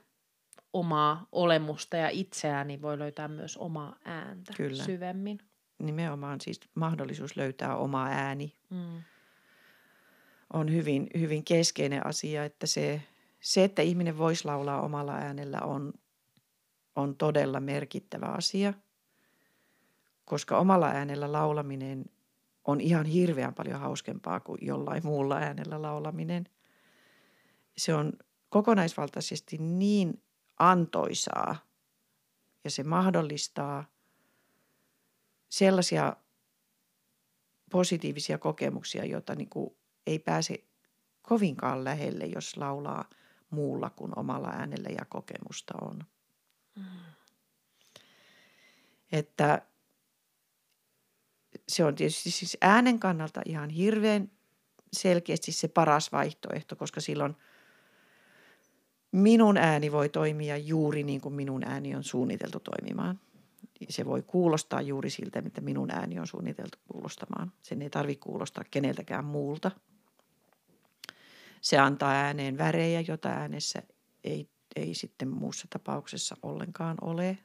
omaa 0.72 1.26
olemusta 1.32 1.96
ja 1.96 2.08
itseään, 2.08 2.68
niin 2.68 2.82
voi 2.82 2.98
löytää 2.98 3.28
myös 3.28 3.56
omaa 3.56 3.96
ääntä 4.04 4.52
Kyllä. 4.56 4.84
syvemmin. 4.84 5.38
Nimenomaan 5.78 6.40
siis 6.40 6.60
mahdollisuus 6.74 7.36
löytää 7.36 7.76
oma 7.76 8.06
ääni 8.06 8.54
Mm. 8.70 9.02
On 10.52 10.72
hyvin, 10.72 11.06
hyvin 11.18 11.44
keskeinen 11.44 12.06
asia, 12.06 12.44
että 12.44 12.66
se, 12.66 13.02
se, 13.40 13.64
että 13.64 13.82
ihminen 13.82 14.18
voisi 14.18 14.44
laulaa 14.44 14.80
omalla 14.80 15.14
äänellä 15.14 15.60
on, 15.60 15.92
on 16.96 17.16
todella 17.16 17.60
merkittävä 17.60 18.26
asia, 18.26 18.74
koska 20.24 20.58
omalla 20.58 20.86
äänellä 20.86 21.32
laulaminen 21.32 22.04
on 22.64 22.80
ihan 22.80 23.06
hirveän 23.06 23.54
paljon 23.54 23.80
hauskempaa 23.80 24.40
kuin 24.40 24.58
jollain 24.62 25.06
muulla 25.06 25.36
äänellä 25.36 25.82
laulaminen. 25.82 26.48
Se 27.76 27.94
on 27.94 28.12
kokonaisvaltaisesti 28.48 29.58
niin 29.58 30.22
antoisaa 30.58 31.56
ja 32.64 32.70
se 32.70 32.84
mahdollistaa 32.84 33.84
sellaisia 35.48 36.16
positiivisia 37.70 38.38
kokemuksia, 38.38 39.04
joita 39.04 39.34
niin 39.34 39.48
kuin 39.48 39.76
ei 40.06 40.18
pääse 40.18 40.64
kovinkaan 41.22 41.84
lähelle, 41.84 42.26
jos 42.26 42.56
laulaa 42.56 43.10
muulla 43.50 43.90
kuin 43.90 44.18
omalla 44.18 44.48
äänellä 44.48 44.88
ja 44.88 45.04
kokemusta 45.04 45.74
on. 45.80 46.04
Että 49.12 49.62
se 51.68 51.84
on 51.84 51.94
tietysti 51.94 52.30
siis 52.30 52.56
äänen 52.60 52.98
kannalta 52.98 53.42
ihan 53.46 53.70
hirveän 53.70 54.30
selkeästi 54.92 55.52
se 55.52 55.68
paras 55.68 56.12
vaihtoehto, 56.12 56.76
koska 56.76 57.00
silloin 57.00 57.36
minun 59.12 59.56
ääni 59.56 59.92
voi 59.92 60.08
toimia 60.08 60.56
juuri 60.56 61.02
niin 61.02 61.20
kuin 61.20 61.34
minun 61.34 61.64
ääni 61.64 61.94
on 61.94 62.04
suunniteltu 62.04 62.60
toimimaan. 62.60 63.20
Se 63.88 64.04
voi 64.04 64.22
kuulostaa 64.22 64.80
juuri 64.82 65.10
siltä, 65.10 65.42
mitä 65.42 65.60
minun 65.60 65.90
ääni 65.90 66.18
on 66.18 66.26
suunniteltu 66.26 66.78
kuulostamaan. 66.88 67.52
Sen 67.62 67.82
ei 67.82 67.90
tarvitse 67.90 68.22
kuulostaa 68.22 68.64
keneltäkään 68.70 69.24
muulta. 69.24 69.70
Se 71.64 71.78
antaa 71.78 72.10
ääneen 72.12 72.58
värejä, 72.58 73.00
jota 73.08 73.28
äänessä 73.28 73.82
ei, 74.24 74.48
ei 74.76 74.94
sitten 74.94 75.28
muussa 75.28 75.66
tapauksessa 75.70 76.36
ollenkaan 76.42 76.96
ole. 77.00 77.38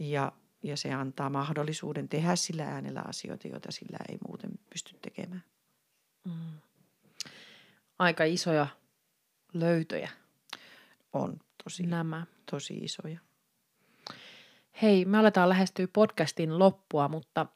Ja, 0.00 0.32
ja 0.62 0.76
se 0.76 0.92
antaa 0.92 1.30
mahdollisuuden 1.30 2.08
tehdä 2.08 2.36
sillä 2.36 2.64
äänellä 2.64 3.02
asioita, 3.08 3.48
joita 3.48 3.72
sillä 3.72 3.98
ei 4.08 4.18
muuten 4.28 4.50
pysty 4.70 4.98
tekemään. 5.02 5.44
Mm. 6.24 6.58
Aika 7.98 8.24
isoja 8.24 8.66
löytöjä 9.52 10.10
On 11.12 11.36
tosi, 11.64 11.82
nämä. 11.86 12.26
tosi 12.50 12.74
isoja. 12.74 13.20
Hei, 14.82 15.04
me 15.04 15.18
aletaan 15.18 15.48
lähestyä 15.48 15.88
podcastin 15.92 16.58
loppua, 16.58 17.08
mutta 17.08 17.46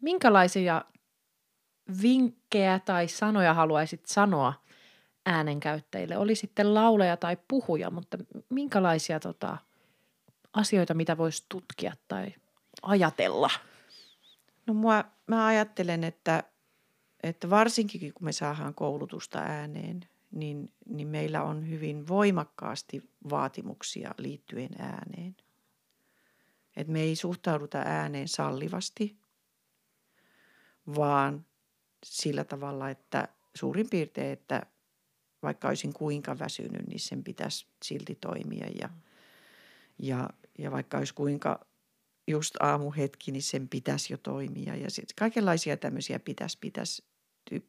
minkälaisia 0.00 0.84
vinkkejä 2.02 2.78
tai 2.78 3.08
sanoja 3.08 3.54
haluaisit 3.54 4.06
sanoa 4.06 4.54
äänenkäyttäjille? 5.26 6.16
Oli 6.16 6.34
sitten 6.34 6.74
lauleja 6.74 7.16
tai 7.16 7.36
puhuja, 7.48 7.90
mutta 7.90 8.18
minkälaisia 8.48 9.20
tota, 9.20 9.56
asioita, 10.52 10.94
mitä 10.94 11.18
voisi 11.18 11.44
tutkia 11.48 11.92
tai 12.08 12.34
ajatella? 12.82 13.50
No 14.66 14.74
mua, 14.74 15.04
mä 15.26 15.46
ajattelen, 15.46 16.04
että, 16.04 16.44
että 17.22 17.50
varsinkin 17.50 18.14
kun 18.14 18.24
me 18.24 18.32
saadaan 18.32 18.74
koulutusta 18.74 19.38
ääneen, 19.38 20.00
niin, 20.30 20.72
niin 20.86 21.08
meillä 21.08 21.42
on 21.42 21.68
hyvin 21.68 22.08
voimakkaasti 22.08 23.10
vaatimuksia 23.30 24.14
liittyen 24.18 24.70
ääneen. 24.78 25.36
Et 26.76 26.88
me 26.88 27.00
ei 27.00 27.16
suhtauduta 27.16 27.78
ääneen 27.78 28.28
sallivasti, 28.28 29.16
vaan 30.96 31.46
sillä 32.04 32.44
tavalla, 32.44 32.90
että 32.90 33.28
suurin 33.54 33.90
piirtein, 33.90 34.32
että 34.32 34.66
vaikka 35.42 35.68
olisin 35.68 35.92
kuinka 35.92 36.38
väsynyt, 36.38 36.86
niin 36.86 37.00
sen 37.00 37.24
pitäisi 37.24 37.66
silti 37.84 38.14
toimia. 38.20 38.66
Ja, 38.80 38.88
ja, 39.98 40.30
ja 40.58 40.70
vaikka 40.70 40.98
olisi 40.98 41.14
kuinka 41.14 41.66
just 42.26 42.54
aamuhetki, 42.60 43.32
niin 43.32 43.42
sen 43.42 43.68
pitäisi 43.68 44.12
jo 44.12 44.16
toimia. 44.16 44.76
Ja 44.76 44.90
sitten 44.90 45.14
kaikenlaisia 45.18 45.76
tämmöisiä 45.76 46.18
pitäisi, 46.18 46.58
pitäisi 46.60 47.04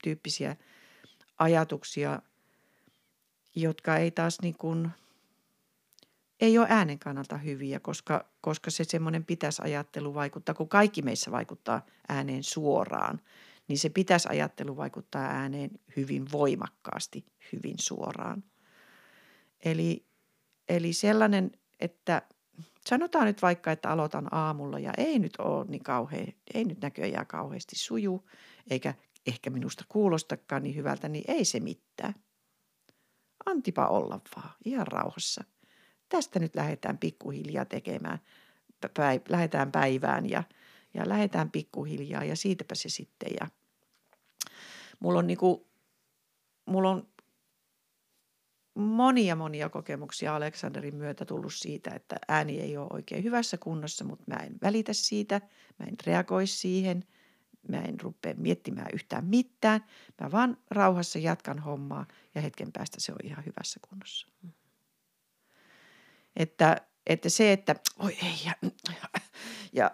tyyppisiä 0.04 0.56
ajatuksia, 1.38 2.22
jotka 3.56 3.98
ei 3.98 4.12
taas 4.12 4.42
niin 4.42 4.58
kuin, 4.58 4.90
ei 6.42 6.58
ole 6.58 6.68
äänen 6.70 7.00
kannalta 7.00 7.38
hyviä, 7.38 7.80
koska, 7.80 8.26
koska 8.42 8.72
se 8.72 8.84
semmoinen 8.84 9.26
pitäisi 9.26 9.62
ajattelu 9.66 10.14
vaikuttaa, 10.14 10.56
kun 10.56 10.70
kaikki 10.70 11.02
meissä 11.02 11.32
vaikuttaa 11.32 11.86
ääneen 12.10 12.44
suoraan, 12.44 13.22
niin 13.68 13.80
se 13.80 13.90
pitäisi 13.90 14.28
ajattelu 14.32 14.78
vaikuttaa 14.78 15.22
ääneen 15.22 15.72
hyvin 15.96 16.32
voimakkaasti, 16.32 17.26
hyvin 17.52 17.76
suoraan. 17.80 18.44
Eli, 19.66 20.06
eli 20.70 20.94
sellainen, 20.94 21.52
että 21.80 22.22
sanotaan 22.86 23.26
nyt 23.26 23.42
vaikka, 23.42 23.72
että 23.72 23.90
aloitan 23.90 24.34
aamulla 24.34 24.80
ja 24.80 24.94
ei 24.98 25.20
nyt 25.20 25.34
ole 25.38 25.66
niin 25.66 25.84
kauhean, 25.84 26.28
ei 26.54 26.66
nyt 26.66 26.82
näköjään 26.82 27.28
kauheasti 27.28 27.76
suju, 27.76 28.30
eikä 28.70 28.94
ehkä 29.28 29.50
minusta 29.50 29.86
kuulostakaan 29.90 30.64
niin 30.64 30.76
hyvältä, 30.76 31.10
niin 31.10 31.24
ei 31.28 31.46
se 31.46 31.60
mitään. 31.60 32.16
Antipa 33.46 33.88
olla 33.88 34.20
vaan, 34.36 34.52
ihan 34.66 34.88
rauhassa. 34.88 35.44
Tästä 36.10 36.40
nyt 36.40 36.56
lähdetään 36.56 36.98
pikkuhiljaa 36.98 37.66
tekemään, 37.66 38.20
päiv- 38.86 39.30
lähdetään 39.30 39.72
päivään 39.72 40.30
ja, 40.30 40.44
ja 40.94 41.10
lähdetään 41.10 41.52
pikkuhiljaa 41.52 42.24
ja 42.24 42.36
siitäpä 42.36 42.76
se 42.76 42.90
sitten. 42.90 43.30
Ja 43.42 43.48
mulla 45.00 45.20
on 45.20 45.28
niinku, 45.28 45.68
mulla 46.66 46.90
on 46.90 47.08
monia 48.74 49.36
monia 49.36 49.70
kokemuksia 49.70 50.36
Aleksanderin 50.36 50.96
myötä 50.96 51.26
tullut 51.26 51.54
siitä, 51.54 51.92
että 51.96 52.16
ääni 52.28 52.60
ei 52.60 52.78
ole 52.78 52.88
oikein 52.94 53.24
hyvässä 53.24 53.58
kunnossa, 53.58 54.06
mutta 54.06 54.24
mä 54.28 54.36
en 54.36 54.56
välitä 54.62 54.94
siitä, 54.94 55.42
mä 55.80 55.86
en 55.86 55.96
reagoi 56.06 56.48
siihen, 56.48 57.04
mä 57.68 57.78
en 57.78 58.00
rupea 58.00 58.34
miettimään 58.38 58.90
yhtään 58.94 59.26
mitään. 59.26 59.86
Mä 60.22 60.32
vaan 60.32 60.58
rauhassa 60.72 61.20
jatkan 61.20 61.60
hommaa 61.60 62.06
ja 62.36 62.42
hetken 62.42 62.72
päästä 62.72 63.00
se 63.00 63.12
on 63.12 63.18
ihan 63.24 63.46
hyvässä 63.46 63.80
kunnossa. 63.90 64.28
Että, 66.36 66.78
että 67.08 67.30
se, 67.30 67.52
että 67.52 67.76
oi 68.00 68.18
ei 68.24 68.36
ja, 68.46 68.70
ja 69.74 69.92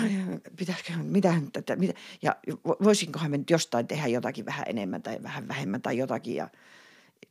pitäisikö, 0.58 0.92
mitä, 1.02 1.34
tätä, 1.52 1.76
mitä, 1.76 1.94
ja 2.22 2.36
voisinkohan 2.84 3.30
me 3.30 3.38
nyt 3.38 3.50
jostain 3.50 3.86
tehdä 3.86 4.06
jotakin 4.06 4.46
vähän 4.46 4.64
enemmän 4.68 5.02
tai 5.02 5.18
vähän 5.22 5.48
vähemmän 5.48 5.82
tai 5.82 5.98
jotakin 5.98 6.34
ja 6.34 6.48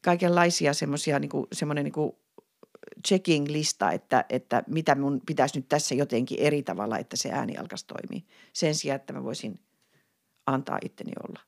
kaikenlaisia 0.02 0.74
semmoisia, 0.74 1.20
niin 1.20 1.32
semmoinen 1.54 1.84
niin 1.84 2.14
checking-lista, 3.08 3.92
että, 3.92 4.26
että 4.30 4.64
mitä 4.68 4.96
mun 4.96 5.22
pitäisi 5.26 5.60
nyt 5.60 5.68
tässä 5.70 5.96
jotenkin 5.96 6.40
eri 6.40 6.64
tavalla, 6.64 6.98
että 6.98 7.16
se 7.18 7.32
ääni 7.32 7.58
alkaisi 7.58 7.88
toimia. 7.88 8.28
Sen 8.54 8.76
sijaan, 8.76 8.96
että 8.96 9.14
mä 9.14 9.24
voisin 9.24 9.60
antaa 10.46 10.80
itteni 10.86 11.12
olla 11.30 11.40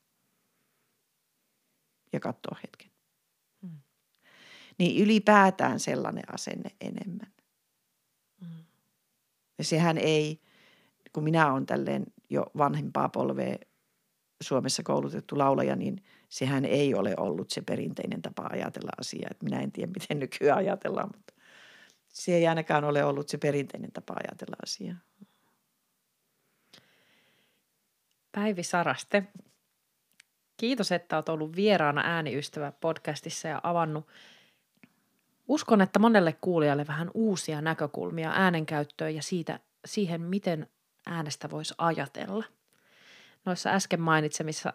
ja 2.14 2.20
katsoa 2.20 2.58
hetken. 2.64 2.92
Mm. 3.62 3.82
Niin 4.80 5.04
ylipäätään 5.04 5.80
sellainen 5.80 6.34
asenne 6.34 6.72
enemmän. 6.82 7.34
Ja 9.62 9.66
sehän 9.66 9.98
ei, 9.98 10.40
kun 11.14 11.24
minä 11.24 11.54
olen 11.54 11.66
tälleen 11.66 12.06
jo 12.30 12.46
vanhempaa 12.58 13.10
polvea 13.10 13.56
Suomessa 14.44 14.84
koulutettu 14.84 15.38
laulaja, 15.38 15.76
niin 15.76 16.04
sehän 16.30 16.66
ei 16.66 16.96
ole 16.96 17.14
ollut 17.18 17.50
se 17.50 17.62
perinteinen 17.62 18.22
tapa 18.22 18.50
ajatella 18.52 18.92
asiaa. 19.00 19.28
Että 19.32 19.44
minä 19.44 19.60
en 19.60 19.72
tiedä, 19.72 19.92
miten 20.00 20.20
nykyään 20.20 20.58
ajatellaan, 20.58 21.10
mutta 21.16 21.34
se 22.08 22.36
ei 22.36 22.48
ainakaan 22.48 22.84
ole 22.84 23.04
ollut 23.04 23.30
se 23.30 23.38
perinteinen 23.38 23.92
tapa 23.92 24.14
ajatella 24.14 24.56
asiaa. 24.64 24.98
Päivi 28.32 28.64
Saraste, 28.64 29.24
kiitos, 30.58 30.92
että 30.92 31.18
olet 31.18 31.30
ollut 31.30 31.56
vieraana 31.56 32.02
Ääniystävä 32.06 32.72
podcastissa 32.72 33.48
ja 33.48 33.62
avannut 33.64 34.08
Uskon, 35.48 35.82
että 35.82 36.00
monelle 36.00 36.34
kuulijalle 36.42 36.88
vähän 36.88 37.12
uusia 37.14 37.62
näkökulmia 37.62 38.32
äänenkäyttöön 38.32 39.16
ja 39.16 39.22
siitä, 39.22 39.60
siihen, 39.86 40.22
miten 40.22 40.68
äänestä 41.06 41.50
voisi 41.50 41.74
ajatella. 41.78 42.44
Noissa 43.46 43.70
äsken 43.70 44.02
mainitsemissa 44.02 44.74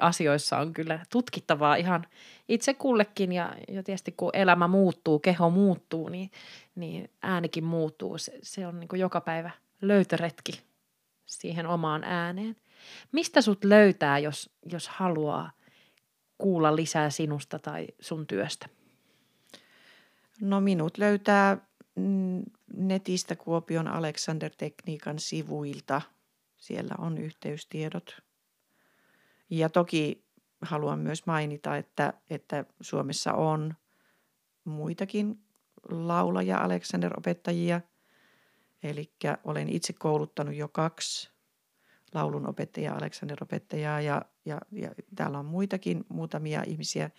asioissa 0.00 0.58
on 0.58 0.72
kyllä 0.72 1.00
tutkittavaa 1.12 1.76
ihan 1.76 2.06
itse 2.48 2.74
kullekin 2.74 3.32
ja, 3.32 3.54
ja 3.68 3.82
tietysti 3.82 4.12
kun 4.12 4.30
elämä 4.32 4.68
muuttuu, 4.68 5.18
keho 5.18 5.50
muuttuu, 5.50 6.08
niin, 6.08 6.30
niin 6.74 7.10
äänikin 7.22 7.64
muuttuu. 7.64 8.18
Se, 8.18 8.38
se 8.42 8.66
on 8.66 8.80
niin 8.80 8.88
kuin 8.88 9.00
joka 9.00 9.20
päivä 9.20 9.50
löytöretki 9.80 10.62
siihen 11.26 11.66
omaan 11.66 12.04
ääneen. 12.04 12.56
Mistä 13.12 13.40
sut 13.42 13.64
löytää, 13.64 14.18
jos, 14.18 14.50
jos 14.72 14.88
haluaa 14.88 15.50
kuulla 16.38 16.76
lisää 16.76 17.10
sinusta 17.10 17.58
tai 17.58 17.86
sun 18.00 18.26
työstä? 18.26 18.66
No 20.40 20.60
minut 20.60 20.98
löytää 20.98 21.56
mm, 21.94 22.42
netistä 22.76 23.36
Kuopion 23.36 23.88
Alexander 23.88 24.50
Tekniikan 24.56 25.18
sivuilta. 25.18 26.02
Siellä 26.56 26.94
on 26.98 27.18
yhteystiedot. 27.18 28.22
Ja 29.50 29.68
toki 29.68 30.24
haluan 30.62 30.98
myös 30.98 31.26
mainita, 31.26 31.76
että, 31.76 32.12
että 32.30 32.64
Suomessa 32.80 33.32
on 33.32 33.74
muitakin 34.64 35.44
laulaja 35.88 36.58
Alexander-opettajia. 36.58 37.80
Eli 38.82 39.12
olen 39.44 39.68
itse 39.68 39.92
kouluttanut 39.92 40.54
jo 40.54 40.68
kaksi 40.68 41.30
laulun 42.14 42.48
opettajaa, 42.48 42.96
Alexander-opettajaa 42.96 44.00
ja, 44.00 44.22
ja, 44.44 44.60
ja 44.72 44.90
täällä 45.14 45.38
on 45.38 45.46
muitakin 45.46 46.04
muutamia 46.08 46.62
ihmisiä, 46.66 47.10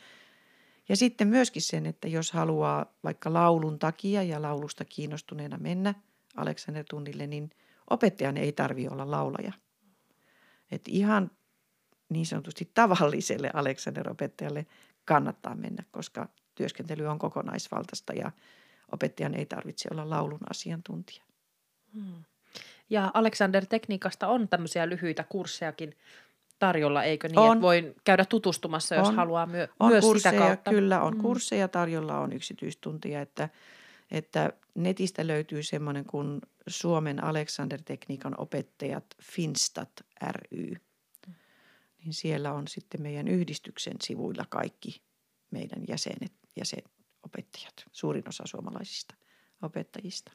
ja 0.89 0.95
sitten 0.95 1.27
myöskin 1.27 1.61
sen, 1.61 1.85
että 1.85 2.07
jos 2.07 2.31
haluaa 2.31 2.93
vaikka 3.03 3.33
laulun 3.33 3.79
takia 3.79 4.23
ja 4.23 4.41
laulusta 4.41 4.85
kiinnostuneena 4.85 5.57
mennä 5.57 5.93
Aleksander-tunnille, 6.35 7.27
niin 7.27 7.49
opettajan 7.89 8.37
ei 8.37 8.51
tarvi 8.51 8.87
olla 8.87 9.11
laulaja. 9.11 9.53
Et 10.71 10.87
ihan 10.87 11.31
niin 12.09 12.25
sanotusti 12.25 12.71
tavalliselle 12.73 13.51
Aleksander-opettajalle 13.53 14.65
kannattaa 15.05 15.55
mennä, 15.55 15.83
koska 15.91 16.29
työskentely 16.55 17.05
on 17.05 17.19
kokonaisvaltaista 17.19 18.13
ja 18.13 18.31
opettajan 18.91 19.35
ei 19.35 19.45
tarvitse 19.45 19.89
olla 19.91 20.09
laulun 20.09 20.49
asiantuntija. 20.49 21.23
Hmm. 21.93 22.23
Ja 22.89 23.11
Alexander-tekniikasta 23.13 24.27
on 24.27 24.47
tämmöisiä 24.49 24.89
lyhyitä 24.89 25.23
kurssejakin 25.23 25.97
tarjolla, 26.59 27.03
eikö 27.03 27.27
niin? 27.27 27.39
On. 27.39 27.57
Että 27.57 27.61
voi 27.61 27.95
käydä 28.03 28.25
tutustumassa, 28.25 28.95
jos 28.95 29.07
on. 29.07 29.15
haluaa 29.15 29.45
myö- 29.45 29.67
on 29.79 29.91
myös 29.91 30.05
kursseja, 30.05 30.33
sitä 30.33 30.47
kautta. 30.47 30.71
Kyllä, 30.71 31.01
on 31.01 31.13
mm. 31.13 31.21
kursseja 31.21 31.67
tarjolla, 31.67 32.19
on 32.19 32.33
yksityistuntia, 32.33 33.21
että, 33.21 33.49
että 34.11 34.53
netistä 34.75 35.27
löytyy 35.27 35.63
semmoinen 35.63 36.05
kuin 36.05 36.41
Suomen 36.67 37.23
Alexander-tekniikan 37.23 38.35
opettajat 38.37 39.05
Finstat 39.21 39.91
ry. 40.31 40.75
Niin 42.03 42.13
siellä 42.13 42.53
on 42.53 42.67
sitten 42.67 43.01
meidän 43.01 43.27
yhdistyksen 43.27 43.95
sivuilla 44.03 44.45
kaikki 44.49 45.01
meidän 45.51 45.83
jäsenet, 45.87 46.33
jäsenopettajat, 46.55 47.73
suurin 47.91 48.23
osa 48.29 48.43
suomalaisista 48.47 49.15
opettajista. 49.61 50.31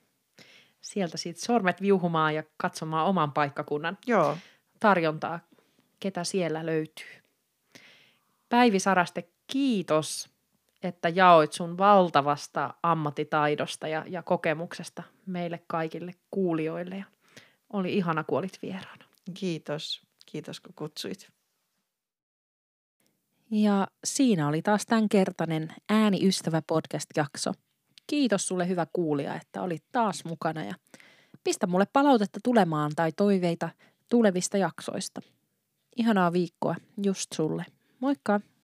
Sieltä 0.80 1.16
sitten 1.16 1.44
sormet 1.44 1.82
viuhumaan 1.82 2.34
ja 2.34 2.42
katsomaan 2.56 3.06
oman 3.06 3.32
paikkakunnan 3.32 3.98
Joo. 4.06 4.38
tarjontaa 4.80 5.40
ketä 6.00 6.24
siellä 6.24 6.66
löytyy. 6.66 7.22
Päivi 8.48 8.78
Saraste, 8.78 9.28
kiitos, 9.46 10.30
että 10.82 11.08
jaoit 11.08 11.52
sun 11.52 11.78
valtavasta 11.78 12.74
ammattitaidosta 12.82 13.88
ja, 13.88 14.04
ja 14.08 14.22
kokemuksesta 14.22 15.02
meille 15.26 15.60
kaikille 15.66 16.12
kuulijoille. 16.30 16.96
Ja 16.96 17.04
oli 17.72 17.94
ihana, 17.94 18.24
kun 18.24 18.38
olit 18.38 18.58
vieraana. 18.62 19.04
Kiitos. 19.34 20.02
Kiitos, 20.26 20.60
kun 20.60 20.74
kutsuit. 20.74 21.30
Ja 23.50 23.88
siinä 24.04 24.48
oli 24.48 24.62
taas 24.62 24.86
tämänkertainen 24.86 25.74
Ääniystävä 25.88 26.62
podcast-jakso. 26.66 27.52
Kiitos 28.06 28.46
sulle 28.46 28.68
hyvä 28.68 28.86
kuulija, 28.92 29.34
että 29.34 29.62
olit 29.62 29.84
taas 29.92 30.24
mukana 30.24 30.64
ja 30.64 30.74
pistä 31.44 31.66
mulle 31.66 31.86
palautetta 31.92 32.40
tulemaan 32.44 32.92
tai 32.96 33.12
toiveita 33.12 33.68
tulevista 34.08 34.56
jaksoista. 34.56 35.20
Ihanaa 35.96 36.32
viikkoa 36.32 36.76
just 37.04 37.32
sulle. 37.34 37.64
Moikka! 38.00 38.40